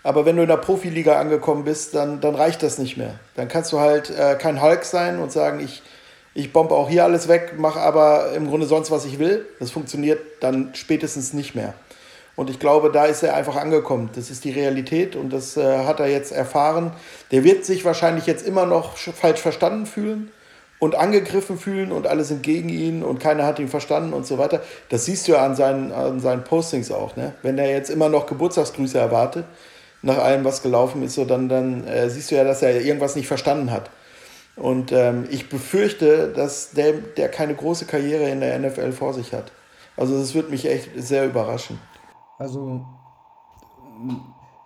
Aber 0.03 0.25
wenn 0.25 0.35
du 0.35 0.41
in 0.41 0.49
der 0.49 0.57
Profiliga 0.57 1.19
angekommen 1.19 1.63
bist, 1.63 1.95
dann, 1.95 2.19
dann 2.19 2.35
reicht 2.35 2.61
das 2.61 2.77
nicht 2.77 2.97
mehr. 2.97 3.19
Dann 3.35 3.47
kannst 3.47 3.71
du 3.71 3.79
halt 3.79 4.09
äh, 4.09 4.35
kein 4.35 4.61
Hulk 4.61 4.83
sein 4.83 5.19
und 5.19 5.31
sagen, 5.31 5.61
ich, 5.61 5.81
ich 6.33 6.51
bombe 6.51 6.73
auch 6.73 6.89
hier 6.89 7.03
alles 7.03 7.27
weg, 7.27 7.53
mache 7.57 7.79
aber 7.79 8.31
im 8.33 8.47
Grunde 8.47 8.65
sonst, 8.65 8.89
was 8.89 9.05
ich 9.05 9.19
will. 9.19 9.45
Das 9.59 9.71
funktioniert 9.71 10.19
dann 10.39 10.71
spätestens 10.73 11.33
nicht 11.33 11.53
mehr. 11.53 11.73
Und 12.35 12.49
ich 12.49 12.59
glaube, 12.59 12.91
da 12.91 13.05
ist 13.05 13.21
er 13.21 13.35
einfach 13.35 13.55
angekommen. 13.55 14.09
Das 14.15 14.31
ist 14.31 14.43
die 14.43 14.51
Realität 14.51 15.15
und 15.15 15.31
das 15.31 15.55
äh, 15.55 15.85
hat 15.85 15.99
er 15.99 16.07
jetzt 16.07 16.31
erfahren. 16.31 16.91
Der 17.31 17.43
wird 17.43 17.63
sich 17.63 17.85
wahrscheinlich 17.85 18.25
jetzt 18.25 18.45
immer 18.47 18.65
noch 18.65 18.97
falsch 18.97 19.39
verstanden 19.39 19.85
fühlen 19.85 20.31
und 20.79 20.95
angegriffen 20.95 21.59
fühlen 21.59 21.91
und 21.91 22.07
alle 22.07 22.23
sind 22.23 22.41
gegen 22.41 22.69
ihn 22.69 23.03
und 23.03 23.19
keiner 23.19 23.45
hat 23.45 23.59
ihn 23.59 23.67
verstanden 23.67 24.13
und 24.13 24.25
so 24.25 24.39
weiter. 24.39 24.61
Das 24.89 25.05
siehst 25.05 25.27
du 25.27 25.33
ja 25.33 25.45
an 25.45 25.55
seinen, 25.55 25.91
an 25.91 26.19
seinen 26.19 26.43
Postings 26.43 26.91
auch. 26.91 27.15
Ne? 27.15 27.33
Wenn 27.43 27.59
er 27.59 27.69
jetzt 27.69 27.91
immer 27.91 28.09
noch 28.09 28.25
Geburtstagsgrüße 28.25 28.97
erwartet, 28.97 29.45
nach 30.01 30.17
allem, 30.17 30.43
was 30.43 30.63
gelaufen 30.63 31.03
ist, 31.03 31.13
so 31.13 31.25
dann, 31.25 31.47
dann 31.47 31.87
äh, 31.87 32.09
siehst 32.09 32.31
du 32.31 32.35
ja, 32.35 32.43
dass 32.43 32.63
er 32.63 32.81
irgendwas 32.81 33.15
nicht 33.15 33.27
verstanden 33.27 33.71
hat. 33.71 33.91
Und 34.55 34.91
ähm, 34.91 35.27
ich 35.31 35.49
befürchte, 35.49 36.31
dass 36.31 36.71
der, 36.71 36.93
der 36.93 37.29
keine 37.29 37.55
große 37.55 37.85
Karriere 37.85 38.29
in 38.29 38.39
der 38.39 38.59
NFL 38.59 38.91
vor 38.91 39.13
sich 39.13 39.33
hat. 39.33 39.51
Also 39.97 40.17
das 40.17 40.35
wird 40.35 40.49
mich 40.49 40.69
echt 40.69 40.91
sehr 40.95 41.25
überraschen. 41.25 41.79
Also, 42.37 42.85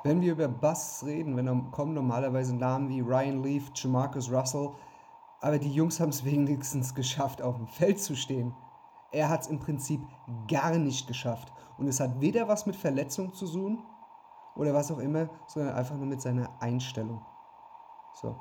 wenn 0.04 0.22
wir 0.22 0.34
über 0.34 0.48
Bass 0.48 1.04
reden, 1.06 1.38
wenn 1.38 1.46
dann 1.46 1.72
kommen 1.72 1.94
normalerweise 1.94 2.56
Namen 2.56 2.90
wie 2.90 3.02
Ryan 3.02 3.44
Leaf, 3.44 3.72
Jamarcus 3.76 4.32
Russell, 4.32 4.72
aber 5.42 5.60
die 5.60 5.72
Jungs 5.72 6.00
haben 6.00 6.10
es 6.10 6.26
wenigstens 6.26 6.96
geschafft, 6.96 7.42
auf 7.42 7.56
dem 7.56 7.68
Feld 7.68 8.00
zu 8.00 8.16
stehen. 8.16 8.54
Er 9.12 9.30
hat 9.30 9.42
es 9.42 9.48
im 9.48 9.60
Prinzip 9.60 10.02
gar 10.48 10.72
nicht 10.78 11.08
geschafft. 11.08 11.52
Und 11.78 11.88
es 11.88 12.00
hat 12.00 12.20
weder 12.20 12.48
was 12.48 12.66
mit 12.66 12.76
Verletzung 12.76 13.34
zu 13.34 13.46
tun 13.46 13.84
oder 14.56 14.74
was 14.74 14.92
auch 14.92 14.98
immer, 14.98 15.30
sondern 15.48 15.76
einfach 15.76 15.96
nur 15.96 16.08
mit 16.08 16.22
seiner 16.22 16.50
Einstellung. 16.60 17.22
So. 18.20 18.36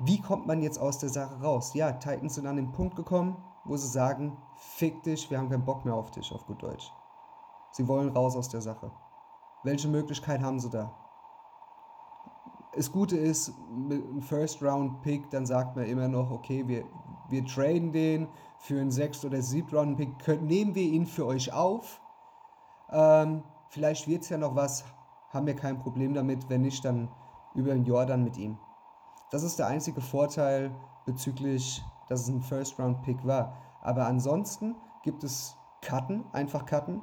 Wie 0.00 0.20
kommt 0.20 0.46
man 0.46 0.60
jetzt 0.60 0.80
aus 0.80 0.98
der 0.98 1.08
Sache 1.08 1.40
raus? 1.40 1.74
Ja, 1.74 1.92
Titans 1.92 2.34
sind 2.34 2.46
an 2.46 2.56
den 2.56 2.72
Punkt 2.72 2.96
gekommen, 2.96 3.36
wo 3.64 3.76
sie 3.76 3.88
sagen, 3.88 4.36
fick 4.56 5.02
dich, 5.04 5.30
wir 5.30 5.38
haben 5.38 5.48
keinen 5.48 5.64
Bock 5.64 5.84
mehr 5.84 5.94
auf 5.94 6.10
dich, 6.10 6.32
auf 6.32 6.46
gut 6.46 6.62
Deutsch. 6.62 6.92
Sie 7.70 7.86
wollen 7.86 8.10
raus 8.10 8.36
aus 8.36 8.48
der 8.48 8.60
Sache. 8.60 8.90
Welche 9.62 9.88
Möglichkeit 9.88 10.42
haben 10.42 10.58
sie 10.58 10.68
da? 10.68 10.92
Das 12.74 12.90
Gute 12.90 13.16
ist, 13.16 13.52
mit 13.70 14.04
einem 14.04 14.20
First-Round-Pick, 14.20 15.30
dann 15.30 15.46
sagt 15.46 15.76
man 15.76 15.86
immer 15.86 16.08
noch, 16.08 16.30
okay, 16.32 16.66
wir, 16.66 16.84
wir 17.28 17.44
traden 17.44 17.92
den 17.92 18.28
für 18.58 18.80
einen 18.80 18.90
Sechst- 18.90 19.24
oder 19.24 19.40
Siebt-Round-Pick, 19.40 20.42
nehmen 20.42 20.74
wir 20.74 20.82
ihn 20.82 21.06
für 21.06 21.24
euch 21.24 21.52
auf. 21.52 22.00
Ähm, 22.90 23.44
vielleicht 23.68 24.08
wird 24.08 24.22
es 24.22 24.28
ja 24.28 24.38
noch 24.38 24.56
was, 24.56 24.84
haben 25.30 25.46
wir 25.46 25.54
kein 25.54 25.78
Problem 25.78 26.14
damit, 26.14 26.48
wenn 26.48 26.62
nicht, 26.62 26.84
dann 26.84 27.08
über 27.54 27.72
ein 27.72 27.84
Jahr 27.84 28.06
dann 28.06 28.24
mit 28.24 28.36
ihm. 28.36 28.58
Das 29.34 29.42
ist 29.42 29.58
der 29.58 29.66
einzige 29.66 30.00
Vorteil 30.00 30.70
bezüglich, 31.06 31.84
dass 32.06 32.20
es 32.20 32.28
ein 32.28 32.40
First-Round-Pick 32.40 33.26
war. 33.26 33.56
Aber 33.80 34.06
ansonsten 34.06 34.76
gibt 35.02 35.24
es 35.24 35.56
Cutten, 35.82 36.24
einfach 36.32 36.64
Cutten 36.66 37.02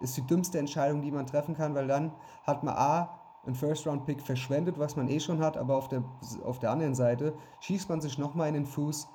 ist 0.00 0.14
die 0.14 0.26
dümmste 0.26 0.58
Entscheidung, 0.58 1.00
die 1.00 1.10
man 1.10 1.26
treffen 1.26 1.54
kann, 1.54 1.74
weil 1.74 1.86
dann 1.86 2.12
hat 2.46 2.64
man 2.64 2.76
A, 2.76 3.18
einen 3.46 3.54
First-Round-Pick 3.54 4.20
verschwendet, 4.20 4.78
was 4.78 4.94
man 4.94 5.08
eh 5.08 5.20
schon 5.20 5.42
hat, 5.42 5.56
aber 5.56 5.74
auf 5.74 5.88
der, 5.88 6.04
auf 6.44 6.58
der 6.58 6.70
anderen 6.70 6.94
Seite 6.94 7.34
schießt 7.60 7.88
man 7.88 8.02
sich 8.02 8.18
nochmal 8.18 8.48
in 8.48 8.54
den 8.54 8.66
Fuß, 8.66 9.08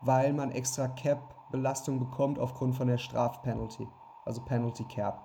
weil 0.00 0.32
man 0.32 0.52
extra 0.52 0.88
Cap-Belastung 0.88 1.98
bekommt 1.98 2.38
aufgrund 2.38 2.76
von 2.76 2.88
der 2.88 2.96
Strafpenalty, 2.96 3.86
also 4.24 4.42
Penalty 4.42 4.84
Cap. 4.84 5.20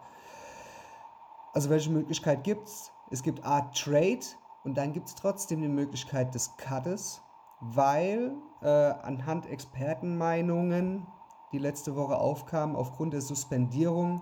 Also 1.53 1.69
welche 1.69 1.89
Möglichkeit 1.89 2.43
gibt 2.43 2.67
es? 2.67 2.91
Es 3.09 3.23
gibt 3.23 3.45
A, 3.45 3.61
Trade 3.73 4.25
und 4.64 4.78
dann 4.78 4.93
gibt 4.93 5.07
es 5.07 5.16
trotzdem 5.16 5.62
die 5.62 5.68
Möglichkeit 5.68 6.36
des 6.36 6.55
Cuttes, 6.57 7.22
weil 7.59 8.36
äh, 8.62 8.68
anhand 8.68 9.47
Expertenmeinungen, 9.47 11.07
die 11.51 11.59
letzte 11.59 11.95
Woche 11.95 12.18
aufkamen, 12.18 12.76
aufgrund 12.76 13.14
der 13.14 13.22
Suspendierung 13.22 14.22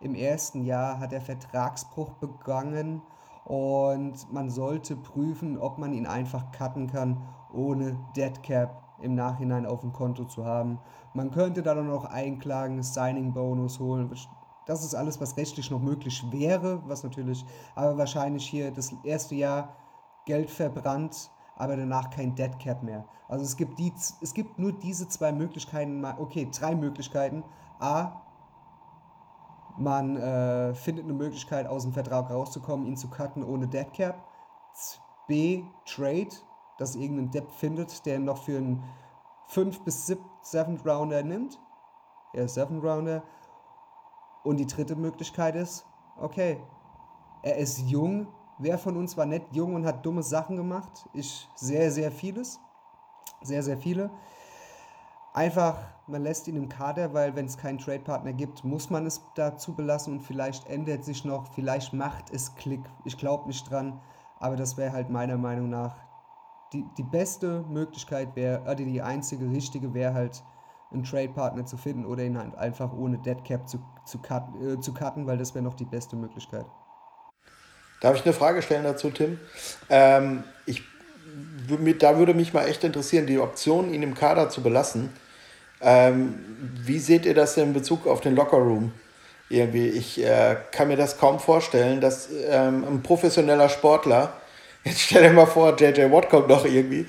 im 0.00 0.14
ersten 0.14 0.64
Jahr 0.64 1.00
hat 1.00 1.12
er 1.12 1.20
Vertragsbruch 1.20 2.12
begangen 2.14 3.02
und 3.44 4.32
man 4.32 4.50
sollte 4.50 4.94
prüfen, 4.94 5.58
ob 5.58 5.78
man 5.78 5.92
ihn 5.92 6.06
einfach 6.06 6.52
cutten 6.52 6.86
kann, 6.86 7.26
ohne 7.52 7.98
Deadcap 8.14 8.82
im 9.00 9.14
Nachhinein 9.14 9.66
auf 9.66 9.80
dem 9.80 9.92
Konto 9.92 10.24
zu 10.24 10.44
haben. 10.44 10.78
Man 11.14 11.30
könnte 11.30 11.62
dann 11.62 11.78
auch 11.78 12.02
noch 12.02 12.04
einklagen, 12.04 12.82
Signing-Bonus 12.82 13.80
holen. 13.80 14.10
Das 14.68 14.84
ist 14.84 14.94
alles, 14.94 15.18
was 15.18 15.38
rechtlich 15.38 15.70
noch 15.70 15.80
möglich 15.80 16.22
wäre, 16.30 16.82
was 16.86 17.02
natürlich, 17.02 17.42
aber 17.74 17.96
wahrscheinlich 17.96 18.46
hier 18.46 18.70
das 18.70 18.92
erste 19.02 19.34
Jahr 19.34 19.74
Geld 20.26 20.50
verbrannt, 20.50 21.30
aber 21.56 21.74
danach 21.74 22.10
kein 22.10 22.34
Deadcap 22.34 22.82
mehr. 22.82 23.06
Also 23.28 23.46
es 23.46 23.56
gibt, 23.56 23.78
die, 23.78 23.94
es 24.20 24.34
gibt 24.34 24.58
nur 24.58 24.72
diese 24.72 25.08
zwei 25.08 25.32
Möglichkeiten, 25.32 26.04
okay, 26.04 26.50
drei 26.52 26.74
Möglichkeiten. 26.74 27.44
A, 27.80 28.20
man 29.78 30.18
äh, 30.18 30.74
findet 30.74 31.06
eine 31.06 31.14
Möglichkeit, 31.14 31.66
aus 31.66 31.84
dem 31.84 31.94
Vertrag 31.94 32.30
rauszukommen, 32.30 32.86
ihn 32.86 32.98
zu 32.98 33.08
cutten 33.08 33.42
ohne 33.42 33.68
Deadcap. 33.68 34.22
B, 35.28 35.64
Trade, 35.86 36.28
dass 36.76 36.94
irgendein 36.94 37.30
Depp 37.30 37.50
findet, 37.52 38.04
der 38.04 38.18
noch 38.18 38.42
für 38.42 38.58
einen 38.58 38.84
5 39.46 39.80
bis 39.80 40.14
7 40.42 40.76
Rounder 40.84 41.22
nimmt. 41.22 41.58
Ist 42.34 42.56
7 42.56 42.80
Rounder. 42.80 43.22
Und 44.48 44.56
die 44.56 44.66
dritte 44.66 44.96
Möglichkeit 44.96 45.56
ist, 45.56 45.84
okay, 46.16 46.58
er 47.42 47.58
ist 47.58 47.80
jung. 47.80 48.28
Wer 48.56 48.78
von 48.78 48.96
uns 48.96 49.14
war 49.14 49.26
nicht 49.26 49.44
jung 49.52 49.74
und 49.74 49.84
hat 49.84 50.06
dumme 50.06 50.22
Sachen 50.22 50.56
gemacht? 50.56 51.06
Ich 51.12 51.46
sehr, 51.54 51.90
sehr 51.90 52.10
vieles. 52.10 52.58
Sehr, 53.42 53.62
sehr 53.62 53.76
viele. 53.76 54.08
Einfach, 55.34 55.76
man 56.06 56.22
lässt 56.22 56.48
ihn 56.48 56.56
im 56.56 56.70
Kader, 56.70 57.12
weil 57.12 57.36
wenn 57.36 57.44
es 57.44 57.58
keinen 57.58 57.76
Trade-Partner 57.76 58.32
gibt, 58.32 58.64
muss 58.64 58.88
man 58.88 59.04
es 59.04 59.20
dazu 59.34 59.74
belassen 59.74 60.14
und 60.14 60.20
vielleicht 60.20 60.66
ändert 60.66 61.04
sich 61.04 61.26
noch, 61.26 61.52
vielleicht 61.52 61.92
macht 61.92 62.32
es 62.32 62.54
Klick. 62.54 62.80
Ich 63.04 63.18
glaube 63.18 63.48
nicht 63.48 63.70
dran, 63.70 64.00
aber 64.40 64.56
das 64.56 64.78
wäre 64.78 64.92
halt 64.92 65.10
meiner 65.10 65.36
Meinung 65.36 65.68
nach 65.68 65.94
die, 66.72 66.86
die 66.96 67.02
beste 67.02 67.66
Möglichkeit, 67.68 68.34
wäre, 68.34 68.64
äh, 68.64 68.76
die 68.76 69.02
einzige 69.02 69.50
richtige 69.50 69.92
wäre 69.92 70.14
halt, 70.14 70.42
einen 70.92 71.04
Trade-Partner 71.04 71.66
zu 71.66 71.76
finden 71.76 72.06
oder 72.06 72.24
ihn 72.24 72.38
halt 72.38 72.54
einfach 72.54 72.92
ohne 72.92 73.18
Deadcap 73.18 73.68
zu, 73.68 73.78
zu, 74.06 74.18
cut, 74.18 74.44
äh, 74.62 74.80
zu 74.80 74.94
cutten, 74.94 75.26
weil 75.26 75.36
das 75.36 75.54
wäre 75.54 75.64
noch 75.64 75.74
die 75.74 75.84
beste 75.84 76.16
Möglichkeit. 76.16 76.66
Darf 78.00 78.16
ich 78.16 78.24
eine 78.24 78.32
Frage 78.32 78.62
stellen 78.62 78.84
dazu, 78.84 79.10
Tim? 79.10 79.38
Ähm, 79.90 80.44
ich, 80.66 80.82
da 81.98 82.16
würde 82.16 82.32
mich 82.32 82.54
mal 82.54 82.66
echt 82.66 82.84
interessieren, 82.84 83.26
die 83.26 83.38
Option, 83.38 83.92
ihn 83.92 84.02
im 84.02 84.14
Kader 84.14 84.48
zu 84.48 84.62
belassen. 84.62 85.10
Ähm, 85.80 86.38
wie 86.84 86.98
seht 86.98 87.26
ihr 87.26 87.34
das 87.34 87.56
in 87.56 87.72
Bezug 87.72 88.06
auf 88.06 88.20
den 88.20 88.34
Lockerroom? 88.34 88.92
Irgendwie, 89.50 89.88
ich 89.88 90.22
äh, 90.22 90.56
kann 90.72 90.88
mir 90.88 90.96
das 90.96 91.18
kaum 91.18 91.38
vorstellen, 91.40 92.00
dass 92.00 92.28
ähm, 92.48 92.84
ein 92.84 93.02
professioneller 93.02 93.68
Sportler, 93.68 94.32
jetzt 94.84 95.00
stell 95.00 95.22
dir 95.22 95.32
mal 95.32 95.46
vor, 95.46 95.76
JJ 95.76 96.10
Watt 96.12 96.30
kommt 96.30 96.48
noch 96.48 96.64
irgendwie 96.64 97.06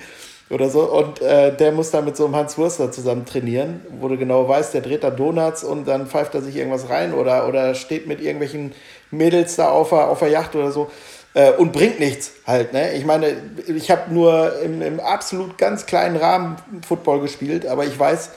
oder 0.50 0.68
so 0.68 0.82
und 0.82 1.22
äh, 1.22 1.54
der 1.56 1.72
muss 1.72 1.90
dann 1.90 2.04
mit 2.04 2.16
so 2.16 2.26
einem 2.26 2.36
Hans 2.36 2.58
Wurster 2.58 2.90
zusammen 2.90 3.24
trainieren, 3.24 3.80
wo 4.00 4.08
du 4.08 4.18
genau 4.18 4.48
weißt, 4.48 4.74
der 4.74 4.80
dreht 4.80 5.04
da 5.04 5.10
Donuts 5.10 5.62
und 5.62 5.86
dann 5.86 6.06
pfeift 6.06 6.34
er 6.34 6.42
sich 6.42 6.56
irgendwas 6.56 6.88
rein 6.88 7.14
oder, 7.14 7.48
oder 7.48 7.74
steht 7.74 8.06
mit 8.06 8.20
irgendwelchen 8.20 8.72
Mädels 9.10 9.56
da 9.56 9.70
auf 9.70 9.90
der, 9.90 10.08
auf 10.08 10.18
der 10.18 10.28
Yacht 10.28 10.54
oder 10.56 10.72
so 10.72 10.90
äh, 11.34 11.52
und 11.52 11.72
bringt 11.72 12.00
nichts 12.00 12.32
halt. 12.46 12.72
Ne? 12.72 12.94
Ich 12.94 13.04
meine, 13.04 13.36
ich 13.68 13.90
habe 13.90 14.12
nur 14.12 14.60
im, 14.60 14.82
im 14.82 15.00
absolut 15.00 15.56
ganz 15.56 15.86
kleinen 15.86 16.16
Rahmen 16.16 16.56
Football 16.86 17.20
gespielt, 17.20 17.66
aber 17.66 17.84
ich 17.84 17.98
weiß, 17.98 18.30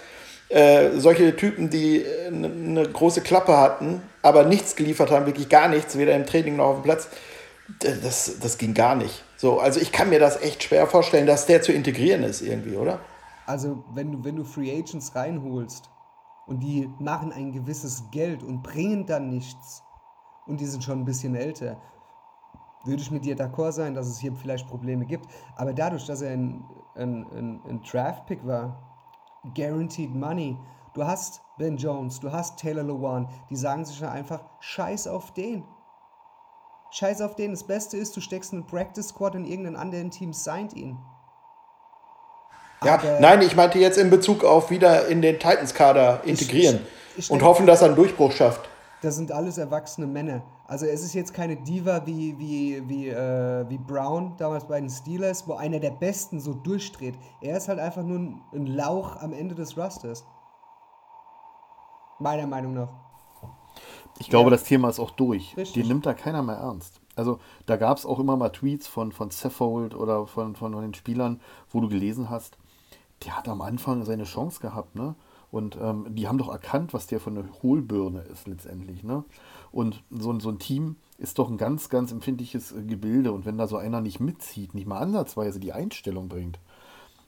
äh, 0.49 0.91
solche 0.97 1.35
Typen, 1.35 1.71
die 1.71 2.05
eine 2.27 2.49
ne 2.49 2.83
große 2.87 3.21
Klappe 3.21 3.57
hatten, 3.57 4.03
aber 4.21 4.43
nichts 4.43 4.75
geliefert 4.75 5.09
haben, 5.09 5.25
wirklich 5.25 5.49
gar 5.49 5.67
nichts, 5.67 5.97
weder 5.97 6.15
im 6.15 6.27
Training 6.27 6.57
noch 6.57 6.65
auf 6.65 6.75
dem 6.77 6.83
Platz, 6.83 7.07
das, 7.79 8.39
das 8.39 8.57
ging 8.57 8.73
gar 8.73 8.95
nicht. 8.95 9.23
So, 9.37 9.59
also 9.59 9.79
ich 9.79 9.91
kann 9.91 10.09
mir 10.09 10.19
das 10.19 10.41
echt 10.41 10.63
schwer 10.63 10.87
vorstellen, 10.87 11.27
dass 11.27 11.45
der 11.45 11.61
zu 11.61 11.71
integrieren 11.71 12.23
ist 12.23 12.41
irgendwie, 12.41 12.75
oder? 12.75 12.99
Also 13.45 13.83
wenn 13.93 14.11
du, 14.11 14.23
wenn 14.23 14.35
du 14.35 14.43
Free 14.43 14.71
Agents 14.71 15.15
reinholst 15.15 15.89
und 16.47 16.61
die 16.61 16.89
machen 16.99 17.31
ein 17.31 17.51
gewisses 17.51 18.03
Geld 18.11 18.43
und 18.43 18.63
bringen 18.63 19.05
dann 19.05 19.29
nichts 19.29 19.83
und 20.45 20.59
die 20.59 20.65
sind 20.65 20.83
schon 20.83 20.99
ein 20.99 21.05
bisschen 21.05 21.35
älter, 21.35 21.81
würde 22.85 23.01
ich 23.01 23.11
mit 23.11 23.25
dir 23.25 23.35
d'accord 23.35 23.71
sein, 23.71 23.93
dass 23.93 24.07
es 24.07 24.19
hier 24.19 24.33
vielleicht 24.33 24.67
Probleme 24.67 25.05
gibt. 25.05 25.27
Aber 25.55 25.73
dadurch, 25.73 26.05
dass 26.05 26.21
er 26.21 26.31
ein, 26.31 26.65
ein, 26.95 27.25
ein, 27.31 27.61
ein 27.67 27.81
Draft-Pick 27.81 28.45
war, 28.45 28.93
Guaranteed 29.55 30.13
Money. 30.13 30.57
Du 30.93 31.03
hast 31.03 31.41
Ben 31.57 31.75
Jones, 31.75 32.19
du 32.19 32.31
hast 32.31 32.59
Taylor 32.59 32.83
Lewan, 32.83 33.27
die 33.49 33.55
sagen 33.55 33.83
sich 33.83 33.99
dann 33.99 34.09
einfach, 34.09 34.43
scheiß 34.59 35.07
auf 35.07 35.33
den. 35.33 35.63
Scheiß 36.93 37.21
auf 37.21 37.35
den. 37.35 37.51
Das 37.51 37.63
Beste 37.63 37.97
ist, 37.97 38.15
du 38.15 38.21
steckst 38.21 38.53
einen 38.53 38.67
Practice 38.67 39.09
Squad 39.09 39.33
in 39.33 39.45
irgendeinem 39.45 39.77
anderen 39.77 40.11
Team, 40.11 40.31
signed 40.31 40.73
ihn. 40.73 40.99
Ja, 42.83 42.95
Aber 42.95 43.19
nein, 43.19 43.41
ich 43.41 43.55
meinte 43.55 43.79
jetzt 43.79 43.97
in 43.97 44.09
Bezug 44.09 44.43
auf 44.43 44.69
wieder 44.69 45.07
in 45.07 45.21
den 45.21 45.39
Titans-Kader 45.39 46.21
integrieren 46.25 46.81
ich, 47.13 47.17
ich, 47.17 47.25
ich 47.25 47.31
und 47.31 47.41
hoffen, 47.41 47.65
dass 47.65 47.81
er 47.81 47.87
einen 47.87 47.95
Durchbruch 47.95 48.31
schafft. 48.31 48.69
Das 49.01 49.15
sind 49.15 49.31
alles 49.31 49.57
erwachsene 49.57 50.05
Männer. 50.05 50.43
Also 50.67 50.85
es 50.85 51.03
ist 51.03 51.13
jetzt 51.13 51.33
keine 51.33 51.55
Diva 51.55 52.05
wie, 52.05 52.37
wie, 52.37 52.87
wie, 52.87 53.09
äh, 53.09 53.67
wie 53.67 53.77
Brown 53.77 54.35
damals 54.37 54.65
bei 54.65 54.79
den 54.79 54.89
Steelers, 54.89 55.47
wo 55.47 55.53
einer 55.53 55.79
der 55.79 55.91
Besten 55.91 56.39
so 56.39 56.53
durchdreht. 56.53 57.15
Er 57.41 57.57
ist 57.57 57.69
halt 57.69 57.79
einfach 57.79 58.03
nur 58.03 58.39
ein 58.53 58.67
Lauch 58.67 59.19
am 59.21 59.33
Ende 59.33 59.55
des 59.55 59.77
Rusters. 59.77 60.25
Meiner 62.19 62.47
Meinung 62.47 62.75
nach. 62.75 63.02
Ich 64.19 64.29
glaube, 64.29 64.49
ja. 64.49 64.51
das 64.51 64.63
Thema 64.63 64.89
ist 64.89 64.99
auch 64.99 65.11
durch. 65.11 65.57
Richtig. 65.57 65.73
Den 65.73 65.87
nimmt 65.87 66.05
da 66.05 66.13
keiner 66.13 66.43
mehr 66.43 66.55
ernst. 66.55 67.01
Also 67.15 67.39
da 67.65 67.77
gab 67.77 67.97
es 67.97 68.05
auch 68.05 68.19
immer 68.19 68.37
mal 68.37 68.49
Tweets 68.49 68.87
von, 68.87 69.11
von 69.11 69.29
Seffold 69.29 69.95
oder 69.95 70.25
von, 70.27 70.55
von 70.55 70.71
den 70.73 70.93
Spielern, 70.93 71.39
wo 71.69 71.81
du 71.81 71.89
gelesen 71.89 72.29
hast, 72.29 72.57
der 73.25 73.37
hat 73.37 73.47
am 73.47 73.61
Anfang 73.61 74.03
seine 74.05 74.23
Chance 74.23 74.59
gehabt, 74.59 74.95
ne? 74.95 75.15
Und 75.53 75.77
ähm, 75.79 76.07
die 76.09 76.27
haben 76.27 76.39
doch 76.39 76.49
erkannt, 76.49 76.95
was 76.95 77.05
der 77.05 77.19
für 77.19 77.29
eine 77.29 77.47
Hohlbirne 77.61 78.21
ist 78.21 78.47
letztendlich. 78.47 79.03
Ne? 79.03 79.23
Und 79.71 80.01
so, 80.09 80.39
so 80.39 80.49
ein 80.49 80.57
Team 80.57 80.95
ist 81.19 81.37
doch 81.37 81.47
ein 81.47 81.59
ganz, 81.59 81.89
ganz 81.89 82.11
empfindliches 82.11 82.71
äh, 82.71 82.81
Gebilde. 82.81 83.31
Und 83.31 83.45
wenn 83.45 83.59
da 83.59 83.67
so 83.67 83.77
einer 83.77 84.01
nicht 84.01 84.19
mitzieht, 84.19 84.73
nicht 84.73 84.87
mal 84.87 84.97
ansatzweise 84.97 85.59
die 85.59 85.71
Einstellung 85.71 86.27
bringt, 86.27 86.57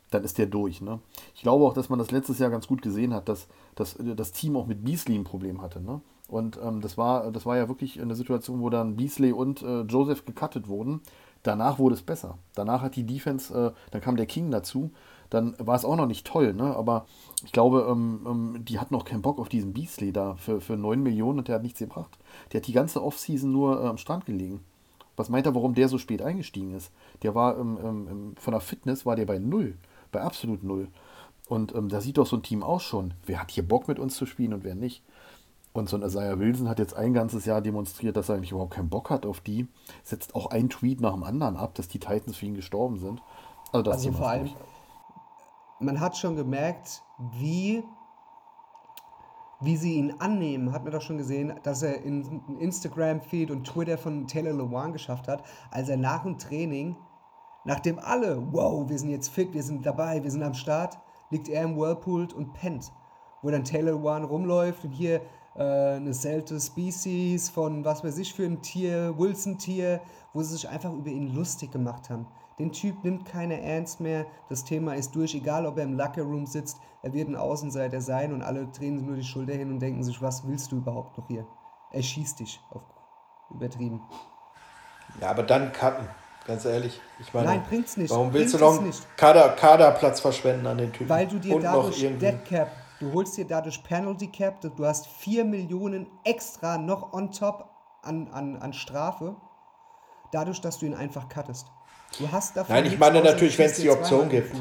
dann 0.09 0.23
ist 0.23 0.39
der 0.39 0.47
durch. 0.47 0.81
Ne? 0.81 0.99
Ich 1.35 1.43
glaube 1.43 1.65
auch, 1.65 1.75
dass 1.75 1.89
man 1.89 1.99
das 1.99 2.09
letztes 2.09 2.39
Jahr 2.39 2.49
ganz 2.49 2.65
gut 2.65 2.81
gesehen 2.81 3.13
hat, 3.13 3.29
dass, 3.29 3.47
dass 3.75 3.95
äh, 3.97 4.15
das 4.15 4.31
Team 4.31 4.57
auch 4.57 4.65
mit 4.65 4.83
Beasley 4.83 5.15
ein 5.15 5.23
Problem 5.23 5.61
hatte. 5.61 5.79
Ne? 5.79 6.01
Und 6.27 6.59
ähm, 6.63 6.81
das, 6.81 6.97
war, 6.97 7.31
das 7.31 7.45
war 7.45 7.57
ja 7.57 7.67
wirklich 7.67 8.01
eine 8.01 8.15
Situation, 8.15 8.61
wo 8.61 8.69
dann 8.69 8.95
Beasley 8.95 9.31
und 9.31 9.61
äh, 9.61 9.81
Joseph 9.81 10.25
gecuttet 10.25 10.67
wurden. 10.67 11.01
Danach 11.43 11.77
wurde 11.77 11.95
es 11.95 12.01
besser. 12.01 12.37
Danach 12.55 12.81
hat 12.81 12.95
die 12.95 13.05
Defense, 13.05 13.53
äh, 13.53 13.71
dann 13.91 14.01
kam 14.01 14.17
der 14.17 14.25
King 14.25 14.49
dazu 14.49 14.91
dann 15.29 15.55
war 15.59 15.75
es 15.75 15.85
auch 15.85 15.95
noch 15.95 16.07
nicht 16.07 16.25
toll, 16.25 16.53
ne? 16.53 16.75
Aber 16.75 17.05
ich 17.43 17.51
glaube, 17.51 17.87
ähm, 17.89 18.25
ähm, 18.25 18.65
die 18.65 18.79
hatten 18.79 18.95
auch 18.95 19.05
keinen 19.05 19.21
Bock 19.21 19.39
auf 19.39 19.49
diesen 19.49 19.73
Beasley 19.73 20.11
da 20.11 20.35
für, 20.35 20.61
für 20.61 20.77
9 20.77 21.01
Millionen 21.01 21.39
und 21.39 21.47
der 21.47 21.55
hat 21.55 21.63
nichts 21.63 21.79
gebracht. 21.79 22.17
Der 22.51 22.61
hat 22.61 22.67
die 22.67 22.73
ganze 22.73 23.03
Offseason 23.03 23.51
nur 23.51 23.81
äh, 23.81 23.87
am 23.87 23.97
Strand 23.97 24.25
gelegen. 24.25 24.61
Was 25.15 25.29
meint 25.29 25.45
er, 25.45 25.55
warum 25.55 25.73
der 25.73 25.87
so 25.87 25.97
spät 25.97 26.21
eingestiegen 26.21 26.73
ist? 26.73 26.91
Der 27.23 27.35
war 27.35 27.57
ähm, 27.57 27.77
ähm, 27.83 28.33
von 28.37 28.51
der 28.51 28.61
Fitness 28.61 29.05
war 29.05 29.15
der 29.15 29.25
bei 29.25 29.39
null, 29.39 29.75
bei 30.11 30.21
absolut 30.21 30.63
null. 30.63 30.87
Und 31.47 31.75
ähm, 31.75 31.89
da 31.89 32.01
sieht 32.01 32.17
doch 32.17 32.25
so 32.25 32.37
ein 32.37 32.43
Team 32.43 32.63
auch 32.63 32.81
schon, 32.81 33.13
wer 33.25 33.39
hat 33.39 33.51
hier 33.51 33.67
Bock 33.67 33.87
mit 33.87 33.99
uns 33.99 34.15
zu 34.15 34.25
spielen 34.25 34.53
und 34.53 34.63
wer 34.63 34.75
nicht. 34.75 35.03
Und 35.75 35.89
so 35.89 35.97
ein 35.97 36.03
Isaiah 36.03 36.39
Wilson 36.39 36.69
hat 36.69 36.79
jetzt 36.79 36.95
ein 36.95 37.13
ganzes 37.13 37.43
Jahr 37.43 37.59
demonstriert, 37.59 38.15
dass 38.15 38.29
er 38.29 38.35
eigentlich 38.35 38.51
überhaupt 38.51 38.73
keinen 38.73 38.89
Bock 38.89 39.09
hat 39.09 39.25
auf 39.25 39.41
die. 39.41 39.67
Setzt 40.03 40.33
auch 40.33 40.47
ein 40.47 40.69
Tweet 40.69 41.01
nach 41.01 41.11
dem 41.11 41.23
anderen 41.23 41.57
ab, 41.57 41.75
dass 41.75 41.89
die 41.89 41.99
Titans 41.99 42.37
für 42.37 42.45
ihn 42.45 42.55
gestorben 42.55 42.97
sind. 42.97 43.21
Also, 43.73 43.83
das 43.83 43.97
also 43.97 44.13
vor 44.13 44.29
allem, 44.29 44.51
man 45.81 45.99
hat 45.99 46.15
schon 46.15 46.37
gemerkt, 46.37 47.03
wie, 47.37 47.83
wie 49.59 49.75
sie 49.75 49.95
ihn 49.95 50.15
annehmen. 50.19 50.71
Hat 50.71 50.85
man 50.85 50.93
doch 50.93 51.01
schon 51.01 51.17
gesehen, 51.17 51.59
dass 51.63 51.81
er 51.81 52.01
in 52.03 52.41
Instagram-Feed 52.57 53.51
und 53.51 53.67
Twitter 53.67 53.97
von 53.97 54.27
Taylor 54.27 54.53
Lewan 54.53 54.93
geschafft 54.93 55.27
hat, 55.27 55.43
als 55.71 55.89
er 55.89 55.97
nach 55.97 56.23
dem 56.23 56.37
Training, 56.37 56.95
nachdem 57.65 57.99
alle, 57.99 58.41
wow, 58.53 58.87
wir 58.87 58.97
sind 58.97 59.09
jetzt 59.09 59.27
fit, 59.27 59.53
wir 59.53 59.63
sind 59.63 59.85
dabei, 59.85 60.23
wir 60.23 60.31
sind 60.31 60.41
am 60.41 60.53
Start, 60.53 60.97
liegt 61.31 61.49
er 61.49 61.63
im 61.63 61.75
Whirlpool 61.75 62.29
und 62.33 62.53
pennt. 62.53 62.93
Wo 63.41 63.51
dann 63.51 63.65
Taylor 63.65 63.97
Lewan 63.97 64.23
rumläuft 64.23 64.85
und 64.85 64.91
hier 64.91 65.19
eine 65.55 66.13
seltene 66.13 66.59
Species 66.59 67.49
von 67.49 67.85
was 67.85 68.03
weiß 68.03 68.17
ich 68.17 68.33
für 68.33 68.45
ein 68.45 68.61
Tier, 68.61 69.17
Wilson-Tier, 69.17 70.01
wo 70.33 70.43
sie 70.43 70.53
sich 70.55 70.67
einfach 70.67 70.91
über 70.91 71.09
ihn 71.09 71.33
lustig 71.33 71.71
gemacht 71.71 72.09
haben. 72.09 72.27
Den 72.59 72.71
Typ 72.71 73.03
nimmt 73.03 73.25
keiner 73.25 73.55
ernst 73.55 73.99
mehr. 73.99 74.25
Das 74.49 74.63
Thema 74.63 74.95
ist 74.95 75.15
durch, 75.15 75.35
egal 75.35 75.65
ob 75.65 75.77
er 75.77 75.83
im 75.83 75.97
Locker 75.97 76.23
Room 76.23 76.45
sitzt. 76.45 76.77
Er 77.03 77.13
wird 77.13 77.27
ein 77.27 77.35
Außenseiter 77.35 78.01
sein 78.01 78.33
und 78.33 78.41
alle 78.41 78.67
drehen 78.67 79.05
nur 79.05 79.15
die 79.15 79.23
Schulter 79.23 79.53
hin 79.53 79.71
und 79.71 79.79
denken 79.79 80.03
sich, 80.03 80.21
was 80.21 80.47
willst 80.47 80.71
du 80.71 80.77
überhaupt 80.77 81.17
noch 81.17 81.27
hier? 81.27 81.45
Er 81.91 82.01
schießt 82.01 82.39
dich 82.39 82.59
auf 82.71 82.81
übertrieben. 83.49 84.01
Ja, 85.21 85.29
aber 85.29 85.43
dann 85.43 85.71
cutten, 85.71 86.07
ganz 86.45 86.65
ehrlich. 86.65 86.99
Ich 87.19 87.33
meine, 87.33 87.47
Nein, 87.47 87.63
bringt's 87.69 87.95
nicht. 87.97 88.11
Warum 88.11 88.33
willst 88.33 88.57
bringt's 88.57 88.73
du 88.73 88.79
noch 88.79 88.81
einen 88.81 88.93
Kader, 89.17 89.49
Kaderplatz 89.49 90.19
verschwenden 90.19 90.65
an 90.67 90.77
den 90.77 90.91
Typen? 90.91 91.09
Weil 91.09 91.27
du 91.27 91.39
dir 91.39 91.55
und 91.55 91.63
dadurch 91.63 91.99
Dead 91.99 92.43
Cap, 92.45 92.71
du 92.99 93.13
holst 93.13 93.37
dir 93.37 93.45
dadurch 93.45 93.83
Penalty 93.83 94.27
Cap, 94.27 94.61
du 94.61 94.85
hast 94.85 95.07
4 95.07 95.45
Millionen 95.45 96.07
extra 96.23 96.77
noch 96.77 97.13
on 97.13 97.31
top 97.31 97.69
an, 98.01 98.27
an, 98.31 98.57
an 98.57 98.73
Strafe, 98.73 99.35
dadurch, 100.31 100.61
dass 100.61 100.79
du 100.79 100.85
ihn 100.85 100.93
einfach 100.93 101.29
cuttest. 101.29 101.67
Du 102.19 102.31
hast 102.31 102.55
davon 102.55 102.75
Nein, 102.75 102.85
ich 102.85 102.97
meine 102.97 103.21
natürlich, 103.21 103.57
wenn 103.57 103.65
es 103.65 103.77
die 103.77 103.89
Option 103.89 104.29
gibt. 104.29 104.55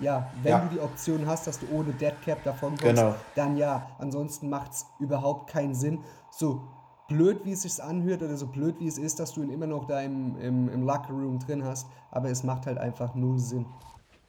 Ja, 0.00 0.30
wenn 0.42 0.50
ja. 0.50 0.60
du 0.60 0.76
die 0.76 0.80
Option 0.80 1.26
hast, 1.26 1.46
dass 1.46 1.58
du 1.58 1.66
ohne 1.70 1.92
Deadcap 1.92 2.42
davon 2.42 2.70
kommst, 2.70 2.96
genau. 2.96 3.14
dann 3.34 3.56
ja. 3.56 3.90
Ansonsten 3.98 4.48
macht 4.48 4.72
es 4.72 4.86
überhaupt 4.98 5.50
keinen 5.50 5.74
Sinn. 5.74 6.02
So 6.30 6.62
blöd, 7.06 7.44
wie 7.44 7.52
es 7.52 7.62
sich 7.62 7.82
anhört 7.82 8.22
oder 8.22 8.36
so 8.36 8.46
blöd, 8.46 8.76
wie 8.78 8.88
es 8.88 8.98
ist, 8.98 9.20
dass 9.20 9.34
du 9.34 9.42
ihn 9.42 9.50
immer 9.50 9.66
noch 9.66 9.86
da 9.86 10.00
im, 10.00 10.38
im, 10.38 10.68
im 10.68 10.82
Locker 10.84 11.12
Room 11.12 11.38
drin 11.38 11.64
hast, 11.64 11.86
aber 12.10 12.30
es 12.30 12.42
macht 12.44 12.66
halt 12.66 12.78
einfach 12.78 13.14
null 13.14 13.38
Sinn. 13.38 13.66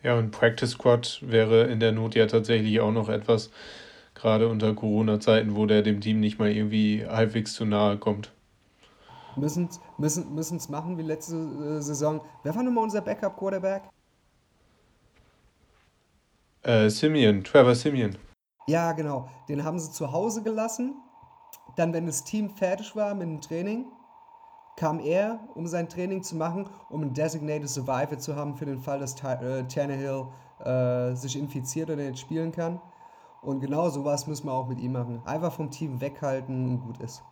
Ja, 0.03 0.17
und 0.17 0.31
Practice 0.31 0.71
Squad 0.71 1.19
wäre 1.21 1.63
in 1.63 1.79
der 1.79 1.91
Not 1.91 2.15
ja 2.15 2.27
tatsächlich 2.27 2.79
auch 2.79 2.91
noch 2.91 3.09
etwas, 3.09 3.51
gerade 4.13 4.47
unter 4.47 4.73
Corona-Zeiten, 4.73 5.55
wo 5.55 5.65
der 5.65 5.81
dem 5.81 6.01
Team 6.01 6.19
nicht 6.19 6.39
mal 6.39 6.51
irgendwie 6.51 7.05
halbwegs 7.07 7.53
zu 7.53 7.65
nahe 7.65 7.97
kommt 7.97 8.31
müssen 9.37 9.67
es 9.69 9.79
müssen, 9.97 10.33
müssen's 10.33 10.69
machen 10.69 10.97
wie 10.97 11.03
letzte 11.03 11.35
äh, 11.35 11.81
Saison. 11.81 12.21
Wer 12.43 12.55
war 12.55 12.63
nun 12.63 12.73
mal 12.73 12.81
unser 12.81 13.01
Backup-Quarterback? 13.01 13.83
Äh, 16.63 16.89
Simeon, 16.89 17.43
Trevor 17.43 17.75
Simeon. 17.75 18.17
Ja, 18.67 18.93
genau. 18.93 19.29
Den 19.47 19.63
haben 19.63 19.79
sie 19.79 19.91
zu 19.91 20.11
Hause 20.11 20.41
gelassen. 20.41 20.95
Dann, 21.75 21.93
wenn 21.93 22.05
das 22.05 22.23
Team 22.23 22.49
fertig 22.49 22.95
war 22.95 23.13
mit 23.13 23.27
dem 23.27 23.41
Training, 23.41 23.85
kam 24.75 24.99
er, 24.99 25.39
um 25.55 25.67
sein 25.67 25.87
Training 25.87 26.21
zu 26.23 26.35
machen, 26.35 26.67
um 26.89 27.01
einen 27.01 27.13
Designated 27.13 27.69
Survivor 27.69 28.17
zu 28.17 28.35
haben 28.35 28.55
für 28.55 28.65
den 28.65 28.79
Fall, 28.79 28.99
dass 28.99 29.15
äh, 29.23 29.63
Tannehill 29.63 30.25
äh, 30.63 31.15
sich 31.15 31.37
infiziert 31.37 31.89
oder 31.89 32.03
nicht 32.03 32.19
spielen 32.19 32.51
kann. 32.51 32.81
Und 33.41 33.59
genau 33.61 33.89
sowas 33.89 34.27
müssen 34.27 34.47
wir 34.47 34.53
auch 34.53 34.67
mit 34.67 34.79
ihm 34.79 34.93
machen. 34.93 35.21
Einfach 35.25 35.53
vom 35.53 35.69
Team 35.69 36.01
weghalten 36.01 36.67
und 36.67 36.79
gut 36.81 36.97
ist. 36.99 37.23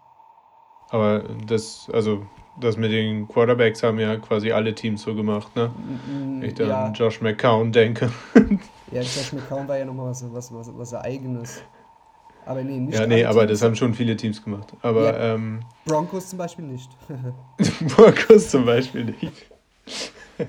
Aber 0.89 1.23
das, 1.47 1.89
also 1.91 2.23
das 2.59 2.77
mit 2.77 2.91
den 2.91 3.27
Quarterbacks 3.27 3.81
haben 3.81 3.99
ja 3.99 4.15
quasi 4.17 4.51
alle 4.51 4.75
Teams 4.75 5.01
so 5.01 5.15
gemacht, 5.15 5.55
ne? 5.55 5.71
Wenn 6.05 6.43
ich 6.43 6.53
dann 6.53 6.69
ja. 6.69 6.85
an 6.85 6.93
Josh 6.93 7.19
McCown 7.19 7.71
denke. 7.71 8.11
ja, 8.91 9.01
Josh 9.01 9.33
McCown 9.33 9.67
war 9.67 9.79
ja 9.79 9.85
nochmal 9.85 10.09
was, 10.09 10.23
was, 10.31 10.53
was, 10.53 10.77
was 10.77 10.93
Eigenes. 10.93 11.63
Aber 12.45 12.63
nee, 12.63 12.77
nicht 12.79 12.93
Ja, 12.97 13.05
nee, 13.07 13.23
aber 13.25 13.41
Teams. 13.47 13.59
das 13.59 13.61
haben 13.67 13.75
schon 13.75 13.93
viele 13.93 14.15
Teams 14.15 14.43
gemacht. 14.43 14.73
Aber 14.81 15.13
Ja. 15.17 15.33
ähm, 15.35 15.61
Broncos 15.85 16.29
zum 16.29 16.37
Beispiel 16.39 16.65
nicht. 16.65 16.89
Broncos 17.95 18.49
zum 18.49 18.65
Beispiel 18.65 19.05
nicht. 19.05 19.31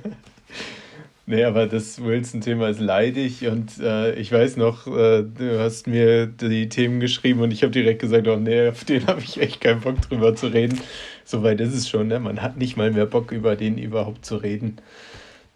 nee, 1.27 1.45
aber 1.45 1.67
das 1.67 2.03
Wilson-Thema 2.03 2.69
ist 2.69 2.81
leidig 2.81 3.47
und 3.47 3.79
äh, 3.81 4.15
ich 4.15 4.31
weiß 4.33 4.57
noch, 4.57 4.87
äh, 4.87 5.23
du 5.23 5.59
hast 5.61 5.87
mir 5.87 6.27
die 6.27 6.69
Themen 6.69 7.01
geschrieben 7.01 7.41
und 7.41 7.53
ich 7.53 7.63
habe 7.63 7.73
direkt 7.73 8.01
gesagt, 8.01 8.27
oh 8.29 8.37
nee, 8.37 8.69
auf 8.69 8.85
den 8.85 9.07
habe 9.07 9.21
ich 9.21 9.41
echt 9.41 9.61
keinen 9.61 9.81
Bock 9.81 10.01
drüber 10.03 10.35
zu 10.35 10.49
reden. 10.49 10.81
Soweit 11.25 11.61
ist 11.61 11.75
es 11.75 11.89
schon, 11.89 12.09
ne? 12.09 12.21
Man 12.21 12.43
hat 12.43 12.57
nicht 12.59 12.77
mal 12.77 12.91
mehr 12.93 13.07
Bock, 13.07 13.33
über 13.33 13.57
den 13.57 13.79
überhaupt 13.79 14.25
zu 14.27 14.37
reden. 14.37 14.77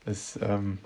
Das, 0.07 0.39
ähm, 0.43 0.79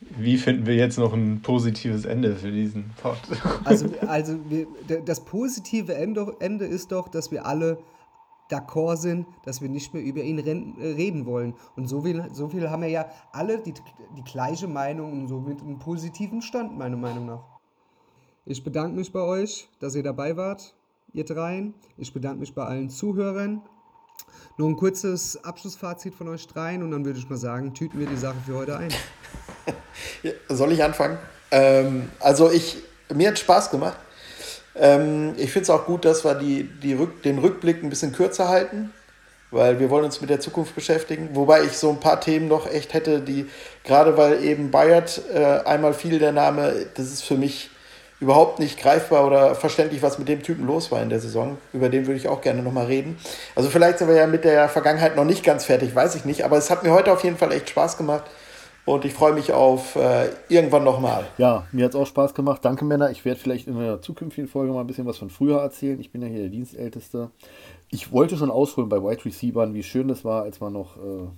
wie 0.00 0.36
finden 0.36 0.66
wir 0.66 0.76
jetzt 0.76 0.98
noch 0.98 1.12
ein 1.12 1.42
positives 1.42 2.04
Ende 2.04 2.36
für 2.36 2.52
diesen 2.52 2.90
Pod? 3.02 3.18
Also, 3.64 3.88
also 4.06 4.38
wir, 4.48 4.66
das 5.04 5.24
positive 5.24 5.94
Ende, 5.94 6.64
ist 6.64 6.92
doch, 6.92 7.08
dass 7.08 7.30
wir 7.30 7.46
alle 7.46 7.78
d'accord 8.50 8.96
sind, 8.96 9.26
dass 9.44 9.60
wir 9.60 9.68
nicht 9.68 9.92
mehr 9.92 10.02
über 10.02 10.22
ihn 10.22 10.38
äh, 10.38 10.86
reden 10.86 11.26
wollen. 11.26 11.54
Und 11.76 11.88
so 11.88 12.02
viel, 12.02 12.24
so 12.32 12.48
viel 12.48 12.70
haben 12.70 12.82
wir 12.82 12.88
ja 12.88 13.10
alle 13.32 13.58
die, 13.58 13.74
die 14.16 14.24
gleiche 14.24 14.68
Meinung 14.68 15.12
und 15.12 15.28
somit 15.28 15.60
einen 15.60 15.78
positiven 15.78 16.42
Stand, 16.42 16.78
meiner 16.78 16.96
Meinung 16.96 17.26
nach. 17.26 17.44
Ich 18.46 18.64
bedanke 18.64 18.96
mich 18.96 19.12
bei 19.12 19.20
euch, 19.20 19.68
dass 19.80 19.94
ihr 19.94 20.02
dabei 20.02 20.36
wart, 20.36 20.74
ihr 21.12 21.24
dreien. 21.24 21.74
Ich 21.98 22.14
bedanke 22.14 22.40
mich 22.40 22.54
bei 22.54 22.64
allen 22.64 22.88
Zuhörern. 22.88 23.60
Noch 24.56 24.66
ein 24.66 24.76
kurzes 24.76 25.44
Abschlussfazit 25.44 26.14
von 26.14 26.28
euch 26.28 26.46
dreien 26.46 26.82
und 26.82 26.90
dann 26.90 27.04
würde 27.04 27.18
ich 27.18 27.28
mal 27.28 27.36
sagen, 27.36 27.74
tüten 27.74 27.98
wir 27.98 28.06
die 28.06 28.16
Sache 28.16 28.38
für 28.46 28.54
heute 28.54 28.78
ein. 28.78 28.90
Soll 30.48 30.72
ich 30.72 30.82
anfangen? 30.82 31.18
Ähm, 31.50 32.10
also 32.20 32.50
ich, 32.50 32.78
mir 33.12 33.28
hat 33.28 33.38
Spaß 33.38 33.70
gemacht. 33.70 33.96
Ähm, 34.76 35.34
ich 35.36 35.52
finde 35.52 35.64
es 35.64 35.70
auch 35.70 35.86
gut, 35.86 36.04
dass 36.04 36.24
wir 36.24 36.34
die, 36.34 36.64
die 36.64 36.94
Rück, 36.94 37.22
den 37.22 37.38
Rückblick 37.38 37.82
ein 37.82 37.90
bisschen 37.90 38.12
kürzer 38.12 38.48
halten, 38.48 38.92
weil 39.50 39.80
wir 39.80 39.90
wollen 39.90 40.04
uns 40.04 40.20
mit 40.20 40.30
der 40.30 40.40
Zukunft 40.40 40.74
beschäftigen. 40.74 41.30
Wobei 41.32 41.64
ich 41.64 41.72
so 41.72 41.90
ein 41.90 42.00
paar 42.00 42.20
Themen 42.20 42.48
noch 42.48 42.70
echt 42.70 42.94
hätte, 42.94 43.20
die, 43.20 43.46
gerade 43.84 44.16
weil 44.16 44.44
eben 44.44 44.70
Bayard 44.70 45.20
äh, 45.32 45.60
einmal 45.64 45.94
fiel 45.94 46.18
der 46.18 46.32
Name, 46.32 46.86
das 46.94 47.06
ist 47.06 47.22
für 47.24 47.36
mich 47.36 47.70
überhaupt 48.20 48.58
nicht 48.58 48.80
greifbar 48.80 49.26
oder 49.26 49.54
verständlich, 49.54 50.02
was 50.02 50.18
mit 50.18 50.28
dem 50.28 50.42
Typen 50.42 50.66
los 50.66 50.90
war 50.90 51.00
in 51.02 51.08
der 51.08 51.20
Saison. 51.20 51.56
Über 51.72 51.88
den 51.88 52.06
würde 52.06 52.18
ich 52.18 52.28
auch 52.28 52.40
gerne 52.40 52.62
nochmal 52.62 52.86
reden. 52.86 53.16
Also 53.54 53.70
vielleicht 53.70 53.98
sind 53.98 54.08
wir 54.08 54.16
ja 54.16 54.26
mit 54.26 54.44
der 54.44 54.68
Vergangenheit 54.68 55.14
noch 55.14 55.24
nicht 55.24 55.44
ganz 55.44 55.64
fertig, 55.64 55.94
weiß 55.94 56.16
ich 56.16 56.24
nicht. 56.24 56.44
Aber 56.44 56.56
es 56.56 56.68
hat 56.68 56.82
mir 56.82 56.90
heute 56.90 57.12
auf 57.12 57.22
jeden 57.22 57.36
Fall 57.36 57.52
echt 57.52 57.70
Spaß 57.70 57.96
gemacht. 57.96 58.24
Und 58.88 59.04
ich 59.04 59.12
freue 59.12 59.34
mich 59.34 59.52
auf 59.52 59.96
äh, 59.96 60.30
irgendwann 60.48 60.82
nochmal. 60.82 61.26
Ja, 61.36 61.66
mir 61.72 61.84
hat 61.84 61.90
es 61.90 61.94
auch 61.94 62.06
Spaß 62.06 62.32
gemacht. 62.32 62.64
Danke, 62.64 62.86
Männer. 62.86 63.10
Ich 63.10 63.22
werde 63.26 63.38
vielleicht 63.38 63.68
in 63.68 63.76
einer 63.76 64.00
zukünftigen 64.00 64.48
Folge 64.48 64.72
mal 64.72 64.80
ein 64.80 64.86
bisschen 64.86 65.04
was 65.04 65.18
von 65.18 65.28
früher 65.28 65.60
erzählen. 65.60 66.00
Ich 66.00 66.10
bin 66.10 66.22
ja 66.22 66.28
hier 66.28 66.38
der 66.38 66.48
Dienstälteste. 66.48 67.30
Ich 67.90 68.12
wollte 68.12 68.38
schon 68.38 68.50
ausholen 68.50 68.88
bei 68.88 68.96
Wide 68.96 69.26
Receivern, 69.26 69.74
wie 69.74 69.82
schön 69.82 70.08
das 70.08 70.24
war, 70.24 70.44
als 70.44 70.62
wir 70.62 70.70
noch 70.70 70.96
äh, 70.96 71.28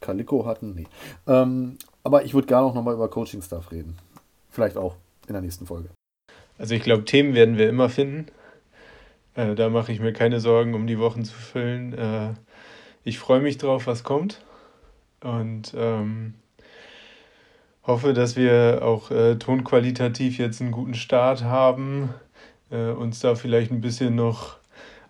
Calico 0.00 0.44
hatten. 0.44 0.74
Nee. 0.74 0.86
Ähm, 1.26 1.78
aber 2.04 2.26
ich 2.26 2.34
würde 2.34 2.46
gerne 2.46 2.66
auch 2.66 2.74
nochmal 2.74 2.92
über 2.92 3.08
Coaching-Stuff 3.08 3.72
reden. 3.72 3.96
Vielleicht 4.50 4.76
auch 4.76 4.96
in 5.28 5.32
der 5.32 5.40
nächsten 5.40 5.64
Folge. 5.64 5.88
Also 6.58 6.74
ich 6.74 6.82
glaube, 6.82 7.06
Themen 7.06 7.34
werden 7.34 7.56
wir 7.56 7.70
immer 7.70 7.88
finden. 7.88 8.26
Äh, 9.34 9.54
da 9.54 9.70
mache 9.70 9.92
ich 9.92 10.00
mir 10.00 10.12
keine 10.12 10.40
Sorgen, 10.40 10.74
um 10.74 10.86
die 10.86 10.98
Wochen 10.98 11.24
zu 11.24 11.32
füllen. 11.32 11.94
Äh, 11.94 12.34
ich 13.02 13.18
freue 13.18 13.40
mich 13.40 13.56
drauf, 13.56 13.86
was 13.86 14.04
kommt. 14.04 14.44
Und 15.22 15.72
ähm, 15.74 16.34
hoffe, 17.86 18.12
dass 18.12 18.36
wir 18.36 18.80
auch 18.82 19.10
äh, 19.10 19.36
tonqualitativ 19.36 20.38
jetzt 20.38 20.60
einen 20.60 20.72
guten 20.72 20.94
Start 20.94 21.44
haben, 21.44 22.10
äh, 22.70 22.90
uns 22.90 23.20
da 23.20 23.34
vielleicht 23.34 23.70
ein 23.70 23.80
bisschen 23.80 24.14
noch 24.14 24.56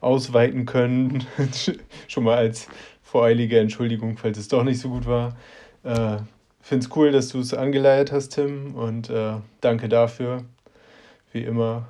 ausweiten 0.00 0.66
können. 0.66 1.24
Schon 2.08 2.24
mal 2.24 2.36
als 2.36 2.68
voreilige 3.02 3.58
Entschuldigung, 3.58 4.18
falls 4.18 4.38
es 4.38 4.48
doch 4.48 4.62
nicht 4.62 4.80
so 4.80 4.90
gut 4.90 5.06
war. 5.06 5.36
Äh, 5.82 6.18
Finde 6.60 6.84
es 6.84 6.96
cool, 6.96 7.12
dass 7.12 7.28
du 7.28 7.38
es 7.38 7.54
angeleiert 7.54 8.10
hast, 8.10 8.30
Tim, 8.30 8.74
und 8.74 9.08
äh, 9.08 9.34
danke 9.60 9.88
dafür. 9.88 10.42
Wie 11.32 11.42
immer, 11.42 11.86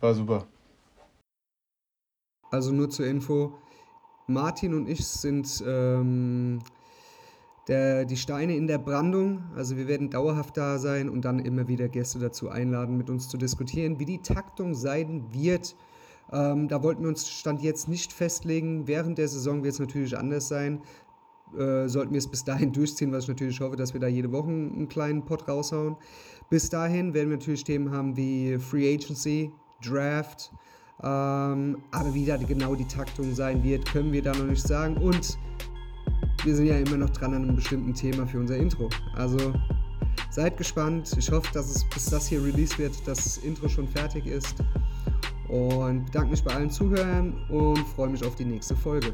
war 0.00 0.14
super. 0.14 0.46
Also 2.50 2.72
nur 2.72 2.90
zur 2.90 3.06
Info, 3.06 3.58
Martin 4.26 4.74
und 4.74 4.88
ich 4.88 5.06
sind 5.06 5.62
ähm, 5.66 6.60
der, 7.68 8.06
die 8.06 8.16
Steine 8.16 8.56
in 8.56 8.66
der 8.66 8.78
Brandung. 8.78 9.42
Also 9.54 9.76
wir 9.76 9.86
werden 9.86 10.10
dauerhaft 10.10 10.56
da 10.56 10.78
sein 10.78 11.08
und 11.08 11.24
dann 11.24 11.38
immer 11.38 11.68
wieder 11.68 11.88
Gäste 11.88 12.18
dazu 12.18 12.48
einladen, 12.48 12.96
mit 12.96 13.10
uns 13.10 13.28
zu 13.28 13.36
diskutieren, 13.36 13.98
wie 13.98 14.06
die 14.06 14.22
Taktung 14.22 14.74
sein 14.74 15.26
wird. 15.30 15.76
Ähm, 16.32 16.68
da 16.68 16.82
wollten 16.82 17.02
wir 17.02 17.08
uns 17.08 17.28
Stand 17.28 17.62
jetzt 17.62 17.88
nicht 17.88 18.12
festlegen. 18.12 18.88
Während 18.88 19.18
der 19.18 19.28
Saison 19.28 19.62
wird 19.62 19.74
es 19.74 19.80
natürlich 19.80 20.16
anders 20.16 20.48
sein. 20.48 20.80
Äh, 21.56 21.88
sollten 21.88 22.12
wir 22.12 22.18
es 22.18 22.26
bis 22.26 22.44
dahin 22.44 22.72
durchziehen, 22.72 23.12
was 23.12 23.24
ich 23.24 23.28
natürlich 23.28 23.60
hoffe, 23.60 23.76
dass 23.76 23.92
wir 23.92 24.00
da 24.00 24.08
jede 24.08 24.32
Woche 24.32 24.48
einen 24.48 24.88
kleinen 24.88 25.24
Pot 25.24 25.46
raushauen. 25.46 25.96
Bis 26.50 26.70
dahin 26.70 27.12
werden 27.12 27.28
wir 27.28 27.36
natürlich 27.36 27.64
Themen 27.64 27.90
haben 27.90 28.16
wie 28.16 28.58
Free 28.58 28.94
Agency, 28.94 29.52
Draft, 29.84 30.50
ähm, 31.02 31.78
aber 31.90 32.14
wie 32.14 32.24
da 32.24 32.36
genau 32.38 32.74
die 32.74 32.86
Taktung 32.86 33.34
sein 33.34 33.62
wird, 33.62 33.86
können 33.86 34.12
wir 34.12 34.22
da 34.22 34.32
noch 34.32 34.46
nicht 34.46 34.66
sagen. 34.66 34.96
Und 34.96 35.38
wir 36.48 36.56
sind 36.56 36.66
ja 36.66 36.78
immer 36.78 36.96
noch 36.96 37.10
dran 37.10 37.34
an 37.34 37.42
einem 37.42 37.56
bestimmten 37.56 37.92
Thema 37.92 38.26
für 38.26 38.38
unser 38.38 38.56
Intro. 38.56 38.88
Also 39.14 39.52
seid 40.30 40.56
gespannt. 40.56 41.14
Ich 41.18 41.30
hoffe, 41.30 41.46
dass 41.52 41.68
es 41.68 41.84
bis 41.90 42.06
das 42.06 42.26
hier 42.26 42.42
released 42.42 42.78
wird, 42.78 42.94
das 43.04 43.36
Intro 43.38 43.68
schon 43.68 43.86
fertig 43.86 44.24
ist. 44.24 44.54
Und 45.50 46.06
bedanke 46.06 46.30
mich 46.30 46.42
bei 46.42 46.54
allen 46.54 46.70
Zuhörern 46.70 47.34
und 47.50 47.80
freue 47.94 48.08
mich 48.08 48.24
auf 48.24 48.34
die 48.34 48.46
nächste 48.46 48.74
Folge. 48.74 49.12